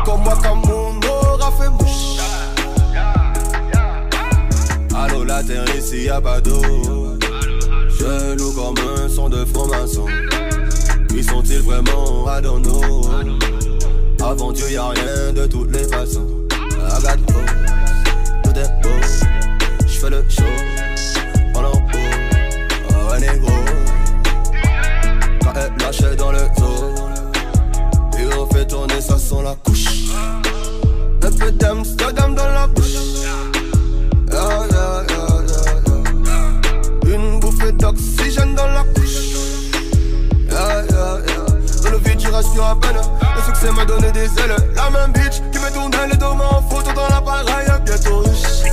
comme 0.04 0.22
moi, 0.22 0.36
comme 0.42 0.60
mon 0.66 1.00
aura 1.08 1.50
fait 1.52 1.70
mouche. 1.70 2.20
La 5.26 5.42
terre 5.42 5.64
ici, 5.76 6.04
y'a 6.04 6.20
pas 6.20 6.40
d'eau. 6.40 6.62
Chelou 7.98 8.52
comme 8.52 8.76
un 8.96 9.08
son 9.08 9.28
de 9.28 9.44
franc-maçon. 9.44 10.06
Qui 11.08 11.24
sont-ils 11.24 11.62
vraiment 11.62 12.26
know 12.60 13.10
Avant 14.24 14.52
Dieu 14.52 14.70
y'a 14.70 14.88
rien 14.88 15.32
de 15.32 15.46
toutes 15.46 15.72
les 15.72 15.82
façons. 15.82 16.26
Got 17.02 17.18
hope, 17.28 18.44
tout 18.44 18.50
est 18.50 18.82
beau. 18.82 18.88
J'fais 19.88 20.10
le 20.10 20.24
show 20.28 20.42
en 21.54 21.64
haut 21.64 21.82
Oh 22.88 23.10
ouais 23.10 23.20
négro. 23.20 23.52
Quand 25.42 25.52
elle 25.56 26.16
dans 26.16 26.30
le 26.30 26.38
dos 26.56 26.94
Et 28.16 28.34
on 28.38 28.46
fait 28.46 28.66
tourner 28.66 29.00
ça 29.00 29.18
sans 29.18 29.42
la 29.42 29.56
couche. 29.56 29.86
Un 31.22 31.32
peu 31.32 31.50
d'Amsterdam 31.50 32.34
dans 32.36 32.48
la 32.48 32.66
bouche 32.68 32.85
d'oxygène 37.78 38.54
dans 38.54 38.68
la 38.68 38.84
couche 38.94 39.36
Yeah, 40.50 40.84
yeah, 40.88 41.18
yeah. 41.26 41.82
Dans 41.84 41.90
le 41.90 41.98
vide, 41.98 42.18
tu 42.18 42.28
respires 42.28 42.64
à 42.64 42.80
peine. 42.80 42.96
Le 42.96 43.42
succès 43.42 43.70
m'a 43.72 43.84
donné 43.84 44.10
des 44.12 44.24
ailes. 44.24 44.56
La 44.74 44.90
même 44.90 45.12
bitch 45.12 45.42
qui 45.52 45.58
me 45.58 45.70
tournait 45.72 46.08
les 46.08 46.16
mains 46.16 46.48
en 46.50 46.62
photo 46.62 46.92
dans 46.94 47.08
l'appareil. 47.08 47.66
Bientôt 47.84 48.20
riche. 48.20 48.70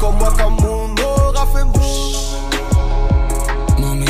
Comme 0.00 0.16
moi, 0.16 0.32
comme 0.38 0.56
mon 0.56 0.94
aura 1.02 1.46
fait 1.46 1.64
mouche. 1.64 2.16
Mami, 3.78 4.06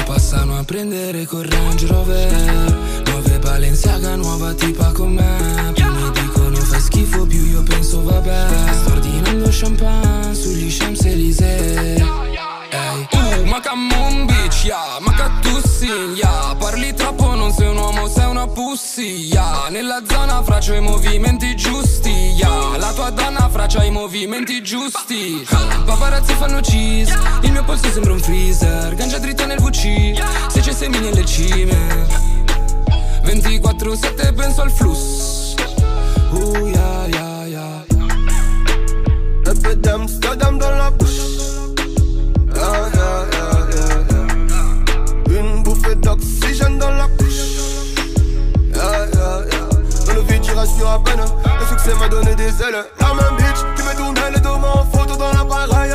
prendere 0.64 1.24
con 1.26 1.42
Range 1.48 1.86
Rover 1.86 2.74
Nuove 3.06 3.38
Balenciaga, 3.38 4.16
nuova 4.16 4.52
tipa 4.52 4.90
con 4.92 5.12
me 5.14 5.72
Poi 5.74 5.90
mi 5.90 6.10
dicono 6.12 6.56
fai 6.56 6.80
schifo 6.80 7.24
più 7.26 7.44
io 7.44 7.62
penso 7.62 8.02
vabbè 8.02 8.46
Sto 8.80 8.90
ordinando 8.90 9.48
champagne 9.50 10.34
sugli 10.34 10.68
Champs-Élysées 10.68 12.34
Uh, 12.72 13.15
ma 13.44 13.60
come 13.60 13.94
un 13.94 14.26
bitch, 14.26 14.64
yeah, 14.64 14.98
ma 15.00 15.12
che 15.12 15.30
tu 15.40 15.60
sì, 15.66 15.90
yeah 16.14 16.54
Parli 16.58 16.94
troppo, 16.94 17.34
non 17.34 17.52
sei 17.52 17.68
un 17.68 17.76
uomo, 17.76 18.08
sei 18.08 18.26
una 18.26 18.46
pussy, 18.46 19.28
yeah 19.30 19.68
Nella 19.68 20.02
zona 20.08 20.42
faccio 20.42 20.74
i 20.74 20.80
movimenti 20.80 21.54
giusti, 21.54 22.10
yeah 22.10 22.76
La 22.78 22.92
tua 22.92 23.10
donna 23.10 23.48
faccia 23.48 23.82
i 23.84 23.90
movimenti 23.90 24.62
giusti. 24.62 25.46
Paparazzi 25.84 26.34
fanno 26.34 26.60
cheese, 26.60 27.18
il 27.42 27.52
mio 27.52 27.64
polso 27.64 27.90
sembra 27.90 28.12
un 28.12 28.20
freezer. 28.20 28.94
Ganja 28.94 29.18
dritta 29.18 29.46
nel 29.46 29.58
VC, 29.58 30.14
se 30.48 30.60
c'è 30.60 30.72
semi 30.72 30.98
nelle 30.98 31.24
cime. 31.24 32.06
24-7 33.24 34.34
penso 34.34 34.62
al 34.62 34.70
flusso. 34.70 35.54
Uh, 36.30 36.66
yeah, 36.66 37.06
yeah, 37.06 37.46
yeah. 37.46 37.84
Peu 39.62 39.74
d'Amsterdam 39.74 40.58
dans 40.58 40.70
la 40.70 40.92
Une 45.28 45.62
bouffée 45.62 45.94
d'oxygène 45.96 46.78
dans 46.78 46.90
la 46.90 47.06
couche. 47.18 47.56
Dans 48.74 50.14
le 50.14 50.20
vide, 50.22 50.42
tu 50.42 50.52
rassures 50.52 50.90
à 50.90 51.02
peine. 51.02 51.20
Le 51.60 51.66
succès 51.66 51.94
m'a 51.98 52.08
donné 52.08 52.34
des 52.34 52.48
ailes. 52.48 52.84
La 53.00 53.14
même 53.14 53.36
bitch 53.36 53.60
qui 53.76 53.82
me 53.82 53.96
tournait 53.96 54.40
deux 54.40 54.58
mains 54.60 54.74
en 54.74 54.84
photo 54.84 55.16
dans 55.16 55.32
l'appareil. 55.32 55.92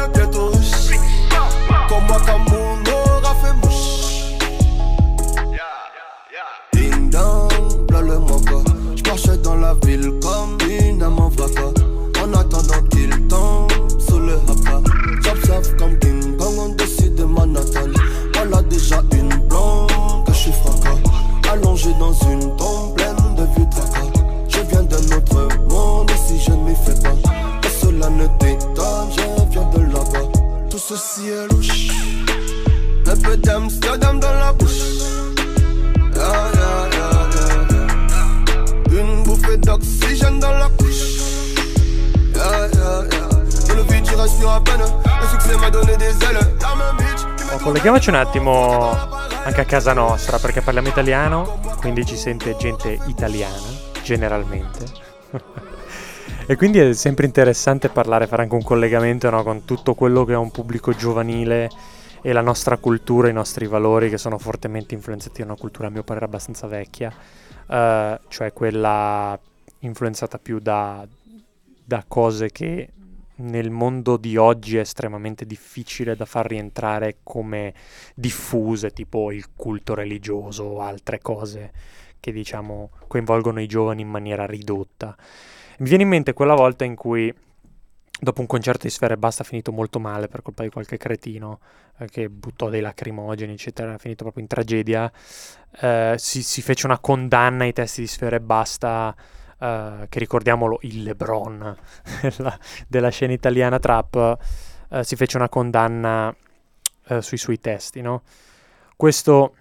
Donné 45.72 45.96
des 45.98 46.22
ailes. 46.24 46.52
Oh, 47.54 47.58
colleghiamoci 47.58 48.10
un 48.10 48.16
attimo 48.16 48.92
anche 48.92 49.60
a 49.60 49.66
casa 49.66 49.92
nostra 49.92 50.40
perché 50.40 50.62
parliamo 50.62 50.88
italiano, 50.88 51.60
quindi 51.80 52.06
ci 52.06 52.16
sente 52.16 52.56
gente 52.56 52.98
italiana 53.08 53.68
generalmente. 54.02 54.86
e 56.48 56.56
quindi 56.56 56.80
è 56.80 56.94
sempre 56.94 57.26
interessante 57.26 57.90
parlare, 57.90 58.28
fare 58.28 58.44
anche 58.44 58.56
un 58.56 58.64
collegamento 58.64 59.30
no, 59.30 59.44
con 59.44 59.66
tutto 59.66 59.96
quello 59.96 60.24
che 60.24 60.32
è 60.32 60.38
un 60.38 60.50
pubblico 60.50 60.94
giovanile 60.94 61.70
e 62.22 62.32
la 62.32 62.42
nostra 62.42 62.78
cultura, 62.78 63.28
i 63.28 63.34
nostri 63.34 63.68
valori 63.68 64.10
che 64.10 64.18
sono 64.18 64.38
fortemente 64.38 64.94
influenzati 64.94 65.42
da 65.42 65.48
una 65.48 65.58
cultura 65.60 65.88
a 65.88 65.92
mio 65.92 66.04
parere 66.04 66.26
abbastanza 66.26 66.68
vecchia, 66.68 67.12
eh, 67.68 68.20
cioè 68.30 68.54
quella 68.54 69.38
influenzata 69.80 70.38
più 70.38 70.60
da, 70.60 71.06
da 71.84 72.04
cose 72.08 72.50
che 72.50 72.90
nel 73.42 73.70
mondo 73.70 74.18
di 74.18 74.38
oggi 74.38 74.78
è 74.78 74.82
estremamente 74.82 75.46
difficile 75.46 76.16
da 76.16 76.26
far 76.26 76.48
rientrare 76.48 77.18
come 77.24 77.74
diffuse, 78.16 78.92
tipo 78.92 79.32
il 79.32 79.54
culto 79.56 79.94
religioso 79.94 80.64
o 80.64 80.80
altre 80.80 81.20
cose 81.20 81.72
che 82.20 82.32
diciamo 82.32 82.92
coinvolgono 83.08 83.60
i 83.60 83.68
giovani 83.68 84.02
in 84.02 84.10
maniera 84.10 84.46
ridotta. 84.46 85.16
Mi 85.80 85.88
viene 85.88 86.04
in 86.04 86.10
mente 86.10 86.34
quella 86.34 86.54
volta 86.54 86.86
in 86.86 86.96
cui 86.96 87.34
dopo 88.24 88.42
un 88.42 88.48
concerto 88.48 88.86
di 88.86 88.92
Sfera 88.92 89.16
e 89.16 89.18
Basta 89.18 89.44
finito 89.44 89.72
molto 89.72 90.00
male 90.00 90.28
per 90.28 90.44
colpa 90.44 90.62
di 90.62 90.70
qualche 90.70 90.98
cretino 90.98 91.60
eh, 91.98 92.08
che 92.08 92.30
buttò 92.30 92.70
dei 92.70 92.82
lacrimogeni, 92.82 93.54
eccetera, 93.54 93.96
è 93.96 93.98
finito 93.98 94.24
proprio 94.24 94.44
in 94.44 94.50
tragedia, 94.50 95.12
eh, 95.80 96.14
si, 96.18 96.44
si 96.44 96.62
fece 96.62 96.86
una 96.86 97.00
condanna 97.00 97.64
ai 97.64 97.74
testi 97.74 98.02
di 98.02 98.08
Sfera 98.08 98.36
e 98.36 98.42
Basta 98.42 99.16
eh, 99.62 100.08
che 100.10 100.18
ricordiamolo 100.18 100.80
il 100.82 101.04
Lebron 101.04 101.78
della, 102.22 102.60
della 102.88 103.10
scena 103.10 103.34
italiana 103.34 103.78
trap, 103.78 104.38
eh, 104.90 105.04
si 105.04 105.16
fece 105.16 105.38
una 105.38 105.50
condanna 105.50 106.36
eh, 107.08 107.22
sui 107.22 107.38
suoi 107.38 107.60
testi, 107.60 108.02
no? 108.02 108.24
Questo, 108.96 109.56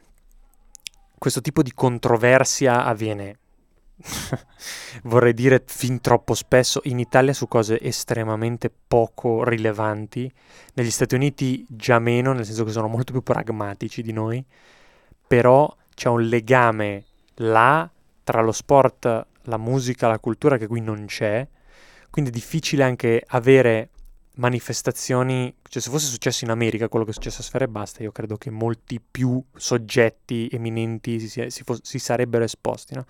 questo 1.18 1.42
tipo 1.42 1.62
di 1.62 1.72
controversia 1.74 2.84
avviene, 2.84 3.38
vorrei 5.04 5.34
dire 5.34 5.62
fin 5.66 6.00
troppo 6.00 6.32
spesso, 6.32 6.80
in 6.84 6.98
Italia 6.98 7.34
su 7.34 7.46
cose 7.46 7.78
estremamente 7.78 8.72
poco 8.88 9.44
rilevanti, 9.44 10.32
negli 10.74 10.90
Stati 10.90 11.14
Uniti 11.14 11.66
già 11.68 11.98
meno, 11.98 12.32
nel 12.32 12.46
senso 12.46 12.64
che 12.64 12.72
sono 12.72 12.88
molto 12.88 13.12
più 13.12 13.22
pragmatici 13.22 14.00
di 14.00 14.12
noi, 14.12 14.42
però 15.26 15.74
c'è 15.94 16.08
un 16.08 16.22
legame 16.22 17.04
là 17.34 17.88
tra 18.24 18.40
lo 18.40 18.52
sport, 18.52 19.26
la 19.44 19.56
musica, 19.56 20.08
la 20.08 20.18
cultura 20.18 20.56
che 20.56 20.66
qui 20.66 20.80
non 20.80 21.06
c'è, 21.06 21.46
quindi 22.10 22.30
è 22.30 22.32
difficile 22.32 22.82
anche 22.82 23.22
avere 23.28 23.90
manifestazioni, 24.36 25.54
cioè 25.68 25.82
se 25.82 25.90
fosse 25.90 26.06
successo 26.06 26.44
in 26.44 26.50
America 26.50 26.88
quello 26.88 27.04
che 27.04 27.10
è 27.10 27.14
successo 27.14 27.40
a 27.40 27.44
Sfera 27.44 27.64
e 27.64 27.68
Basta, 27.68 28.02
io 28.02 28.12
credo 28.12 28.36
che 28.36 28.50
molti 28.50 29.00
più 29.00 29.42
soggetti 29.54 30.48
eminenti 30.50 31.20
si, 31.20 31.50
si- 31.50 31.64
si 31.82 31.98
sarebbero 31.98 32.44
esposti, 32.44 32.94
no? 32.94 33.04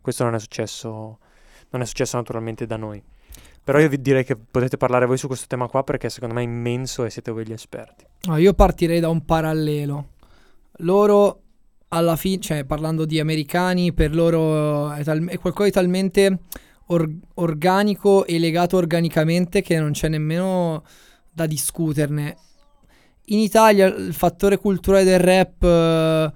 Questo 0.00 0.24
non 0.24 0.34
è 0.34 0.38
successo, 0.38 1.18
non 1.70 1.82
è 1.82 1.84
successo 1.84 2.16
naturalmente 2.16 2.66
da 2.66 2.76
noi. 2.76 3.02
Però 3.64 3.80
io 3.80 3.88
vi 3.88 4.00
direi 4.00 4.24
che 4.24 4.36
potete 4.36 4.76
parlare 4.76 5.06
voi 5.06 5.18
su 5.18 5.26
questo 5.26 5.46
tema 5.48 5.66
qua 5.66 5.82
perché 5.82 6.08
secondo 6.08 6.34
me 6.34 6.40
è 6.42 6.44
immenso 6.44 7.04
e 7.04 7.10
siete 7.10 7.32
voi 7.32 7.44
gli 7.44 7.52
esperti. 7.52 8.06
No, 8.28 8.36
io 8.36 8.54
partirei 8.54 9.00
da 9.00 9.08
un 9.08 9.24
parallelo. 9.24 10.10
Loro, 10.80 11.42
alla 11.96 12.16
fine, 12.16 12.40
cioè 12.40 12.64
parlando 12.64 13.04
di 13.04 13.18
americani, 13.20 13.92
per 13.92 14.14
loro 14.14 14.90
è, 14.92 15.02
tal- 15.04 15.26
è 15.28 15.38
qualcosa 15.38 15.68
di 15.68 15.74
talmente 15.74 16.38
or- 16.86 17.10
organico 17.34 18.24
e 18.26 18.38
legato 18.38 18.76
organicamente 18.76 19.62
che 19.62 19.78
non 19.78 19.92
c'è 19.92 20.08
nemmeno 20.08 20.84
da 21.32 21.46
discuterne. 21.46 22.36
In 23.26 23.38
Italia 23.40 23.86
il 23.86 24.14
fattore 24.14 24.56
culturale 24.58 25.02
del 25.04 25.18
rap, 25.18 25.62
eh, 25.64 26.32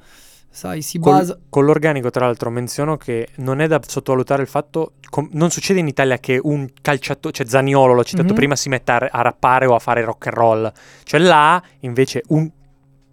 sai, 0.50 0.82
si 0.82 0.98
Col- 0.98 1.12
basa... 1.12 1.38
con 1.48 1.64
l'organico, 1.64 2.10
tra 2.10 2.26
l'altro, 2.26 2.50
menziono 2.50 2.96
che 2.96 3.28
non 3.36 3.60
è 3.60 3.68
da 3.68 3.80
sottovalutare 3.86 4.42
il 4.42 4.48
fatto. 4.48 4.94
com- 5.08 5.28
non 5.32 5.50
succede 5.50 5.78
in 5.80 5.86
Italia 5.88 6.18
che 6.18 6.38
un 6.42 6.68
calciatore, 6.82 7.32
cioè 7.34 7.46
Zaniolo, 7.46 7.94
l'ho 7.94 8.04
citato 8.04 8.28
Mhm. 8.30 8.34
prima, 8.34 8.56
si 8.56 8.68
metta 8.68 8.96
a, 8.98 9.08
a 9.10 9.22
rappare 9.22 9.66
o 9.66 9.74
a 9.74 9.78
fare 9.78 10.02
rock 10.04 10.26
and 10.26 10.36
roll. 10.36 10.72
Cioè 11.04 11.20
là, 11.20 11.62
invece, 11.80 12.22
un 12.28 12.50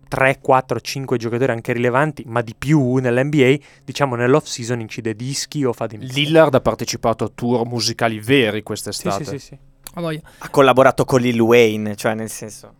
3, 0.07 0.39
4, 0.41 0.79
5 0.79 1.17
giocatori 1.17 1.51
anche 1.51 1.73
rilevanti, 1.73 2.23
ma 2.25 2.41
di 2.41 2.55
più 2.57 2.95
nell'NBA, 2.95 3.55
diciamo 3.83 4.15
nell'off 4.15 4.45
season 4.45 4.79
incide 4.79 5.15
dischi 5.15 5.63
o 5.63 5.73
fa 5.73 5.87
di 5.87 5.97
Lillard 5.99 6.53
ha 6.55 6.61
partecipato 6.61 7.23
a 7.25 7.31
tour 7.33 7.65
musicali 7.65 8.19
veri 8.19 8.63
quest'estate. 8.63 9.23
Sì, 9.23 9.29
sì, 9.31 9.39
sì, 9.39 9.45
sì. 9.47 10.21
Ha 10.39 10.49
collaborato 10.49 11.05
con 11.05 11.21
Lil 11.21 11.39
Wayne, 11.39 11.95
cioè 11.95 12.13
nel 12.13 12.29
senso... 12.29 12.73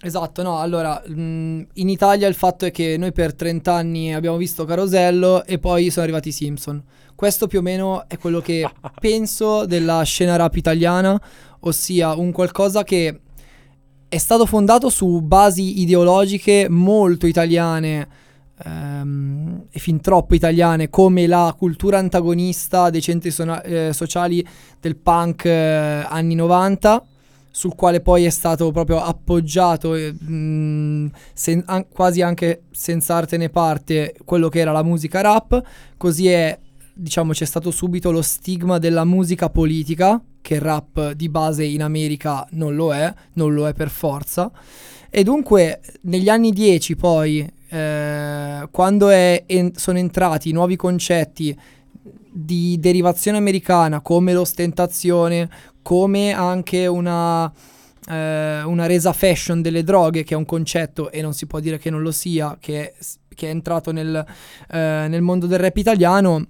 Esatto, 0.00 0.42
no, 0.42 0.60
allora, 0.60 1.02
mh, 1.06 1.66
in 1.74 1.88
Italia 1.88 2.28
il 2.28 2.34
fatto 2.34 2.66
è 2.66 2.70
che 2.70 2.96
noi 2.98 3.12
per 3.12 3.34
30 3.34 3.72
anni 3.72 4.14
abbiamo 4.14 4.36
visto 4.36 4.64
Carosello 4.64 5.44
e 5.44 5.58
poi 5.58 5.90
sono 5.90 6.04
arrivati 6.04 6.28
i 6.28 6.32
Simpson. 6.32 6.82
Questo 7.14 7.46
più 7.46 7.60
o 7.60 7.62
meno 7.62 8.06
è 8.08 8.18
quello 8.18 8.40
che 8.40 8.68
penso 9.00 9.64
della 9.64 10.02
scena 10.02 10.36
rap 10.36 10.56
italiana, 10.56 11.18
ossia 11.60 12.14
un 12.14 12.32
qualcosa 12.32 12.82
che 12.82 13.20
è 14.14 14.18
stato 14.18 14.46
fondato 14.46 14.90
su 14.90 15.20
basi 15.22 15.80
ideologiche 15.80 16.68
molto 16.70 17.26
italiane 17.26 18.06
ehm, 18.64 19.64
e 19.68 19.78
fin 19.80 20.00
troppo 20.00 20.36
italiane, 20.36 20.88
come 20.88 21.26
la 21.26 21.52
cultura 21.58 21.98
antagonista 21.98 22.90
dei 22.90 23.02
centri 23.02 23.32
sona- 23.32 23.60
eh, 23.62 23.92
sociali 23.92 24.46
del 24.80 24.94
punk 24.94 25.46
eh, 25.46 26.06
anni 26.08 26.36
90 26.36 27.04
sul 27.50 27.74
quale 27.74 28.00
poi 28.00 28.24
è 28.24 28.30
stato 28.30 28.70
proprio 28.70 29.02
appoggiato 29.02 29.96
eh, 29.96 30.12
mh, 30.12 31.10
sen- 31.32 31.64
an- 31.66 31.86
quasi 31.88 32.22
anche 32.22 32.62
senza 32.70 33.16
arte 33.16 33.36
né 33.36 33.48
parte 33.48 34.14
quello 34.24 34.48
che 34.48 34.60
era 34.60 34.70
la 34.70 34.84
musica 34.84 35.22
rap, 35.22 35.60
così 35.96 36.28
è 36.28 36.56
diciamo 36.94 37.32
c'è 37.32 37.44
stato 37.44 37.70
subito 37.70 38.10
lo 38.10 38.22
stigma 38.22 38.78
della 38.78 39.04
musica 39.04 39.50
politica, 39.50 40.22
che 40.40 40.54
il 40.54 40.60
rap 40.60 41.12
di 41.12 41.28
base 41.28 41.64
in 41.64 41.82
America 41.82 42.46
non 42.52 42.74
lo 42.74 42.94
è, 42.94 43.12
non 43.34 43.52
lo 43.52 43.66
è 43.66 43.74
per 43.74 43.90
forza. 43.90 44.50
E 45.10 45.22
dunque 45.22 45.80
negli 46.02 46.28
anni 46.28 46.52
10 46.52 46.96
poi, 46.96 47.48
eh, 47.68 48.68
quando 48.70 49.10
en- 49.10 49.72
sono 49.74 49.98
entrati 49.98 50.52
nuovi 50.52 50.76
concetti 50.76 51.56
di 52.36 52.78
derivazione 52.80 53.38
americana 53.38 54.00
come 54.00 54.32
l'ostentazione, 54.32 55.48
come 55.82 56.32
anche 56.32 56.86
una, 56.86 57.50
eh, 58.08 58.62
una 58.62 58.86
resa 58.86 59.12
fashion 59.12 59.62
delle 59.62 59.84
droghe, 59.84 60.24
che 60.24 60.34
è 60.34 60.36
un 60.36 60.46
concetto 60.46 61.10
e 61.10 61.22
non 61.22 61.32
si 61.32 61.46
può 61.46 61.60
dire 61.60 61.78
che 61.78 61.90
non 61.90 62.02
lo 62.02 62.10
sia, 62.10 62.56
che 62.58 62.94
che 63.34 63.48
è 63.48 63.50
entrato 63.50 63.92
nel, 63.92 64.24
eh, 64.70 65.06
nel 65.08 65.20
mondo 65.20 65.46
del 65.46 65.58
rap 65.58 65.76
italiano. 65.76 66.46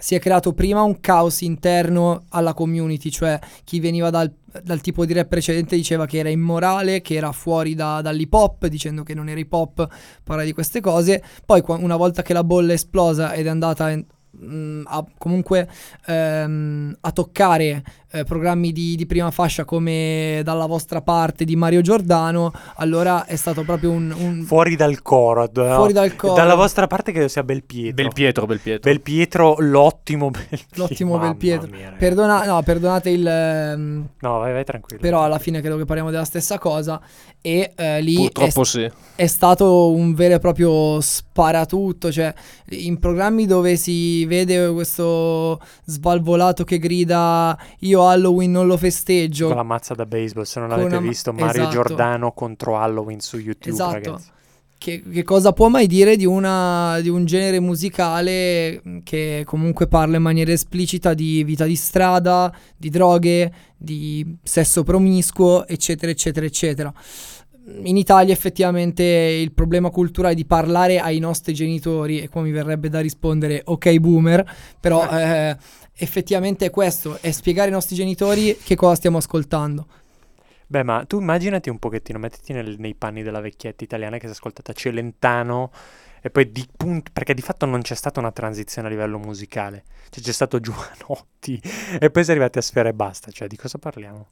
Si 0.00 0.14
è 0.14 0.18
creato 0.18 0.52
prima 0.52 0.82
un 0.82 0.98
caos 1.00 1.42
interno 1.42 2.24
alla 2.30 2.54
community, 2.54 3.10
cioè 3.10 3.38
chi 3.64 3.80
veniva 3.80 4.10
dal, 4.10 4.32
dal 4.62 4.80
tipo 4.80 5.04
di 5.04 5.12
rap 5.12 5.28
precedente 5.28 5.76
diceva 5.76 6.06
che 6.06 6.18
era 6.18 6.28
immorale, 6.28 7.02
che 7.02 7.14
era 7.14 7.32
fuori 7.32 7.74
da- 7.74 8.00
dall'hip 8.00 8.32
hop, 8.32 8.66
dicendo 8.66 9.02
che 9.02 9.14
non 9.14 9.28
era 9.28 9.38
hip 9.38 9.52
hop, 9.52 9.86
parlare 10.24 10.46
di 10.46 10.54
queste 10.54 10.80
cose. 10.80 11.22
Poi 11.44 11.62
una 11.66 11.96
volta 11.96 12.22
che 12.22 12.32
la 12.32 12.44
bolla 12.44 12.72
è 12.72 12.74
esplosa 12.74 13.32
ed 13.34 13.46
è 13.46 13.50
andata 13.50 13.94
mh, 14.30 14.82
a, 14.86 15.04
comunque 15.18 15.68
ehm, 16.06 16.96
a 17.00 17.12
toccare 17.12 17.82
eh, 18.12 18.24
programmi 18.24 18.72
di, 18.72 18.96
di 18.96 19.06
prima 19.06 19.30
fascia 19.30 19.64
come 19.64 20.40
dalla 20.42 20.66
vostra 20.66 21.00
parte 21.00 21.44
di 21.44 21.54
Mario 21.54 21.80
Giordano, 21.80 22.52
allora 22.76 23.24
è 23.24 23.36
stato 23.36 23.62
proprio 23.62 23.90
un... 23.92 24.12
un- 24.16 24.42
Fuori 24.42 24.74
dal 24.76 25.00
coro. 25.02 25.48
no? 25.52 25.74
Fuori 25.76 25.92
dal 25.92 26.16
coro. 26.16 26.34
Dalla 26.34 26.56
vostra 26.56 26.86
parte 26.88 27.12
credo 27.12 27.28
sia 27.28 27.44
Belpietro. 27.44 27.94
Belpietro, 28.02 28.46
Belpietro. 28.46 28.90
Belpietro, 28.90 29.56
l'ottimo 29.60 30.30
Belpietro. 30.30 30.66
L'ottimo 30.82 31.12
Mamma 31.16 31.28
Belpietro. 31.28 31.70
mia. 31.70 31.94
Perdona, 31.96 32.44
no, 32.46 32.62
perdonate 32.62 33.10
il... 33.10 33.26
ehm, 33.26 34.08
No, 34.20 34.38
vai, 34.38 34.52
vai 34.54 34.64
tranquillo. 34.64 35.00
però 35.00 35.22
alla 35.22 35.38
fine 35.38 35.60
credo 35.60 35.76
che 35.76 35.84
parliamo 35.84 36.10
della 36.10 36.24
stessa 36.24 36.58
cosa 36.58 37.00
e 37.40 37.72
eh, 37.76 38.00
lì 38.02 38.16
Purtroppo 38.16 38.62
è, 38.62 38.64
sì. 38.64 38.90
è 39.14 39.26
stato 39.26 39.92
un 39.92 40.14
vero 40.14 40.34
e 40.34 40.38
proprio 40.40 41.00
sparatutto, 41.00 42.10
cioè 42.10 42.32
in 42.70 42.98
programmi 42.98 43.46
dove 43.46 43.76
si 43.76 44.19
vede 44.26 44.70
questo 44.72 45.60
svalvolato 45.84 46.64
che 46.64 46.78
grida 46.78 47.56
io 47.80 48.06
Halloween 48.06 48.50
non 48.50 48.66
lo 48.66 48.76
festeggio. 48.76 49.46
Con 49.48 49.56
la 49.56 49.62
mazza 49.62 49.94
da 49.94 50.06
baseball, 50.06 50.44
se 50.44 50.60
non 50.60 50.68
Con 50.68 50.78
avete 50.78 50.96
una- 50.96 51.06
visto 51.08 51.32
Mario 51.32 51.62
esatto. 51.62 51.70
Giordano 51.74 52.32
contro 52.32 52.76
Halloween 52.78 53.20
su 53.20 53.36
YouTube, 53.38 53.70
Esatto. 53.70 53.92
ragazzi. 53.92 54.28
Che, 54.80 55.02
che 55.12 55.22
cosa 55.24 55.52
può 55.52 55.68
mai 55.68 55.86
dire 55.86 56.16
di, 56.16 56.24
una, 56.24 57.00
di 57.02 57.10
un 57.10 57.26
genere 57.26 57.60
musicale 57.60 58.80
mh, 58.82 58.98
che 59.04 59.42
comunque 59.44 59.86
parla 59.88 60.16
in 60.16 60.22
maniera 60.22 60.52
esplicita 60.52 61.12
di 61.12 61.44
vita 61.44 61.66
di 61.66 61.76
strada, 61.76 62.50
di 62.78 62.88
droghe, 62.88 63.52
di 63.76 64.38
sesso 64.42 64.82
promiscuo, 64.82 65.66
eccetera, 65.66 66.10
eccetera, 66.10 66.46
eccetera. 66.46 66.92
In 67.82 67.96
Italia 67.96 68.32
effettivamente 68.32 69.02
il 69.02 69.52
problema 69.52 69.90
culturale 69.90 70.34
di 70.34 70.44
parlare 70.44 70.98
ai 70.98 71.18
nostri 71.18 71.54
genitori, 71.54 72.20
e 72.20 72.28
qua 72.28 72.42
mi 72.42 72.50
verrebbe 72.50 72.88
da 72.88 73.00
rispondere 73.00 73.62
ok 73.64 73.96
boomer, 73.98 74.44
però 74.78 75.08
eh, 75.08 75.56
effettivamente 75.94 76.66
è 76.66 76.70
questo, 76.70 77.18
è 77.20 77.30
spiegare 77.30 77.68
ai 77.68 77.74
nostri 77.74 77.96
genitori 77.96 78.56
che 78.62 78.76
cosa 78.76 78.94
stiamo 78.94 79.18
ascoltando. 79.18 79.86
Beh, 80.66 80.84
ma 80.84 81.04
tu 81.04 81.18
immaginati 81.18 81.68
un 81.68 81.78
pochettino, 81.78 82.18
mettiti 82.18 82.52
nel- 82.52 82.76
nei 82.78 82.94
panni 82.94 83.22
della 83.22 83.40
vecchietta 83.40 83.82
italiana 83.82 84.18
che 84.18 84.26
si 84.26 84.28
è 84.28 84.30
ascoltata 84.30 84.72
Celentano 84.72 85.72
e 86.22 86.30
poi 86.30 86.52
di 86.52 86.66
punto, 86.76 87.10
perché 87.12 87.34
di 87.34 87.42
fatto 87.42 87.66
non 87.66 87.80
c'è 87.82 87.94
stata 87.94 88.20
una 88.20 88.30
transizione 88.30 88.86
a 88.86 88.90
livello 88.90 89.18
musicale, 89.18 89.84
cioè 90.10 90.22
c'è 90.22 90.32
stato 90.32 90.60
Giovanotti 90.60 91.60
e 91.98 92.10
poi 92.10 92.22
si 92.22 92.30
è 92.30 92.32
arrivati 92.32 92.58
a 92.58 92.62
Sfera 92.62 92.88
e 92.88 92.94
basta, 92.94 93.30
cioè 93.32 93.48
di 93.48 93.56
cosa 93.56 93.78
parliamo? 93.78 94.28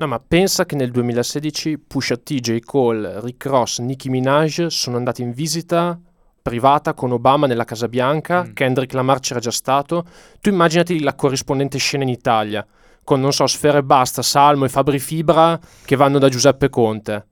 No, 0.00 0.06
ma 0.06 0.20
pensa 0.20 0.64
che 0.64 0.76
nel 0.76 0.92
2016 0.92 1.76
Pusha 1.78 2.16
T, 2.16 2.34
J. 2.34 2.60
Cole, 2.60 3.20
Rick 3.20 3.46
Ross, 3.46 3.80
Nicki 3.80 4.08
Minaj 4.08 4.66
sono 4.66 4.96
andati 4.96 5.22
in 5.22 5.32
visita 5.32 6.00
privata 6.40 6.94
con 6.94 7.10
Obama 7.10 7.48
nella 7.48 7.64
Casa 7.64 7.88
Bianca, 7.88 8.44
Mm. 8.44 8.52
Kendrick 8.52 8.92
Lamar 8.92 9.18
c'era 9.18 9.40
già 9.40 9.50
stato. 9.50 10.04
Tu 10.40 10.50
immaginati 10.50 11.00
la 11.00 11.16
corrispondente 11.16 11.78
scena 11.78 12.04
in 12.04 12.10
Italia, 12.10 12.64
con, 13.02 13.18
non 13.18 13.32
so, 13.32 13.44
Sfera 13.48 13.78
e 13.78 13.82
Basta, 13.82 14.22
Salmo 14.22 14.66
e 14.66 14.68
Fabri 14.68 15.00
Fibra 15.00 15.58
che 15.84 15.96
vanno 15.96 16.20
da 16.20 16.28
Giuseppe 16.28 16.68
Conte. 16.68 17.26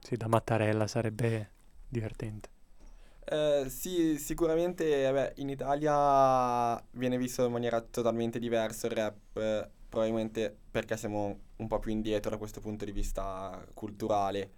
Sì, 0.00 0.16
da 0.16 0.28
Mattarella 0.28 0.86
sarebbe 0.86 1.50
divertente. 1.88 2.48
Eh, 3.24 3.64
sì, 3.68 4.18
sicuramente 4.18 5.02
vabbè, 5.10 5.32
in 5.38 5.48
Italia 5.48 6.80
viene 6.92 7.18
visto 7.18 7.44
in 7.44 7.50
maniera 7.50 7.80
totalmente 7.80 8.38
diversa 8.38 8.86
il 8.86 8.92
rap, 8.92 9.16
eh, 9.36 9.68
probabilmente 9.94 10.54
perché 10.70 10.96
siamo 10.96 11.38
un 11.56 11.68
po' 11.68 11.78
più 11.78 11.92
indietro 11.92 12.30
da 12.30 12.36
questo 12.36 12.60
punto 12.60 12.84
di 12.84 12.90
vista 12.90 13.64
culturale. 13.72 14.50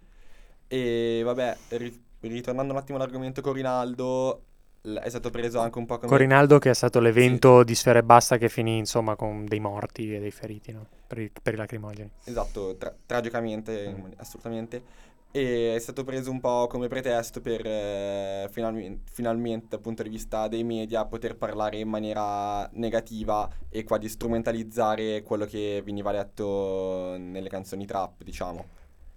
E 0.67 1.21
vabbè, 1.23 1.57
ri- 1.69 2.03
ritornando 2.21 2.73
un 2.73 2.79
attimo 2.79 2.97
all'argomento 2.97 3.41
Corinaldo, 3.41 4.43
è 4.81 5.07
stato 5.09 5.29
preso 5.29 5.59
anche 5.59 5.77
un 5.77 5.85
po' 5.85 5.97
come... 5.97 6.09
Corinaldo 6.09 6.57
che 6.59 6.71
è 6.71 6.73
stato 6.73 6.99
l'evento 6.99 7.63
di 7.63 7.75
Sfera 7.75 7.99
e 7.99 8.03
basta 8.03 8.37
che 8.37 8.49
finì 8.49 8.77
insomma 8.77 9.15
con 9.15 9.45
dei 9.45 9.59
morti 9.59 10.13
e 10.13 10.19
dei 10.19 10.31
feriti, 10.31 10.71
no? 10.71 10.87
Per 11.07 11.19
i, 11.19 11.31
per 11.41 11.53
i 11.53 11.57
lacrimogeni. 11.57 12.09
Esatto, 12.23 12.75
tra- 12.75 12.93
tragicamente, 13.05 13.89
Mm. 13.89 14.11
assolutamente. 14.17 15.05
E 15.31 15.75
è 15.75 15.79
stato 15.79 16.03
preso 16.03 16.31
un 16.31 16.39
po' 16.39 16.67
come 16.67 16.87
pretesto 16.87 17.41
per 17.41 17.61
eh, 17.65 18.47
finalmen- 18.51 19.01
finalmente, 19.11 19.67
dal 19.69 19.81
punto 19.81 20.01
di 20.01 20.09
vista 20.09 20.47
dei 20.47 20.63
media, 20.63 21.05
poter 21.05 21.35
parlare 21.37 21.77
in 21.79 21.89
maniera 21.89 22.67
negativa 22.73 23.47
e 23.69 23.83
quasi 23.83 24.09
strumentalizzare 24.09 25.21
quello 25.23 25.45
che 25.45 25.81
veniva 25.85 26.11
letto 26.11 27.15
nelle 27.19 27.49
canzoni 27.49 27.85
trap, 27.85 28.23
diciamo. 28.23 28.65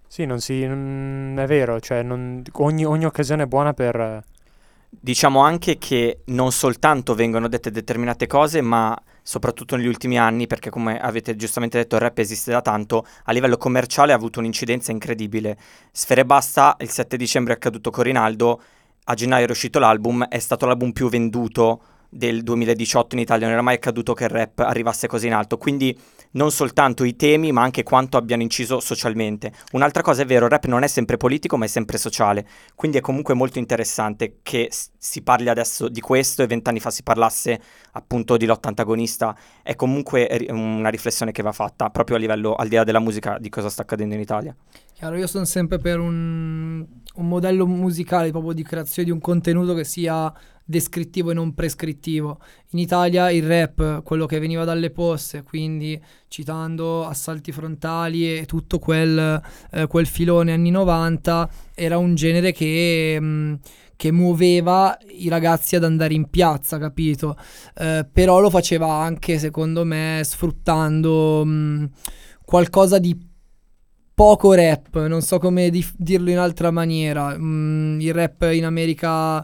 Sì, 0.07 0.25
non 0.25 0.39
si... 0.41 0.65
non- 0.65 1.37
è 1.39 1.45
vero, 1.47 1.79
cioè 1.79 2.03
non- 2.03 2.43
ogni, 2.53 2.85
ogni 2.85 3.05
occasione 3.05 3.43
è 3.43 3.47
buona 3.47 3.73
per... 3.73 4.23
Diciamo 4.89 5.39
anche 5.39 5.77
che 5.77 6.21
non 6.25 6.51
soltanto 6.51 7.15
vengono 7.15 7.47
dette 7.47 7.71
determinate 7.71 8.27
cose, 8.27 8.59
ma 8.61 8.95
soprattutto 9.21 9.75
negli 9.75 9.87
ultimi 9.87 10.17
anni, 10.17 10.47
perché 10.47 10.69
come 10.69 10.99
avete 10.99 11.35
giustamente 11.35 11.77
detto 11.77 11.95
il 11.95 12.01
rap 12.01 12.17
esiste 12.17 12.51
da 12.51 12.61
tanto, 12.61 13.05
a 13.25 13.31
livello 13.31 13.57
commerciale 13.57 14.11
ha 14.13 14.15
avuto 14.15 14.39
un'incidenza 14.39 14.91
incredibile. 14.91 15.57
Sfere 15.91 16.25
Basta, 16.25 16.75
il 16.79 16.89
7 16.89 17.17
dicembre 17.17 17.53
è 17.53 17.55
accaduto 17.55 17.91
con 17.91 18.03
Rinaldo, 18.03 18.61
a 19.05 19.13
gennaio 19.13 19.47
è 19.47 19.49
uscito 19.49 19.79
l'album, 19.79 20.25
è 20.25 20.39
stato 20.39 20.65
l'album 20.65 20.91
più 20.91 21.09
venduto 21.09 21.81
del 22.13 22.43
2018 22.43 23.15
in 23.15 23.21
Italia, 23.21 23.45
non 23.45 23.53
era 23.53 23.63
mai 23.63 23.75
accaduto 23.75 24.13
che 24.13 24.25
il 24.25 24.29
rap 24.29 24.59
arrivasse 24.59 25.07
così 25.07 25.27
in 25.27 25.33
alto, 25.33 25.57
quindi 25.57 25.97
non 26.31 26.51
soltanto 26.51 27.05
i 27.05 27.15
temi, 27.15 27.53
ma 27.53 27.61
anche 27.61 27.83
quanto 27.83 28.17
abbiano 28.17 28.41
inciso 28.41 28.81
socialmente. 28.81 29.53
Un'altra 29.71 30.03
cosa 30.03 30.23
è 30.23 30.25
vero, 30.25 30.45
il 30.45 30.51
rap 30.51 30.65
non 30.65 30.83
è 30.83 30.87
sempre 30.87 31.15
politico, 31.15 31.55
ma 31.55 31.65
è 31.65 31.69
sempre 31.69 31.97
sociale, 31.97 32.45
quindi 32.75 32.97
è 32.97 33.01
comunque 33.01 33.33
molto 33.33 33.59
interessante 33.59 34.39
che 34.43 34.69
si 34.97 35.21
parli 35.21 35.47
adesso 35.47 35.87
di 35.87 36.01
questo 36.01 36.43
e 36.43 36.47
vent'anni 36.47 36.81
fa 36.81 36.91
si 36.91 37.01
parlasse 37.01 37.61
appunto 37.93 38.35
di 38.35 38.45
lotta 38.45 38.67
antagonista, 38.67 39.35
è 39.63 39.75
comunque 39.75 40.45
una 40.49 40.89
riflessione 40.89 41.31
che 41.31 41.41
va 41.41 41.53
fatta 41.53 41.89
proprio 41.89 42.17
a 42.17 42.19
livello, 42.19 42.55
al 42.55 42.67
di 42.67 42.75
là 42.75 42.83
della 42.83 42.99
musica, 42.99 43.37
di 43.39 43.47
cosa 43.47 43.69
sta 43.69 43.83
accadendo 43.83 44.15
in 44.15 44.19
Italia. 44.19 44.53
Chiaro, 44.93 45.15
io 45.15 45.27
sono 45.27 45.45
sempre 45.45 45.79
per 45.79 45.99
un, 45.99 46.85
un 47.15 47.27
modello 47.27 47.65
musicale 47.65 48.31
proprio 48.31 48.51
di 48.53 48.63
creazione 48.63 49.07
di 49.07 49.13
un 49.13 49.19
contenuto 49.19 49.73
che 49.73 49.83
sia 49.83 50.31
descrittivo 50.71 51.29
e 51.29 51.33
non 51.35 51.53
prescrittivo. 51.53 52.39
In 52.71 52.79
Italia 52.79 53.29
il 53.29 53.45
rap, 53.45 54.01
quello 54.01 54.25
che 54.25 54.39
veniva 54.39 54.63
dalle 54.63 54.89
poste, 54.89 55.43
quindi 55.43 56.01
citando 56.27 57.05
assalti 57.05 57.51
frontali 57.51 58.39
e 58.39 58.45
tutto 58.45 58.79
quel, 58.79 59.39
eh, 59.71 59.85
quel 59.85 60.07
filone 60.07 60.53
anni 60.53 60.71
90, 60.71 61.47
era 61.75 61.99
un 61.99 62.15
genere 62.15 62.51
che, 62.53 63.19
mh, 63.19 63.59
che 63.95 64.11
muoveva 64.11 64.97
i 65.09 65.29
ragazzi 65.29 65.75
ad 65.75 65.83
andare 65.83 66.15
in 66.15 66.29
piazza, 66.29 66.79
capito? 66.79 67.37
Eh, 67.75 68.07
però 68.11 68.39
lo 68.39 68.49
faceva 68.49 68.91
anche, 68.93 69.37
secondo 69.37 69.83
me, 69.83 70.21
sfruttando 70.23 71.45
mh, 71.45 71.89
qualcosa 72.43 72.97
di 72.97 73.29
poco 74.13 74.53
rap, 74.53 75.07
non 75.07 75.21
so 75.21 75.39
come 75.39 75.69
dif- 75.69 75.95
dirlo 75.97 76.29
in 76.29 76.37
altra 76.37 76.69
maniera. 76.71 77.35
Mm, 77.37 77.99
il 78.01 78.13
rap 78.13 78.47
in 78.51 78.65
America, 78.65 79.43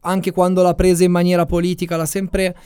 anche 0.00 0.30
quando 0.30 0.62
l'ha 0.62 0.74
presa 0.74 1.04
in 1.04 1.10
maniera 1.10 1.46
politica, 1.46 1.96
l'ha 1.96 2.06
sempre, 2.06 2.56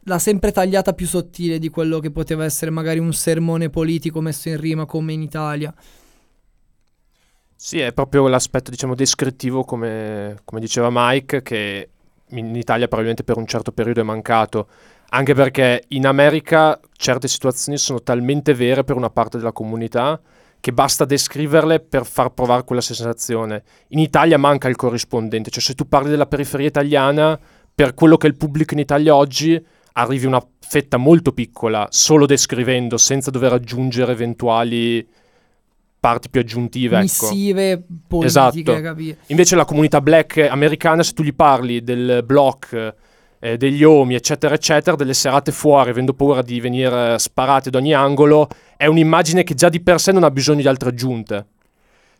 l'ha 0.00 0.18
sempre 0.18 0.52
tagliata 0.52 0.92
più 0.92 1.06
sottile 1.06 1.58
di 1.58 1.68
quello 1.68 1.98
che 1.98 2.10
poteva 2.10 2.44
essere 2.44 2.70
magari 2.70 2.98
un 2.98 3.12
sermone 3.12 3.70
politico 3.70 4.20
messo 4.20 4.48
in 4.48 4.60
rima 4.60 4.86
come 4.86 5.12
in 5.12 5.22
Italia. 5.22 5.74
Sì, 7.60 7.80
è 7.80 7.92
proprio 7.92 8.28
l'aspetto, 8.28 8.70
diciamo, 8.70 8.94
descrittivo, 8.94 9.64
come, 9.64 10.38
come 10.44 10.60
diceva 10.60 10.88
Mike, 10.92 11.42
che 11.42 11.88
in 12.30 12.54
Italia 12.54 12.86
probabilmente 12.86 13.24
per 13.24 13.36
un 13.36 13.46
certo 13.46 13.72
periodo 13.72 14.00
è 14.00 14.04
mancato. 14.04 14.68
Anche 15.10 15.34
perché 15.34 15.84
in 15.88 16.06
America 16.06 16.78
certe 16.92 17.26
situazioni 17.26 17.78
sono 17.78 18.00
talmente 18.02 18.54
vere 18.54 18.84
per 18.84 18.94
una 18.94 19.10
parte 19.10 19.38
della 19.38 19.52
comunità 19.52 20.20
che 20.68 20.74
basta 20.74 21.06
descriverle 21.06 21.80
per 21.80 22.04
far 22.04 22.28
provare 22.34 22.62
quella 22.62 22.82
sensazione. 22.82 23.62
In 23.88 24.00
Italia 24.00 24.36
manca 24.36 24.68
il 24.68 24.76
corrispondente, 24.76 25.48
cioè 25.48 25.62
se 25.62 25.74
tu 25.74 25.88
parli 25.88 26.10
della 26.10 26.26
periferia 26.26 26.66
italiana, 26.66 27.40
per 27.74 27.94
quello 27.94 28.18
che 28.18 28.26
è 28.26 28.30
il 28.30 28.36
pubblico 28.36 28.74
in 28.74 28.80
Italia 28.80 29.16
oggi, 29.16 29.58
arrivi 29.92 30.26
una 30.26 30.46
fetta 30.60 30.98
molto 30.98 31.32
piccola, 31.32 31.86
solo 31.90 32.26
descrivendo, 32.26 32.98
senza 32.98 33.30
dover 33.30 33.54
aggiungere 33.54 34.12
eventuali 34.12 35.08
parti 35.98 36.28
più 36.28 36.42
aggiuntive. 36.42 36.96
ecco. 36.96 37.02
Missive 37.02 37.82
politiche, 38.06 38.26
Esatto. 38.26 38.80
capì? 38.82 39.16
Invece 39.28 39.56
la 39.56 39.64
comunità 39.64 40.02
black 40.02 40.36
americana, 40.50 41.02
se 41.02 41.14
tu 41.14 41.22
gli 41.22 41.34
parli 41.34 41.82
del 41.82 42.22
block, 42.26 42.94
eh, 43.40 43.56
degli 43.56 43.84
omi, 43.84 44.14
eccetera, 44.14 44.54
eccetera, 44.54 44.96
delle 44.96 45.14
serate 45.14 45.52
fuori, 45.52 45.90
avendo 45.90 46.14
paura 46.14 46.42
di 46.42 46.60
venire 46.60 47.18
sparati 47.18 47.68
ad 47.68 47.74
ogni 47.74 47.94
angolo, 47.94 48.48
è 48.76 48.86
un'immagine 48.86 49.44
che 49.44 49.54
già 49.54 49.68
di 49.68 49.80
per 49.80 50.00
sé 50.00 50.12
non 50.12 50.24
ha 50.24 50.30
bisogno 50.30 50.60
di 50.60 50.68
altre 50.68 50.88
aggiunte. 50.90 51.46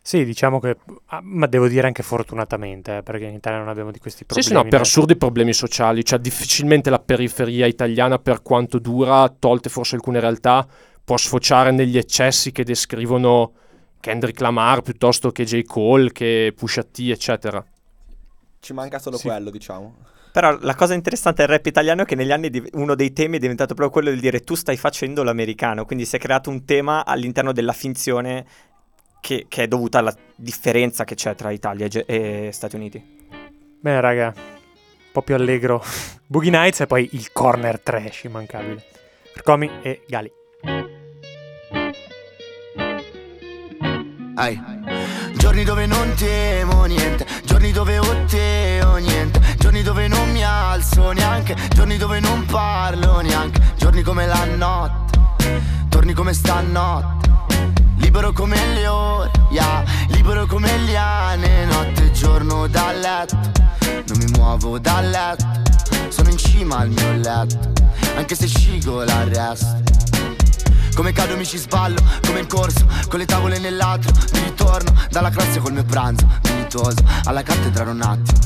Sì, 0.01 0.23
diciamo 0.23 0.59
che, 0.59 0.77
ah, 1.07 1.19
ma 1.21 1.45
devo 1.45 1.67
dire 1.67 1.85
anche 1.85 2.03
fortunatamente, 2.03 2.97
eh, 2.97 3.03
perché 3.03 3.25
in 3.25 3.35
Italia 3.35 3.59
non 3.59 3.67
abbiamo 3.67 3.91
di 3.91 3.99
questi 3.99 4.19
Sì, 4.19 4.25
problemi. 4.25 4.47
sì, 4.49 4.53
no, 4.63 4.67
per 4.67 4.81
assurdi 4.81 5.15
problemi 5.17 5.53
sociali, 5.53 6.03
cioè 6.05 6.19
difficilmente 6.19 6.89
la 6.89 6.99
periferia 6.99 7.65
italiana, 7.67 8.17
per 8.17 8.41
quanto 8.41 8.79
dura, 8.79 9.27
tolte 9.37 9.69
forse 9.69 9.95
alcune 9.95 10.19
realtà, 10.19 10.65
può 11.03 11.17
sfociare 11.17 11.71
negli 11.71 11.97
eccessi 11.97 12.51
che 12.51 12.63
descrivono 12.63 13.51
Kendrick 13.99 14.39
Lamar 14.39 14.81
piuttosto 14.81 15.31
che 15.31 15.43
J. 15.43 15.63
Cole, 15.63 16.11
che 16.11 16.53
Pusha 16.55 16.83
T, 16.83 16.99
eccetera. 17.09 17.63
Ci 18.61 18.73
manca 18.73 18.99
solo 18.99 19.17
Sì. 19.17 19.27
quello, 19.27 19.49
diciamo. 19.49 19.95
Però 20.39 20.57
la 20.61 20.73
cosa 20.73 20.93
interessante 20.93 21.41
del 21.41 21.51
rap 21.51 21.65
italiano 21.65 22.03
è 22.03 22.05
che 22.05 22.15
negli 22.15 22.31
anni 22.31 22.49
div- 22.49 22.69
uno 22.75 22.95
dei 22.95 23.11
temi 23.11 23.35
è 23.35 23.39
diventato 23.41 23.73
proprio 23.73 23.89
quello 23.89 24.15
di 24.15 24.21
dire 24.21 24.39
tu 24.39 24.55
stai 24.55 24.77
facendo 24.77 25.21
l'americano, 25.21 25.83
quindi 25.83 26.05
si 26.05 26.15
è 26.15 26.19
creato 26.19 26.49
un 26.49 26.63
tema 26.63 27.05
all'interno 27.05 27.51
della 27.51 27.73
finzione 27.73 28.45
che, 29.19 29.47
che 29.49 29.63
è 29.63 29.67
dovuta 29.67 29.99
alla 29.99 30.15
differenza 30.37 31.03
che 31.03 31.15
c'è 31.15 31.35
tra 31.35 31.51
Italia 31.51 31.87
e, 31.87 31.89
Ge- 31.89 32.05
e 32.07 32.51
Stati 32.53 32.77
Uniti. 32.77 33.03
Bene, 33.81 33.99
raga, 33.99 34.33
un 34.33 35.11
po' 35.11 35.23
più 35.23 35.35
allegro. 35.35 35.83
Boogie 36.25 36.51
Nights 36.51 36.79
e 36.79 36.87
poi 36.87 37.09
il 37.11 37.33
corner 37.33 37.77
trash 37.77 38.23
immancabile. 38.23 38.81
Comi 39.43 39.69
e 39.81 40.03
Gali. 40.07 40.31
Ai. 44.35 44.57
Giorni 45.33 45.65
dove 45.65 45.85
non 45.85 46.13
temo 46.15 46.85
niente, 46.85 47.25
giorni 47.43 47.73
dove 47.73 47.97
o 47.99 48.25
te 48.25 48.79
o 48.85 48.95
niente, 48.95 49.38
giorni 49.59 49.83
dove 49.83 50.07
non 50.07 50.31
mi 50.31 50.43
alzo 50.43 51.11
neanche, 51.11 51.55
giorni 51.75 51.97
dove 51.97 52.19
non 52.19 52.45
parlo 52.45 53.19
neanche, 53.19 53.73
giorni 53.75 54.01
come 54.01 54.25
la 54.25 54.45
notte, 54.45 55.19
torni 55.89 56.13
come 56.13 56.33
stanotte, 56.33 57.29
libero 57.97 58.31
come 58.31 58.55
le 58.73 58.87
ore, 58.87 59.31
yeah, 59.51 59.83
libero 60.07 60.45
come 60.45 60.69
gli 60.79 60.95
anni, 60.95 61.65
notte 61.65 62.05
e 62.05 62.11
giorno 62.11 62.67
dal 62.67 62.97
letto, 62.99 63.37
non 64.07 64.17
mi 64.17 64.25
muovo 64.31 64.79
dal 64.79 65.07
letto, 65.09 65.45
sono 66.07 66.29
in 66.29 66.37
cima 66.37 66.77
al 66.77 66.89
mio 66.89 67.11
letto, 67.13 67.71
anche 68.15 68.35
se 68.35 68.47
scigola 68.47 69.21
il 69.23 69.35
resto. 69.35 69.87
Come 70.95 71.13
cado 71.13 71.37
mi 71.37 71.45
ci 71.45 71.57
sballo, 71.57 72.01
come 72.25 72.39
in 72.39 72.47
corso, 72.47 72.85
con 73.07 73.19
le 73.19 73.25
tavole 73.25 73.57
nell'altro 73.57 74.11
Mi 74.33 74.41
ritorno 74.43 74.93
dalla 75.09 75.29
classe 75.29 75.59
col 75.59 75.71
mio 75.71 75.85
pranzo 75.85 76.27
Dignitoso, 76.41 77.01
alla 77.23 77.41
cattedra 77.41 77.89
un 77.89 78.01
attimo, 78.01 78.37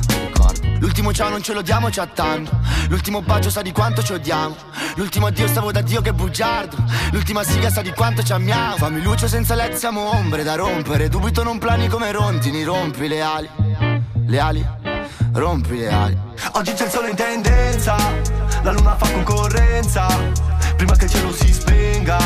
L'ultimo 0.84 1.14
ciao 1.14 1.30
non 1.30 1.42
ce 1.42 1.54
lo 1.54 1.62
diamo, 1.62 1.90
ci 1.90 2.02
attando 2.02 2.52
L'ultimo 2.90 3.22
bacio 3.22 3.50
sa 3.50 3.62
di 3.62 3.72
quanto 3.72 4.04
ci 4.04 4.12
odiamo. 4.12 4.54
L'ultimo 4.96 5.28
addio 5.28 5.48
stavo 5.48 5.72
da 5.72 5.80
Dio 5.80 6.02
che 6.02 6.12
bugiardo. 6.12 6.76
L'ultima 7.12 7.42
siga 7.42 7.70
sa 7.70 7.82
di 7.82 7.92
quanto 7.94 8.22
ci 8.22 8.34
amiamo. 8.34 8.76
Fammi 8.76 9.02
luce 9.02 9.30
senza 9.30 9.56
letto 9.56 9.78
siamo 9.78 10.14
ombre 10.14 10.44
da 10.44 10.56
rompere. 10.56 11.08
Dubito 11.08 11.42
non 11.42 11.58
plani 11.58 11.88
come 11.88 12.12
rondini, 12.12 12.64
rompi 12.64 13.08
le 13.08 13.22
ali. 13.22 13.50
Le 14.28 14.40
ali, 14.40 14.68
rompi 15.32 15.78
le 15.78 15.90
ali. 15.90 16.18
Oggi 16.52 16.74
c'è 16.74 16.84
il 16.84 16.92
sole 16.92 17.12
in 17.12 17.16
tendenza, 17.16 17.96
la 18.62 18.72
luna 18.74 18.98
fa 18.98 19.10
concorrenza. 19.10 20.06
Prima 20.76 20.98
che 20.98 21.06
il 21.06 21.12
cielo 21.12 21.32
si 21.32 21.54
spenga 21.54 22.20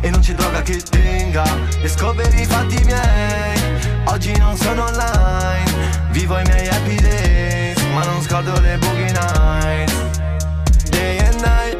e 0.00 0.08
non 0.10 0.20
c'è 0.20 0.34
droga 0.34 0.62
che 0.62 0.80
tenga. 0.80 1.44
E 1.82 1.88
scopri 1.88 2.40
i 2.40 2.44
fatti 2.46 2.80
miei, 2.84 4.04
oggi 4.04 4.36
non 4.36 4.56
sono 4.56 4.84
online. 4.84 6.06
Vivo 6.10 6.38
i 6.38 6.42
miei 6.44 6.68
happy 6.68 6.94
days, 7.00 7.57
ma 7.98 8.04
non 8.04 8.22
scordo 8.22 8.52
le 8.60 8.78
boogie 8.78 9.12
nights. 9.12 9.94
Day 10.90 11.18
and 11.18 11.40
night. 11.40 11.76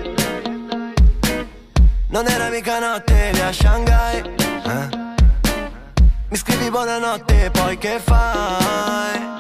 Non 2.09 2.27
era 2.27 2.49
mica 2.49 2.79
notte 2.81 3.31
lì 3.33 3.41
a 3.41 3.53
Shanghai. 3.53 4.19
eh? 4.19 4.89
Mi 6.29 6.37
scrivi 6.37 6.71
buonanotte, 6.71 7.51
poi 7.53 7.79
che 7.79 8.01
fai? 8.05 9.37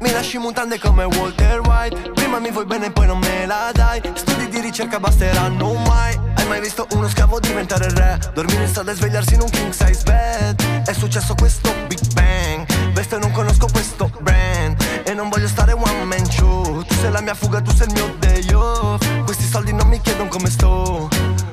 Mi 0.00 0.10
lasci 0.10 0.38
mutande 0.38 0.78
come 0.78 1.04
Walter 1.04 1.60
White 1.60 2.10
Prima 2.10 2.38
mi 2.38 2.50
vuoi 2.50 2.66
bene 2.66 2.90
poi 2.90 3.06
non 3.06 3.18
me 3.20 3.46
la 3.46 3.70
dai 3.72 4.02
Studi 4.12 4.48
di 4.48 4.60
ricerca 4.60 5.00
basteranno 5.00 5.72
mai 5.86 6.18
Hai 6.34 6.46
mai 6.46 6.60
visto 6.60 6.86
uno 6.90 7.08
scavo 7.08 7.40
diventare 7.40 7.88
re? 7.88 8.18
Dormire 8.34 8.64
in 8.64 8.68
strada 8.68 8.90
e 8.90 8.94
svegliarsi 8.96 9.32
in 9.32 9.40
un 9.40 9.48
king 9.48 9.72
size 9.72 10.02
bed 10.02 10.84
È 10.84 10.92
successo 10.92 11.34
questo 11.34 11.72
Big 11.86 12.12
Bang 12.12 12.66
Vesto 12.92 13.16
e 13.16 13.18
non 13.18 13.30
conosco 13.30 13.66
questo 13.72 14.10
brand 14.20 14.83
Non 15.14 15.28
voglio 15.28 15.46
stare 15.48 15.72
one 15.72 16.04
man 16.04 16.28
show. 16.30 16.82
Tu 16.82 16.94
sei 16.94 17.10
la 17.10 17.20
mia 17.20 17.34
fuga, 17.34 17.60
tu 17.60 17.70
sei 17.72 17.86
il 17.86 17.92
mio 17.92 18.14
day 18.18 18.52
off. 18.52 19.22
Questi 19.24 19.44
soldi 19.44 19.72
non 19.72 19.86
mi 19.88 20.00
chiedono 20.00 20.28
come 20.28 20.50
sto. 20.50 21.08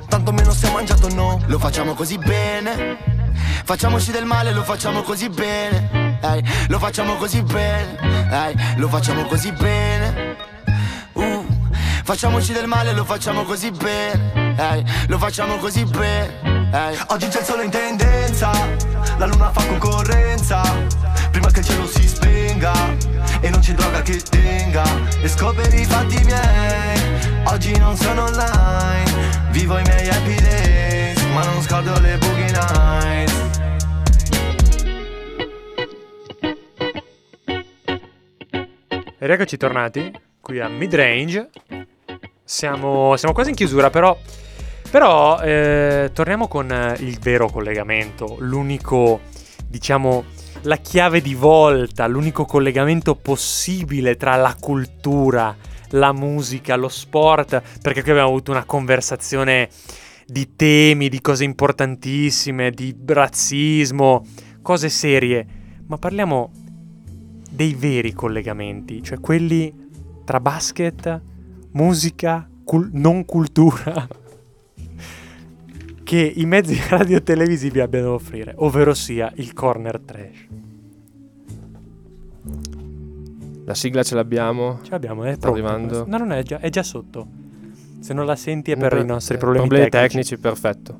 Tanto 0.10 0.32
meno 0.32 0.52
se 0.52 0.68
ho 0.68 0.72
mangiato 0.72 1.08
no. 1.14 1.40
Lo 1.46 1.60
facciamo 1.60 1.94
così 1.94 2.18
bene. 2.18 2.98
Facciamoci 3.64 4.12
del 4.12 4.26
male, 4.26 4.52
lo 4.52 4.64
facciamo 4.64 5.04
così 5.04 5.30
bene. 5.30 6.18
Ehi, 6.22 6.44
Lo 6.68 6.80
facciamo 6.80 7.16
così 7.16 7.42
bene. 7.44 7.98
Ehi, 8.32 8.56
Lo 8.78 8.88
facciamo 8.90 9.26
così 9.26 9.52
bene. 9.52 10.36
Uh, 11.14 11.46
Facciamoci 12.04 12.52
del 12.54 12.68
male, 12.68 12.94
lo 12.94 13.06
facciamo 13.06 13.44
così 13.44 13.72
bene. 13.72 14.56
Ehi, 14.58 14.84
Lo 15.08 15.18
facciamo 15.18 15.58
così 15.58 15.86
bene. 15.86 16.70
Oggi 17.08 17.28
c'è 17.28 17.40
il 17.40 17.46
sole 17.46 17.66
in 17.66 17.70
tendenza, 17.70 18.52
la 19.18 19.26
luna 19.28 19.52
fa 19.52 19.64
concorrenza. 19.66 20.62
Prima 21.32 21.50
che 21.52 21.60
il 21.60 21.66
cielo 21.66 21.88
si 21.88 22.08
spenga 22.62 23.42
e 23.42 23.50
non 23.50 23.60
c'è 23.60 23.74
droga 23.74 24.02
che 24.04 24.18
tenga. 24.30 24.84
E 25.22 25.28
scopri 25.28 25.82
i 25.82 25.86
fatti 25.86 26.24
miei, 26.24 27.44
oggi 27.46 27.76
non 27.78 27.96
sono 27.96 28.26
online. 28.26 29.50
Vivo 29.50 29.78
i 29.78 29.82
miei 29.84 30.08
happy 30.08 30.36
days, 30.36 31.24
ma 31.34 31.44
non 31.46 31.62
scordo 31.62 32.00
le 32.00 32.18
boogie 32.18 32.52
nights. 32.52 33.50
E 39.18 39.28
rieccoci 39.28 39.58
tornati 39.58 40.12
qui 40.40 40.60
a 40.60 40.68
Midrange. 40.68 41.50
Siamo, 42.44 43.16
siamo 43.18 43.34
quasi 43.34 43.50
in 43.50 43.56
chiusura, 43.56 43.90
però. 43.90 44.18
Però 44.90 45.40
eh, 45.40 46.12
torniamo 46.14 46.50
con 46.50 46.96
il 47.00 47.18
vero 47.20 47.48
collegamento, 47.48 48.36
l'unico, 48.40 49.22
diciamo, 49.66 50.26
la 50.64 50.78
chiave 50.78 51.22
di 51.22 51.34
volta, 51.34 52.08
l'unico 52.08 52.46
collegamento 52.46 53.16
possibile 53.16 54.16
tra 54.16 54.36
la 54.36 54.56
cultura, 54.60 55.56
la 55.90 56.14
musica, 56.14 56.76
lo 56.76 56.88
sport, 56.88 57.62
perché 57.82 58.02
qui 58.02 58.12
abbiamo 58.12 58.30
avuto 58.30 58.52
una 58.52 58.66
conversazione 58.66 59.70
di 60.26 60.56
temi, 60.56 61.10
di 61.10 61.20
cose 61.20 61.44
importantissime, 61.44 62.72
di 62.72 62.96
razzismo, 63.06 64.26
cose 64.62 64.90
serie, 64.90 65.46
ma 65.88 65.98
parliamo 65.98 66.52
dei 67.50 67.74
veri 67.74 68.14
collegamenti, 68.14 69.04
cioè 69.04 69.20
quelli 69.20 69.74
tra 70.24 70.40
basket, 70.40 71.22
musica, 71.72 72.48
cul- 72.64 72.90
non 72.94 73.26
cultura, 73.26 74.08
che 76.12 76.34
i 76.36 76.46
mezzi 76.46 76.78
radiotelevisivi 76.90 77.80
abbiano 77.80 78.08
da 78.08 78.14
offrire, 78.16 78.54
ovvero 78.58 78.94
sia 78.94 79.32
il 79.36 79.54
corner 79.54 79.98
trash. 80.04 80.46
La 83.64 83.74
sigla 83.74 84.04
ce 84.04 84.16
l'abbiamo. 84.16 84.80
Ce 84.84 84.92
l'abbiamo, 84.92 85.24
è 85.24 85.36
Sta 85.36 85.50
pronta 85.50 85.70
arrivando. 85.70 86.06
No, 86.06 86.18
non 86.18 86.34
è 86.34 86.44
già, 86.44 86.60
è 86.60 86.70
già 86.70 86.84
sotto. 86.84 87.26
Se 88.02 88.14
non 88.14 88.26
la 88.26 88.36
senti 88.36 88.72
è 88.72 88.76
per 88.76 88.90
Comunque, 88.90 89.10
i 89.10 89.14
nostri 89.14 89.36
eh, 89.36 89.38
problemi, 89.38 89.90
tecnici. 89.90 90.38
perfetto. 90.38 91.00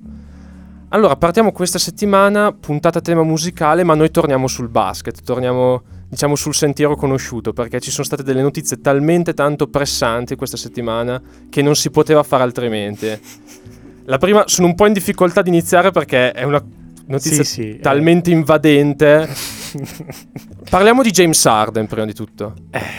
Allora, 0.90 1.18
partiamo 1.18 1.52
questa 1.52 1.78
settimana, 1.78 2.54
puntata 2.54 3.00
a 3.00 3.02
tema 3.02 3.24
musicale, 3.24 3.84
ma 3.84 3.96
noi 3.96 4.12
torniamo 4.12 4.48
sul 4.48 4.70
basket, 4.70 5.24
torniamo 5.24 5.84
diciamo 6.08 6.36
sul 6.36 6.54
sentiero 6.54 6.96
conosciuto, 6.96 7.52
perché 7.52 7.82
ci 7.82 7.92
sono 7.92 8.06
state 8.06 8.24
delle 8.24 8.42
notizie 8.42 8.80
talmente 8.80 9.34
tanto 9.34 9.68
pressanti 9.68 10.36
questa 10.36 10.58
settimana 10.58 11.22
che 11.50 11.62
non 11.62 11.76
si 11.76 11.90
poteva 11.90 12.24
fare 12.24 12.44
altrimenti. 12.44 13.08
La 14.06 14.18
prima, 14.18 14.44
sono 14.48 14.68
un 14.68 14.76
po' 14.76 14.88
in 14.88 14.94
difficoltà 14.94 15.42
di 15.42 15.50
iniziare 15.50 15.92
perché 15.92 16.32
è 16.32 16.44
una 16.44 16.64
notizia 17.08 17.44
Sì, 17.44 17.50
sì, 17.50 17.70
eh. 17.76 17.80
talmente 17.80 18.32
invadente. 18.32 19.30
Parliamo 20.70 21.04
di 21.04 21.12
James 21.12 21.46
Harden 21.46 21.86
prima 21.88 22.06
di 22.06 22.14
tutto. 22.14 22.54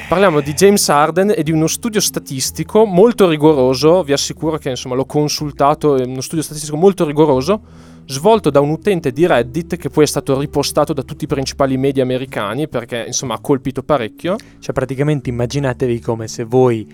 Parliamo 0.08 0.40
di 0.40 0.52
James 0.52 0.88
Harden 0.88 1.32
e 1.36 1.42
di 1.42 1.50
uno 1.50 1.66
studio 1.66 2.00
statistico 2.00 2.84
molto 2.84 3.28
rigoroso, 3.28 4.02
vi 4.02 4.12
assicuro 4.12 4.58
che 4.58 4.70
insomma 4.70 4.94
l'ho 4.94 5.06
consultato, 5.06 5.96
è 5.96 6.04
uno 6.04 6.20
studio 6.20 6.44
statistico 6.44 6.76
molto 6.76 7.04
rigoroso, 7.06 7.62
svolto 8.06 8.50
da 8.50 8.60
un 8.60 8.70
utente 8.70 9.10
di 9.10 9.26
Reddit 9.26 9.76
che 9.76 9.88
poi 9.88 10.04
è 10.04 10.06
stato 10.06 10.38
ripostato 10.38 10.92
da 10.92 11.02
tutti 11.02 11.24
i 11.24 11.26
principali 11.26 11.76
media 11.76 12.02
americani 12.02 12.68
perché 12.68 13.04
insomma 13.06 13.34
ha 13.34 13.40
colpito 13.40 13.82
parecchio. 13.82 14.36
Cioè 14.58 14.72
praticamente 14.72 15.30
immaginatevi 15.30 16.00
come 16.00 16.28
se 16.28 16.44
voi 16.44 16.86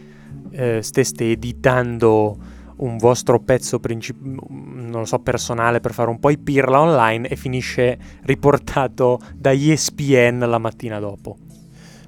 eh, 0.53 0.81
steste 0.83 1.31
editando 1.31 2.57
un 2.79 2.97
vostro 2.97 3.41
pezzo 3.41 3.79
princip- 3.81 4.21
non 4.21 4.91
lo 4.91 5.05
so, 5.05 5.19
personale 5.19 5.81
per 5.81 5.93
fare 5.93 6.11
un 6.11 6.19
po' 6.19 6.31
i 6.31 6.39
pirla 6.39 6.81
online 6.81 7.29
e 7.29 7.37
finisce 7.37 7.99
riportato 8.23 9.21
da 9.35 9.53
ESPN 9.53 10.45
la 10.47 10.59
mattina 10.59 10.99
dopo. 10.99 11.37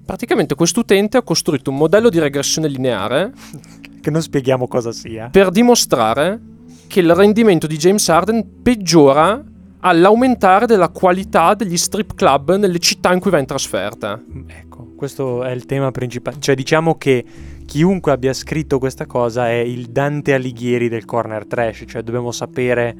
Praticamente 0.05 0.55
quest'utente 0.55 1.17
ha 1.17 1.23
costruito 1.23 1.71
un 1.71 1.77
modello 1.77 2.09
di 2.09 2.19
regressione 2.19 2.69
lineare 2.69 3.33
Che 4.01 4.11
non 4.11 4.23
spieghiamo 4.23 4.67
cosa 4.67 4.93
sia. 4.93 5.29
per 5.31 5.51
dimostrare 5.51 6.41
che 6.87 7.01
il 7.01 7.15
rendimento 7.15 7.67
di 7.67 7.77
James 7.77 8.09
Harden 8.09 8.63
peggiora 8.63 9.45
all'aumentare 9.81 10.67
della 10.67 10.89
qualità 10.89 11.55
degli 11.55 11.77
strip 11.77 12.15
club 12.15 12.57
nelle 12.57 12.79
città 12.79 13.13
in 13.13 13.21
cui 13.21 13.31
va 13.31 13.39
in 13.39 13.47
trasferta. 13.47 14.21
Ecco, 14.47 14.93
questo 14.97 15.45
è 15.45 15.53
il 15.53 15.67
tema 15.67 15.91
principale. 15.91 16.37
Cioè, 16.41 16.55
diciamo 16.55 16.97
che 16.97 17.25
chiunque 17.71 18.11
abbia 18.11 18.33
scritto 18.33 18.81
questa 18.81 19.07
cosa 19.07 19.49
è 19.49 19.55
il 19.55 19.91
Dante 19.91 20.35
Alighieri 20.35 20.89
del 20.89 21.05
corner 21.05 21.47
trash. 21.47 21.85
Cioè, 21.87 22.03
dobbiamo 22.03 22.33
sapere. 22.33 22.97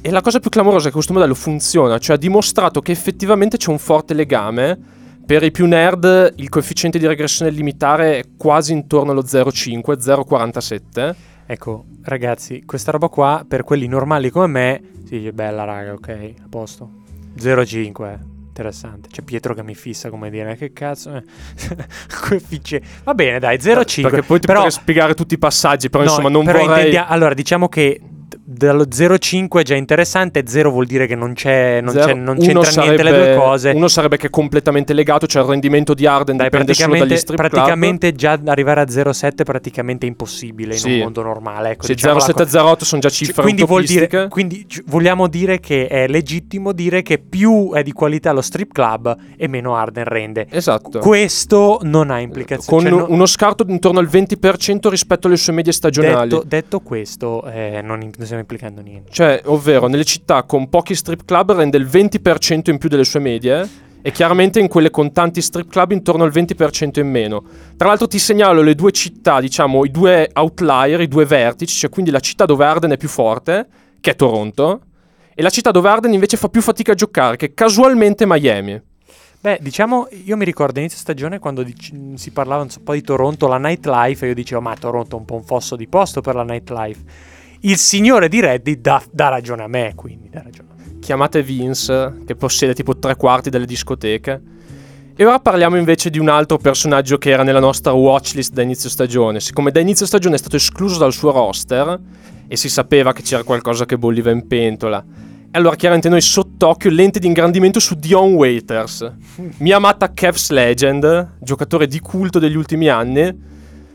E 0.00 0.10
la 0.10 0.22
cosa 0.22 0.40
più 0.40 0.48
clamorosa 0.48 0.84
è 0.84 0.86
che 0.86 0.94
questo 0.94 1.12
modello 1.12 1.34
funziona, 1.34 1.98
cioè 1.98 2.16
ha 2.16 2.18
dimostrato 2.18 2.80
che 2.80 2.92
effettivamente 2.92 3.58
c'è 3.58 3.68
un 3.70 3.78
forte 3.78 4.14
legame. 4.14 4.78
Per 5.26 5.42
i 5.42 5.50
più 5.50 5.66
nerd 5.66 6.32
il 6.36 6.48
coefficiente 6.48 6.98
di 6.98 7.06
regressione 7.06 7.50
limitare 7.50 8.18
è 8.18 8.22
quasi 8.38 8.72
intorno 8.72 9.10
allo 9.10 9.22
0,5, 9.22 9.98
0,47. 9.98 11.14
Ecco, 11.44 11.84
ragazzi, 12.04 12.62
questa 12.64 12.92
roba 12.92 13.08
qua, 13.08 13.44
per 13.46 13.64
quelli 13.64 13.86
normali 13.86 14.30
come 14.30 14.46
me, 14.46 14.82
sì, 15.04 15.26
è 15.26 15.32
bella, 15.32 15.64
raga, 15.64 15.92
ok, 15.92 16.08
a 16.42 16.46
posto. 16.48 16.90
0,5, 17.38 18.12
eh. 18.12 18.29
Interessante. 18.60 19.08
C'è 19.10 19.22
Pietro 19.22 19.54
che 19.54 19.62
mi 19.62 19.74
fissa 19.74 20.10
come 20.10 20.28
dire, 20.28 20.54
che 20.54 20.72
cazzo. 20.72 21.14
eh. 21.16 21.22
Va 23.04 23.14
bene, 23.14 23.38
dai, 23.38 23.56
0,5. 23.56 24.02
Perché 24.02 24.22
poi 24.22 24.38
ti 24.38 24.46
però, 24.46 24.68
spiegare 24.68 25.14
tutti 25.14 25.34
i 25.34 25.38
passaggi, 25.38 25.88
però 25.88 26.04
no, 26.04 26.10
insomma 26.10 26.28
non 26.28 26.44
però 26.44 26.58
vorrei... 26.58 26.76
intendia- 26.76 27.06
allora, 27.06 27.32
diciamo 27.32 27.68
che 27.68 28.00
dallo 28.42 28.84
0,5 28.84 29.60
è 29.60 29.62
già 29.62 29.74
interessante, 29.74 30.42
0 30.46 30.70
vuol 30.70 30.86
dire 30.86 31.06
che 31.06 31.14
non, 31.14 31.34
c'è, 31.34 31.80
non, 31.80 31.94
c'è- 31.94 32.14
non 32.14 32.36
c'entra 32.38 32.82
niente 32.82 33.02
le 33.02 33.10
sarebbe- 33.10 33.34
due 33.34 33.34
cose. 33.36 33.70
Uno 33.70 33.88
sarebbe 33.88 34.16
che 34.16 34.26
è 34.26 34.30
completamente 34.30 34.92
legato, 34.92 35.26
cioè 35.26 35.42
il 35.42 35.48
rendimento 35.48 35.94
di 35.94 36.06
Arden 36.06 36.36
Dai, 36.36 36.48
dipende 36.48 36.74
solo 36.74 36.88
dagli 36.90 36.98
praticamente, 36.98 37.16
strip 37.20 37.38
club. 37.38 37.50
praticamente 37.52 38.12
già 38.12 38.40
arrivare 38.46 38.80
a 38.80 38.84
0,7 38.88 39.42
è 39.42 39.44
praticamente 39.44 40.06
impossibile 40.06 40.74
in 40.74 40.78
Sì. 40.80 40.92
un 40.94 40.98
mondo 40.98 41.22
normale. 41.22 41.70
Ecco, 41.70 41.84
Sì, 41.84 41.94
diciamo 41.94 42.14
la 42.14 42.20
0,7 42.20 42.32
cosa- 42.44 42.58
0,8 42.58 42.84
sono 42.84 43.00
già 43.00 43.08
Cioè, 43.08 43.26
cifre 43.26 43.42
quindi, 43.42 43.64
vuol 43.64 43.84
dire, 43.84 44.28
quindi 44.28 44.66
vogliamo 44.86 45.28
dire 45.28 45.60
che 45.60 45.86
è 45.86 46.06
legittimo 46.08 46.72
dire 46.72 47.02
che 47.02 47.18
più 47.18 47.72
è 47.72 47.82
di 47.82 47.92
qualità 47.92 48.32
lo 48.32 48.40
strip 48.40 48.72
club 48.72 49.16
e 49.36 49.48
meno 49.48 49.74
Arden 49.76 50.04
rende. 50.04 50.46
Esatto. 50.50 50.98
Questo 51.00 51.80
non 51.82 52.10
ha 52.10 52.20
implicazioni. 52.20 52.82
Con 52.82 52.90
cioè, 52.90 52.98
no- 53.08 53.12
uno 53.14 53.26
scarto 53.26 53.64
intorno 53.68 53.98
al 53.98 54.06
20% 54.08 54.88
rispetto 54.88 55.26
alle 55.26 55.36
sue 55.36 55.52
medie 55.52 55.72
stagionali. 55.72 56.28
detto, 56.28 56.44
detto 56.46 56.80
questo, 56.80 57.44
eh, 57.44 57.80
non, 57.82 58.02
in- 58.02 58.10
non 58.20 58.26
stiamo 58.26 58.42
implicando 58.42 58.82
niente. 58.82 59.10
Cioè, 59.10 59.40
ovvero, 59.46 59.88
nelle 59.88 60.04
città 60.04 60.42
con 60.42 60.68
pochi 60.68 60.94
strip 60.94 61.24
club 61.24 61.52
rende 61.52 61.78
il 61.78 61.86
20% 61.86 62.70
in 62.70 62.76
più 62.76 62.88
delle 62.90 63.04
sue 63.04 63.20
medie. 63.20 63.88
E 64.02 64.12
chiaramente 64.12 64.58
in 64.60 64.68
quelle 64.68 64.88
con 64.88 65.12
tanti 65.12 65.42
strip 65.42 65.68
club 65.68 65.90
intorno 65.90 66.24
al 66.24 66.30
20% 66.30 67.00
in 67.00 67.10
meno. 67.10 67.42
Tra 67.76 67.88
l'altro 67.88 68.06
ti 68.06 68.18
segnalo 68.18 68.62
le 68.62 68.74
due 68.74 68.92
città, 68.92 69.40
diciamo, 69.40 69.84
i 69.84 69.90
due 69.90 70.30
outlier, 70.32 71.02
i 71.02 71.08
due 71.08 71.26
vertici, 71.26 71.76
cioè 71.76 71.90
quindi 71.90 72.10
la 72.10 72.20
città 72.20 72.46
dove 72.46 72.64
Arden 72.64 72.92
è 72.92 72.96
più 72.96 73.08
forte, 73.08 73.66
che 74.00 74.12
è 74.12 74.16
Toronto, 74.16 74.80
e 75.34 75.42
la 75.42 75.50
città 75.50 75.70
dove 75.70 75.90
Arden 75.90 76.14
invece 76.14 76.38
fa 76.38 76.48
più 76.48 76.62
fatica 76.62 76.92
a 76.92 76.94
giocare, 76.94 77.36
che 77.36 77.52
casualmente 77.52 78.24
è 78.24 78.26
Miami. 78.26 78.80
Beh, 79.38 79.58
diciamo, 79.60 80.08
io 80.24 80.36
mi 80.38 80.46
ricordo 80.46 80.78
inizio 80.78 80.98
stagione 80.98 81.38
quando 81.38 81.62
dic- 81.62 81.92
si 82.14 82.30
parlava 82.30 82.62
un 82.62 82.70
po' 82.82 82.94
di 82.94 83.02
Toronto, 83.02 83.48
la 83.48 83.58
nightlife, 83.58 84.24
e 84.24 84.28
io 84.28 84.34
dicevo, 84.34 84.62
ma 84.62 84.74
Toronto 84.76 85.16
è 85.16 85.18
un 85.18 85.26
po' 85.26 85.34
un 85.34 85.44
fosso 85.44 85.76
di 85.76 85.86
posto 85.88 86.22
per 86.22 86.34
la 86.34 86.44
nightlife. 86.44 87.00
Il 87.62 87.76
signore 87.76 88.28
di 88.30 88.40
Reddit 88.40 88.80
dà, 88.80 89.02
dà 89.10 89.28
ragione 89.28 89.62
a 89.62 89.66
me, 89.66 89.92
quindi 89.94 90.30
dà 90.30 90.40
ragione. 90.42 90.68
chiamate 90.98 91.42
Vince, 91.42 92.22
che 92.24 92.34
possiede 92.34 92.72
tipo 92.72 92.96
tre 92.98 93.16
quarti 93.16 93.50
delle 93.50 93.66
discoteche. 93.66 94.40
E 95.14 95.26
ora 95.26 95.40
parliamo 95.40 95.76
invece 95.76 96.08
di 96.08 96.18
un 96.18 96.30
altro 96.30 96.56
personaggio 96.56 97.18
che 97.18 97.28
era 97.28 97.42
nella 97.42 97.60
nostra 97.60 97.92
watchlist 97.92 98.54
da 98.54 98.62
inizio 98.62 98.88
stagione. 98.88 99.40
Siccome 99.40 99.70
da 99.72 99.80
inizio 99.80 100.06
stagione 100.06 100.36
è 100.36 100.38
stato 100.38 100.56
escluso 100.56 100.98
dal 100.98 101.12
suo 101.12 101.32
roster 101.32 102.00
e 102.48 102.56
si 102.56 102.70
sapeva 102.70 103.12
che 103.12 103.20
c'era 103.20 103.42
qualcosa 103.42 103.84
che 103.84 103.98
bolliva 103.98 104.30
in 104.30 104.46
pentola. 104.46 105.04
E 105.52 105.58
allora 105.58 105.76
chiaramente 105.76 106.08
noi 106.08 106.22
sott'occhio 106.22 106.90
lente 106.90 107.18
di 107.18 107.26
ingrandimento 107.26 107.78
su 107.78 107.94
Dion 107.94 108.32
Waiters, 108.32 109.12
mia 109.58 109.76
amata 109.76 110.14
Cavs 110.14 110.48
legend, 110.48 111.36
giocatore 111.40 111.86
di 111.86 112.00
culto 112.00 112.38
degli 112.38 112.56
ultimi 112.56 112.88
anni. 112.88 113.48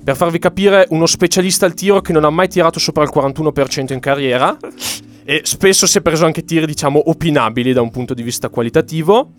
Per 0.06 0.16
farvi 0.16 0.38
capire, 0.38 0.86
uno 0.92 1.08
specialista 1.08 1.66
al 1.66 1.74
tiro 1.74 2.00
che 2.00 2.14
non 2.14 2.26
ha 2.26 2.30
mai 2.30 2.48
tirato 2.48 2.78
sopra 2.78 3.02
il 3.02 3.10
41% 3.12 3.92
in 3.92 4.00
carriera 4.00 4.56
e 5.26 5.42
spesso 5.44 5.88
si 5.88 5.98
è 5.98 6.02
preso 6.02 6.26
anche 6.26 6.44
tiri, 6.44 6.68
diciamo, 6.68 7.10
opinabili 7.10 7.74
da 7.74 7.82
un 7.82 7.90
punto 7.90 8.14
di 8.14 8.22
vista 8.22 8.50
qualitativo, 8.50 9.32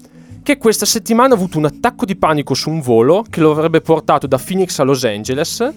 che 0.42 0.58
questa 0.58 0.84
settimana 0.84 1.34
ha 1.34 1.36
avuto 1.36 1.58
un 1.58 1.66
attacco 1.66 2.04
di 2.04 2.16
panico 2.16 2.54
su 2.54 2.68
un 2.68 2.80
volo 2.80 3.24
che 3.30 3.38
lo 3.38 3.52
avrebbe 3.52 3.80
portato 3.80 4.26
da 4.26 4.38
Phoenix 4.44 4.76
a 4.80 4.82
Los 4.82 5.04
Angeles, 5.04 5.72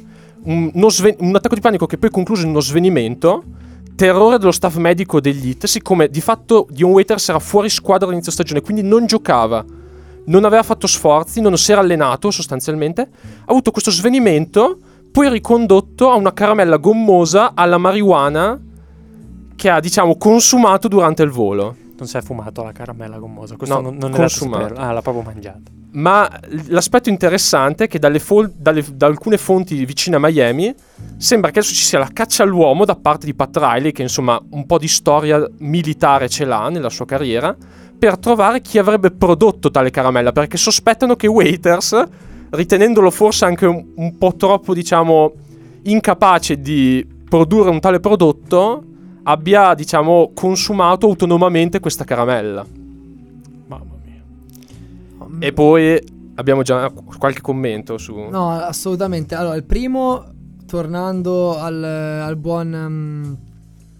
un, 0.45 0.71
sve- 0.89 1.15
un 1.19 1.35
attacco 1.35 1.53
di 1.53 1.61
panico 1.61 1.85
che 1.85 1.99
poi 1.99 2.09
è 2.09 2.11
concluso 2.11 2.41
in 2.41 2.49
uno 2.49 2.59
svenimento, 2.59 3.43
terrore 3.93 4.39
dello 4.39 4.51
staff 4.51 4.75
medico 4.77 5.21
degli 5.21 5.49
Heat, 5.49 5.67
siccome 5.67 6.07
di 6.07 6.19
fatto 6.19 6.65
Dion 6.67 6.89
Waiters 6.89 7.29
era 7.29 7.37
fuori 7.37 7.69
squadra 7.69 8.07
all'inizio 8.07 8.31
stagione, 8.31 8.61
quindi 8.61 8.81
non 8.81 9.05
giocava, 9.05 9.63
non 10.30 10.45
aveva 10.45 10.63
fatto 10.63 10.88
sforzi, 10.88 11.41
non 11.41 11.57
si 11.57 11.71
era 11.71 11.82
allenato 11.82 12.32
sostanzialmente, 12.32 13.01
ha 13.01 13.45
avuto 13.45 13.71
questo 13.71 13.91
svenimento, 13.91 14.77
poi 15.11 15.30
ricondotto 15.30 16.09
a 16.09 16.15
una 16.15 16.34
caramella 16.34 16.77
gommosa 16.77 17.51
alla 17.55 17.77
marijuana 17.77 18.59
che 19.55 19.69
ha, 19.69 19.80
diciamo, 19.80 20.17
consumato 20.17 20.88
durante 20.88 21.23
il 21.23 21.32
volo. 21.32 21.75
Non 21.97 22.07
si 22.07 22.15
è 22.15 22.21
fumato 22.21 22.63
la 22.63 22.71
caramella 22.71 23.17
gommosa, 23.17 23.57
questo 23.57 23.75
No, 23.75 23.82
non, 23.82 23.97
non 23.97 24.13
è 24.13 24.15
consumato. 24.15 24.75
Ah, 24.75 24.91
l'ha 24.93 25.01
proprio 25.01 25.23
mangiata. 25.23 25.59
Ma 25.91 26.30
l'aspetto 26.67 27.09
interessante 27.09 27.86
è 27.86 27.88
che 27.88 27.97
dalle 27.97 28.19
fol- 28.19 28.51
dalle- 28.55 28.86
da 28.93 29.07
alcune 29.07 29.38
fonti 29.38 29.84
vicine 29.84 30.15
a 30.17 30.19
Miami 30.19 30.73
sembra 31.17 31.49
che 31.49 31.59
adesso 31.59 31.73
ci 31.73 31.84
sia 31.84 31.97
la 31.97 32.09
caccia 32.13 32.43
all'uomo 32.43 32.86
da 32.86 32.95
parte 32.95 33.25
di 33.25 33.34
Pat 33.34 33.57
Riley, 33.57 33.91
che 33.91 34.03
insomma 34.03 34.39
un 34.51 34.65
po' 34.67 34.77
di 34.77 34.88
storia 34.88 35.45
militare 35.57 36.30
ce 36.30 36.45
l'ha 36.45 36.69
nella 36.69 36.89
sua 36.91 37.05
carriera, 37.05 37.53
per 38.00 38.18
trovare 38.18 38.62
chi 38.62 38.78
avrebbe 38.78 39.12
prodotto 39.12 39.70
tale 39.70 39.91
caramella, 39.91 40.32
perché 40.32 40.58
sospettano 40.58 41.16
che 41.16 41.28
Waiters, 41.28 42.02
ritenendolo 42.52 43.12
forse 43.12 43.45
anche 43.45 43.66
un, 43.66 43.86
un 43.95 44.18
po' 44.18 44.36
troppo, 44.36 44.74
diciamo, 44.74 45.34
incapace 45.84 46.60
di 46.62 47.06
produrre 47.28 47.70
un 47.70 47.80
tale 47.80 48.00
prodotto, 48.00 48.84
abbia, 49.24 49.74
diciamo, 49.74 50.32
consumato 50.34 51.08
autonomamente 51.08 51.80
questa 51.80 52.06
caramella. 52.06 52.66
Mamma 53.68 53.93
mia. 54.04 55.38
E 55.39 55.54
poi 55.54 56.02
abbiamo 56.36 56.62
già 56.62 56.89
qualche 57.18 57.41
commento 57.41 57.97
su... 57.97 58.16
No, 58.16 58.52
assolutamente. 58.52 59.36
Allora, 59.36 59.56
il 59.56 59.66
primo, 59.66 60.24
tornando 60.66 61.60
al, 61.60 61.84
al 61.84 62.36
buon 62.38 62.68
mm, 62.70 63.34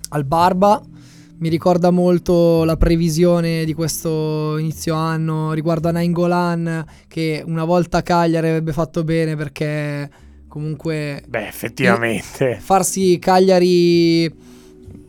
al 0.10 0.24
Barba, 0.24 0.82
mi 1.40 1.48
ricorda 1.50 1.90
molto 1.90 2.64
la 2.66 2.76
previsione 2.76 3.64
di 3.64 3.74
questo 3.74 4.58
inizio 4.58 4.94
anno 4.96 5.54
riguardo 5.54 5.88
a 5.88 5.92
Nainggolan 5.92 6.86
che 7.08 7.42
una 7.46 7.64
volta 7.64 8.02
Cagliari 8.02 8.48
avrebbe 8.48 8.74
fatto 8.74 9.04
bene 9.06 9.36
perché 9.38 10.10
comunque 10.50 11.24
Beh, 11.28 11.48
effettivamente. 11.48 12.58
farsi 12.60 13.18
Cagliari 13.20 14.30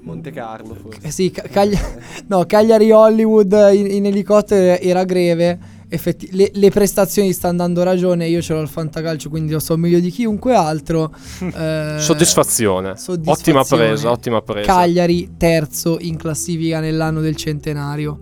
Monte 0.03 0.31
Carlo 0.31 0.75
forse. 0.75 1.01
eh 1.03 1.11
sì, 1.11 1.31
Ca- 1.31 1.43
Cagli- 1.51 1.77
no, 2.29 2.45
Cagliari 2.47 2.91
Hollywood 2.93 3.53
in, 3.73 3.87
in 3.91 4.07
elicottero 4.07 4.81
era 4.81 5.05
greve. 5.05 5.59
Effetti- 5.93 6.29
le, 6.33 6.51
le 6.55 6.71
prestazioni 6.71 7.33
sta 7.33 7.49
andando 7.49 7.83
ragione. 7.83 8.29
Io 8.29 8.41
ce 8.41 8.53
l'ho 8.53 8.61
al 8.61 8.69
fantacalcio, 8.69 9.29
quindi 9.29 9.53
lo 9.53 9.59
so 9.59 9.77
meglio 9.77 9.99
di 9.99 10.11
chiunque 10.11 10.55
altro. 10.55 11.13
Eh, 11.53 11.97
Soddisfazione. 11.99 12.97
soddisfazione. 12.97 13.59
Ottima 13.61 13.65
presa, 13.65 14.11
ottima 14.11 14.43
presa. 14.43 14.73
Cagliari 14.73 15.31
terzo 15.37 15.97
in 16.01 16.17
classifica 16.17 16.79
nell'anno 16.81 17.21
del 17.21 17.35
centenario. 17.37 18.19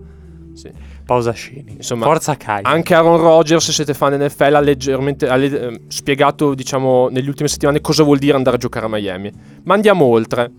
Sì. 0.53 0.69
Pausa 1.05 1.31
sceni. 1.31 1.73
Insomma, 1.77 2.05
Forza 2.05 2.35
Cagliari. 2.37 2.75
Anche 2.75 2.93
Aaron 2.95 3.17
Rodgers, 3.17 3.65
se 3.65 3.71
siete 3.71 3.93
fan 3.93 4.13
NFL, 4.21 4.53
ha 4.55 4.59
leggermente 4.59 5.27
ha 5.27 5.35
le- 5.35 5.59
eh, 5.67 5.81
spiegato, 5.87 6.53
diciamo, 6.55 7.07
nelle 7.09 7.27
ultime 7.27 7.49
settimane 7.49 7.81
cosa 7.81 8.03
vuol 8.03 8.17
dire 8.17 8.35
andare 8.35 8.55
a 8.57 8.59
giocare 8.59 8.85
a 8.85 8.89
Miami. 8.89 9.31
Ma 9.63 9.73
andiamo 9.75 10.05
oltre. 10.05 10.51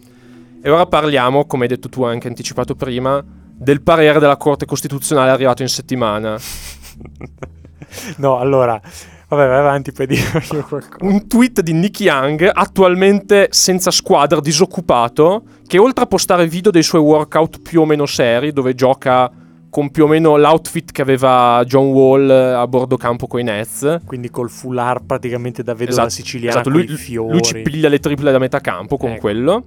E 0.62 0.70
ora 0.70 0.86
parliamo, 0.86 1.44
come 1.46 1.62
hai 1.64 1.68
detto 1.68 1.88
tu 1.88 2.02
anche 2.04 2.28
anticipato 2.28 2.74
prima, 2.74 3.22
del 3.52 3.80
parere 3.82 4.18
della 4.18 4.36
Corte 4.36 4.64
Costituzionale 4.66 5.30
arrivato 5.30 5.62
in 5.62 5.68
settimana. 5.68 6.36
no, 8.18 8.38
allora, 8.38 8.80
vabbè, 9.28 9.46
vai 9.48 9.58
avanti, 9.58 9.92
poi 9.92 10.06
dire 10.06 10.22
io 10.52 10.64
qualcosa. 10.64 11.04
Un 11.04 11.26
tweet 11.26 11.60
di 11.60 11.72
Nick 11.72 12.00
Young, 12.00 12.48
attualmente 12.52 13.48
senza 13.50 13.90
squadra, 13.90 14.40
disoccupato, 14.40 15.42
che 15.66 15.78
oltre 15.78 16.04
a 16.04 16.06
postare 16.06 16.46
video 16.46 16.70
dei 16.70 16.82
suoi 16.82 17.00
workout 17.00 17.60
più 17.62 17.80
o 17.80 17.84
meno 17.84 18.06
seri, 18.06 18.52
dove 18.52 18.74
gioca 18.74 19.30
con 19.70 19.90
più 19.90 20.04
o 20.04 20.06
meno 20.08 20.36
l'outfit 20.36 20.90
che 20.90 21.00
aveva 21.00 21.62
John 21.64 21.86
Wall 21.86 22.28
eh, 22.28 22.52
a 22.54 22.66
bordo 22.66 22.96
campo 22.96 23.26
coi 23.28 23.44
Nets. 23.44 24.00
Quindi 24.04 24.28
col 24.28 24.50
foulard 24.50 25.06
praticamente 25.06 25.62
da 25.62 25.74
vedova 25.74 26.06
Esatto, 26.06 26.10
siciliana 26.10 26.60
esatto, 26.60 26.70
con 26.70 26.80
lui, 26.80 26.90
i 26.92 27.14
lui 27.14 27.42
ci 27.42 27.62
piglia 27.62 27.88
le 27.88 28.00
triple 28.00 28.32
da 28.32 28.38
metà 28.38 28.60
campo 28.60 28.96
con 28.96 29.12
Ecco. 29.12 29.20
quello. 29.20 29.64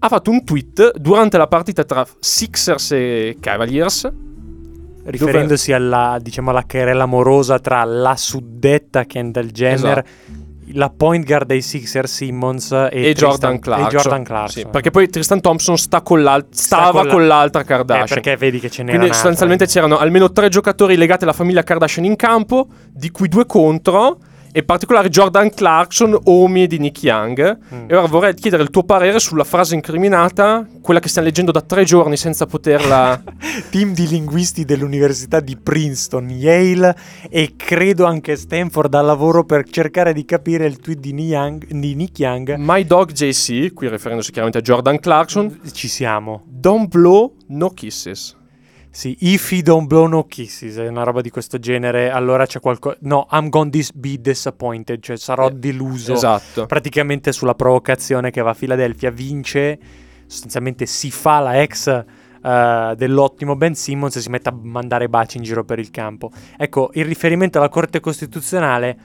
ha 0.00 0.08
fatto 0.08 0.30
un 0.30 0.44
tweet 0.44 0.98
durante 0.98 1.38
la 1.38 1.46
partita 1.46 1.84
tra 1.84 2.04
Sixers 2.18 2.90
e 2.90 3.36
Cavaliers. 3.38 4.10
Riferendosi 5.04 5.72
alla, 5.72 6.18
diciamo, 6.20 6.50
alla 6.50 6.64
querela 6.66 7.02
amorosa 7.04 7.58
tra 7.58 7.82
la 7.84 8.16
suddetta 8.16 9.04
Kendall 9.04 9.46
Jenner, 9.46 9.98
Esatto. 9.98 10.40
la 10.74 10.90
point 10.90 11.26
guard 11.26 11.46
dei 11.46 11.60
Sixer 11.60 12.08
Simmons 12.08 12.70
e, 12.70 12.88
E, 12.92 13.12
Jordan 13.14 13.58
Tristan- 13.58 13.58
Clarkson. 13.58 13.86
e 13.86 13.90
Jordan 13.90 14.22
Clarkson. 14.24 14.62
Sì, 14.62 14.68
perché 14.70 14.90
poi 14.90 15.08
Tristan 15.08 15.40
Thompson 15.40 15.76
sta 15.76 16.02
con 16.02 16.22
l'al- 16.22 16.46
Sta 16.50 16.76
stava 16.76 17.00
con 17.00 17.06
la- 17.06 17.12
con 17.12 17.26
l'altra 17.26 17.64
Kardashian. 17.64 18.06
Eh, 18.06 18.20
perché 18.22 18.36
vedi 18.36 18.60
che 18.60 18.70
ce 18.70 18.82
n'era 18.84 18.96
Quindi 18.96 19.12
sostanzialmente 19.14 19.66
c'erano 19.66 19.98
almeno 19.98 20.30
tre 20.30 20.48
giocatori 20.48 20.96
legati 20.96 21.24
alla 21.24 21.32
famiglia 21.32 21.62
Kardashian 21.64 22.04
in 22.04 22.16
campo, 22.16 22.68
di 22.92 23.10
cui 23.10 23.28
due 23.28 23.44
contro, 23.44 24.18
e 24.52 24.58
in 24.60 24.64
particolare 24.66 25.08
Jordan 25.08 25.50
Clarkson, 25.50 26.16
Omi 26.24 26.66
di 26.66 26.78
Nick 26.78 27.02
Young. 27.02 27.58
Mm. 27.74 27.84
E 27.88 27.96
ora 27.96 28.06
vorrei 28.06 28.34
chiedere 28.34 28.62
il 28.62 28.70
tuo 28.70 28.84
parere 28.84 29.18
sulla 29.18 29.44
frase 29.44 29.74
incriminata, 29.74 30.66
quella 30.82 31.00
che 31.00 31.08
stiamo 31.08 31.26
leggendo 31.26 31.50
da 31.50 31.62
tre 31.62 31.84
giorni 31.84 32.16
senza 32.16 32.46
poterla... 32.46 33.22
Team 33.70 33.94
di 33.94 34.06
linguisti 34.06 34.64
dell'Università 34.64 35.40
di 35.40 35.56
Princeton, 35.56 36.28
Yale 36.28 36.94
e 37.30 37.54
credo 37.56 38.04
anche 38.04 38.36
Stanford 38.36 38.92
al 38.94 39.06
lavoro 39.06 39.44
per 39.44 39.68
cercare 39.68 40.12
di 40.12 40.24
capire 40.24 40.66
il 40.66 40.78
tweet 40.78 40.98
di, 40.98 41.12
Nick 41.12 41.30
Young- 41.30 41.66
di 41.66 41.94
Nick 41.94 42.18
Young. 42.18 42.54
My 42.58 42.84
Dog 42.84 43.12
JC, 43.12 43.72
qui 43.72 43.88
riferendosi 43.88 44.30
chiaramente 44.30 44.58
a 44.58 44.62
Jordan 44.62 44.98
Clarkson, 44.98 45.60
Ci 45.72 45.88
siamo. 45.88 46.42
Don't 46.46 46.88
blow, 46.88 47.34
no 47.48 47.70
kisses. 47.70 48.36
Sì, 48.94 49.16
if 49.20 49.50
he 49.50 49.62
don't 49.62 49.86
blow 49.86 50.06
no 50.06 50.24
kisses, 50.26 50.76
è 50.76 50.86
una 50.86 51.02
roba 51.02 51.22
di 51.22 51.30
questo 51.30 51.58
genere, 51.58 52.10
allora 52.10 52.44
c'è 52.44 52.60
qualcosa... 52.60 52.98
No, 53.00 53.26
I'm 53.30 53.48
gonna 53.48 53.70
dis- 53.70 53.90
be 53.92 54.20
disappointed, 54.20 55.00
cioè 55.00 55.16
sarò 55.16 55.48
deluso. 55.48 56.12
Esatto. 56.12 56.66
Praticamente 56.66 57.32
sulla 57.32 57.54
provocazione 57.54 58.30
che 58.30 58.42
va 58.42 58.50
a 58.50 58.54
Philadelphia, 58.54 59.10
vince, 59.10 59.78
sostanzialmente 60.26 60.84
si 60.84 61.10
fa 61.10 61.40
la 61.40 61.62
ex 61.62 62.04
eh, 62.44 62.94
dell'ottimo 62.94 63.56
Ben 63.56 63.74
Simmons 63.74 64.16
e 64.16 64.20
si 64.20 64.28
mette 64.28 64.50
a 64.50 64.54
mandare 64.60 65.08
baci 65.08 65.38
in 65.38 65.42
giro 65.42 65.64
per 65.64 65.78
il 65.78 65.90
campo. 65.90 66.30
Ecco, 66.58 66.90
in 66.92 67.06
riferimento 67.06 67.56
alla 67.56 67.70
Corte 67.70 67.98
Costituzionale, 67.98 68.96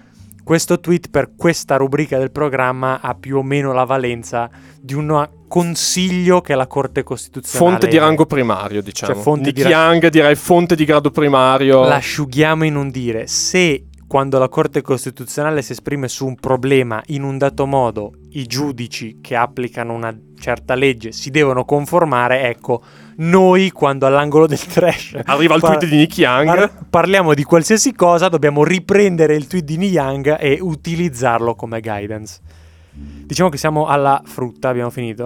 questo 0.48 0.80
tweet 0.80 1.10
per 1.10 1.32
questa 1.36 1.76
rubrica 1.76 2.18
del 2.18 2.32
programma 2.32 3.02
ha 3.02 3.14
più 3.16 3.36
o 3.36 3.44
meno 3.44 3.74
la 3.74 3.84
valenza 3.84 4.50
di 4.80 4.94
un 4.94 5.30
consiglio 5.46 6.40
che 6.40 6.56
la 6.56 6.68
Corte 6.68 7.04
Costituzionale... 7.04 7.72
Fonte 7.72 7.88
di 7.90 7.98
rango 7.98 8.26
primario, 8.26 8.82
diciamo. 8.82 9.14
Cioè, 9.14 9.22
fonte 9.22 9.48
Nick 9.48 9.56
di 9.58 9.64
ra- 9.64 9.70
Young 9.70 10.08
direi 10.08 10.36
fonte 10.36 10.78
di 10.78 10.86
grado 10.86 11.12
primario. 11.12 11.86
L'asciughiamo 11.86 12.64
in 12.64 12.78
un 12.78 12.90
dire. 12.90 13.28
Se 13.28 13.88
quando 14.08 14.40
la 14.40 14.48
Corte 14.48 14.82
Costituzionale 14.82 15.62
si 15.62 15.74
esprime 15.74 16.08
su 16.08 16.26
un 16.26 16.36
problema 16.36 17.04
in 17.08 17.24
un 17.24 17.38
dato 17.38 17.66
modo, 17.66 18.14
i 18.32 18.46
giudici 18.46 19.20
che 19.22 19.36
applicano 19.36 19.94
una 19.94 20.18
certa 20.40 20.76
legge 20.76 21.12
si 21.12 21.30
devono 21.30 21.66
conformare, 21.66 22.48
ecco, 22.48 22.82
noi 23.18 23.72
quando 23.72 24.06
all'angolo 24.06 24.48
del 24.48 24.64
trash 24.66 25.20
Arriva 25.26 25.56
il 25.56 25.62
tweet 25.62 25.86
di 25.86 25.98
Nick 25.98 26.18
Young. 26.20 26.46
par- 26.46 26.86
parliamo 26.90 27.34
di 27.34 27.44
qualsiasi 27.44 27.94
cosa, 27.94 28.30
dobbiamo 28.30 28.64
riprendere 28.64 29.36
il 29.36 29.46
tweet 29.48 29.66
di 29.66 29.78
Nick 29.78 29.94
Young 29.94 30.38
e 30.40 30.60
utilizzarlo 30.62 31.56
come 31.56 31.82
guidance. 31.82 32.40
Diciamo 32.94 33.50
che 33.50 33.58
siamo 33.58 33.88
alla 33.88 34.22
frutta, 34.26 34.70
abbiamo 34.70 34.90
finito. 34.90 35.26